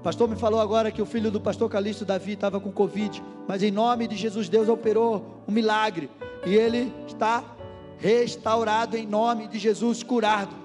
Pastor 0.09 0.27
me 0.27 0.37
falou 0.37 0.59
agora 0.59 0.91
que 0.91 1.03
o 1.03 1.05
filho 1.05 1.31
do 1.31 1.39
pastor 1.39 1.69
Calixto 1.69 2.03
Davi 2.03 2.33
estava 2.33 2.59
com 2.59 2.73
Covid, 2.73 3.23
mas 3.47 3.63
em 3.63 3.71
nome 3.71 4.09
de 4.09 4.17
Jesus, 4.17 4.49
Deus 4.49 4.67
operou 4.67 5.43
um 5.47 5.53
milagre, 5.53 6.09
e 6.47 6.55
ele 6.55 6.91
está 7.07 7.45
restaurado 7.99 8.97
em 8.97 9.07
nome 9.07 9.49
de 9.49 9.59
Jesus, 9.59 10.03
curado. 10.03 10.57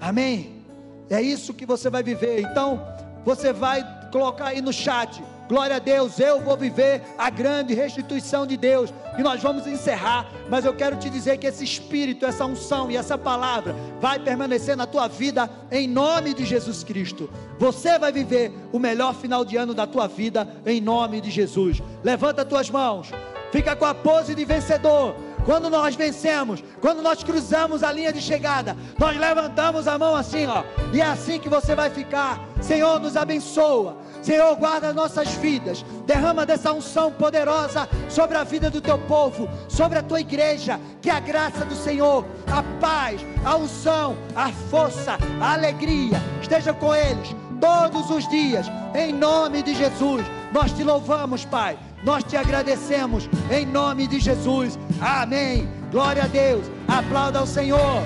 Amém? 0.00 0.64
É 1.08 1.22
isso 1.22 1.54
que 1.54 1.64
você 1.64 1.88
vai 1.88 2.02
viver. 2.02 2.40
Então, 2.40 2.84
você 3.24 3.52
vai 3.52 3.84
colocar 4.10 4.46
aí 4.46 4.60
no 4.60 4.72
chat. 4.72 5.22
Glória 5.52 5.76
a 5.76 5.78
Deus, 5.78 6.18
eu 6.18 6.40
vou 6.40 6.56
viver 6.56 7.02
a 7.18 7.28
grande 7.28 7.74
restituição 7.74 8.46
de 8.46 8.56
Deus. 8.56 8.90
E 9.18 9.22
nós 9.22 9.42
vamos 9.42 9.66
encerrar, 9.66 10.26
mas 10.48 10.64
eu 10.64 10.72
quero 10.72 10.96
te 10.96 11.10
dizer 11.10 11.36
que 11.36 11.46
esse 11.46 11.62
espírito, 11.62 12.24
essa 12.24 12.46
unção 12.46 12.90
e 12.90 12.96
essa 12.96 13.18
palavra 13.18 13.76
vai 14.00 14.18
permanecer 14.18 14.74
na 14.74 14.86
tua 14.86 15.08
vida 15.08 15.50
em 15.70 15.86
nome 15.86 16.32
de 16.32 16.46
Jesus 16.46 16.82
Cristo. 16.82 17.28
Você 17.58 17.98
vai 17.98 18.10
viver 18.10 18.50
o 18.72 18.78
melhor 18.78 19.14
final 19.14 19.44
de 19.44 19.58
ano 19.58 19.74
da 19.74 19.86
tua 19.86 20.08
vida 20.08 20.48
em 20.64 20.80
nome 20.80 21.20
de 21.20 21.30
Jesus. 21.30 21.82
Levanta 22.02 22.46
tuas 22.46 22.70
mãos. 22.70 23.10
Fica 23.50 23.76
com 23.76 23.84
a 23.84 23.94
pose 23.94 24.34
de 24.34 24.46
vencedor. 24.46 25.14
Quando 25.44 25.68
nós 25.68 25.94
vencemos, 25.96 26.62
quando 26.80 27.02
nós 27.02 27.22
cruzamos 27.22 27.82
a 27.82 27.92
linha 27.92 28.12
de 28.12 28.22
chegada, 28.22 28.76
nós 28.98 29.18
levantamos 29.18 29.88
a 29.88 29.98
mão 29.98 30.14
assim, 30.14 30.46
ó, 30.46 30.62
e 30.94 31.00
é 31.00 31.04
assim 31.04 31.38
que 31.38 31.48
você 31.48 31.74
vai 31.74 31.90
ficar. 31.90 32.40
Senhor, 32.60 33.00
nos 33.00 33.16
abençoa. 33.16 33.98
Senhor, 34.22 34.54
guarda 34.56 34.92
nossas 34.92 35.28
vidas, 35.34 35.84
derrama 36.06 36.46
dessa 36.46 36.72
unção 36.72 37.12
poderosa 37.12 37.88
sobre 38.08 38.36
a 38.36 38.44
vida 38.44 38.70
do 38.70 38.80
teu 38.80 38.98
povo, 38.98 39.48
sobre 39.68 39.98
a 39.98 40.02
tua 40.02 40.20
igreja. 40.20 40.80
Que 41.00 41.10
a 41.10 41.20
graça 41.20 41.64
do 41.64 41.74
Senhor, 41.74 42.24
a 42.46 42.62
paz, 42.80 43.20
a 43.44 43.56
unção, 43.56 44.16
a 44.34 44.50
força, 44.70 45.18
a 45.40 45.52
alegria 45.52 46.22
esteja 46.40 46.72
com 46.72 46.94
eles 46.94 47.34
todos 47.60 48.10
os 48.10 48.28
dias, 48.28 48.66
em 48.94 49.12
nome 49.12 49.62
de 49.62 49.74
Jesus. 49.74 50.24
Nós 50.52 50.72
te 50.72 50.82
louvamos, 50.82 51.44
Pai 51.44 51.78
nós 52.02 52.24
te 52.24 52.36
agradecemos 52.36 53.28
em 53.50 53.64
nome 53.64 54.06
de 54.06 54.18
Jesus. 54.18 54.78
Amém. 55.00 55.68
Glória 55.90 56.24
a 56.24 56.26
Deus. 56.26 56.66
Aplauda 56.88 57.38
ao 57.38 57.46
Senhor. 57.46 58.02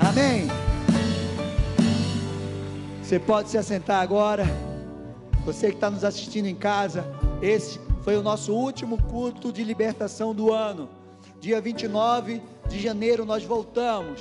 Amém. 0.00 0.48
Você 3.08 3.18
pode 3.18 3.48
se 3.48 3.56
assentar 3.56 4.02
agora. 4.02 4.44
Você 5.46 5.68
que 5.68 5.76
está 5.76 5.88
nos 5.88 6.04
assistindo 6.04 6.44
em 6.44 6.54
casa, 6.54 7.06
esse 7.40 7.80
foi 8.02 8.18
o 8.18 8.22
nosso 8.22 8.52
último 8.52 9.02
culto 9.04 9.50
de 9.50 9.64
libertação 9.64 10.34
do 10.34 10.52
ano. 10.52 10.90
Dia 11.40 11.58
29 11.58 12.42
de 12.68 12.78
janeiro 12.78 13.24
nós 13.24 13.42
voltamos. 13.42 14.20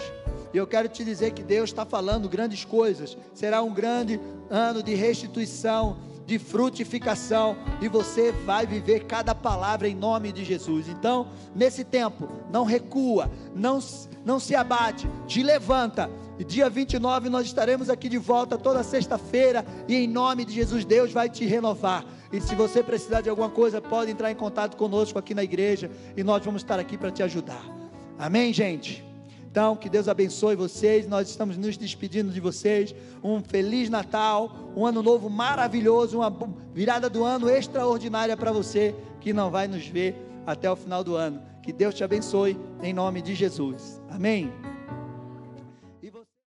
E 0.53 0.57
eu 0.57 0.65
quero 0.65 0.87
te 0.87 1.03
dizer 1.03 1.31
que 1.31 1.43
Deus 1.43 1.69
está 1.69 1.85
falando 1.85 2.29
grandes 2.29 2.63
coisas. 2.63 3.17
Será 3.33 3.61
um 3.61 3.73
grande 3.73 4.21
ano 4.49 4.81
de 4.81 4.95
restituição, 4.95 5.97
de 6.25 6.39
frutificação, 6.39 7.57
e 7.81 7.89
você 7.89 8.31
vai 8.31 8.65
viver 8.65 9.03
cada 9.03 9.35
palavra 9.35 9.89
em 9.89 9.95
nome 9.95 10.31
de 10.31 10.45
Jesus. 10.45 10.87
Então, 10.87 11.27
nesse 11.53 11.83
tempo, 11.83 12.29
não 12.49 12.63
recua, 12.63 13.29
não, 13.53 13.79
não 14.23 14.39
se 14.39 14.55
abate, 14.55 15.09
te 15.27 15.43
levanta. 15.43 16.09
E 16.39 16.43
dia 16.43 16.69
29 16.69 17.29
nós 17.29 17.45
estaremos 17.45 17.89
aqui 17.89 18.07
de 18.07 18.17
volta 18.17 18.57
toda 18.57 18.83
sexta-feira, 18.83 19.65
e 19.87 19.95
em 19.95 20.07
nome 20.07 20.45
de 20.45 20.53
Jesus, 20.53 20.85
Deus 20.85 21.11
vai 21.11 21.29
te 21.29 21.45
renovar. 21.45 22.05
E 22.31 22.39
se 22.39 22.53
você 22.55 22.83
precisar 22.83 23.21
de 23.21 23.29
alguma 23.29 23.49
coisa, 23.49 23.81
pode 23.81 24.11
entrar 24.11 24.31
em 24.31 24.35
contato 24.35 24.77
conosco 24.77 25.17
aqui 25.17 25.33
na 25.33 25.43
igreja, 25.43 25.89
e 26.15 26.23
nós 26.23 26.43
vamos 26.43 26.61
estar 26.61 26.79
aqui 26.79 26.97
para 26.97 27.11
te 27.11 27.23
ajudar. 27.23 27.63
Amém, 28.19 28.53
gente? 28.53 29.07
Então, 29.49 29.75
que 29.75 29.89
Deus 29.89 30.07
abençoe 30.07 30.55
vocês. 30.55 31.07
Nós 31.07 31.29
estamos 31.29 31.57
nos 31.57 31.77
despedindo 31.77 32.31
de 32.31 32.39
vocês. 32.39 32.93
Um 33.23 33.41
feliz 33.41 33.89
Natal, 33.89 34.55
um 34.75 34.85
ano 34.85 35.01
novo 35.01 35.31
maravilhoso, 35.31 36.19
uma 36.19 36.31
virada 36.73 37.09
do 37.09 37.23
ano 37.23 37.49
extraordinária 37.49 38.37
para 38.37 38.51
você 38.51 38.93
que 39.19 39.33
não 39.33 39.49
vai 39.49 39.67
nos 39.67 39.87
ver 39.87 40.15
até 40.45 40.69
o 40.69 40.75
final 40.75 41.03
do 41.03 41.15
ano. 41.15 41.41
Que 41.63 41.73
Deus 41.73 41.95
te 41.95 42.03
abençoe 42.03 42.55
em 42.83 42.93
nome 42.93 43.19
de 43.19 43.33
Jesus. 43.33 43.99
Amém. 44.11 44.51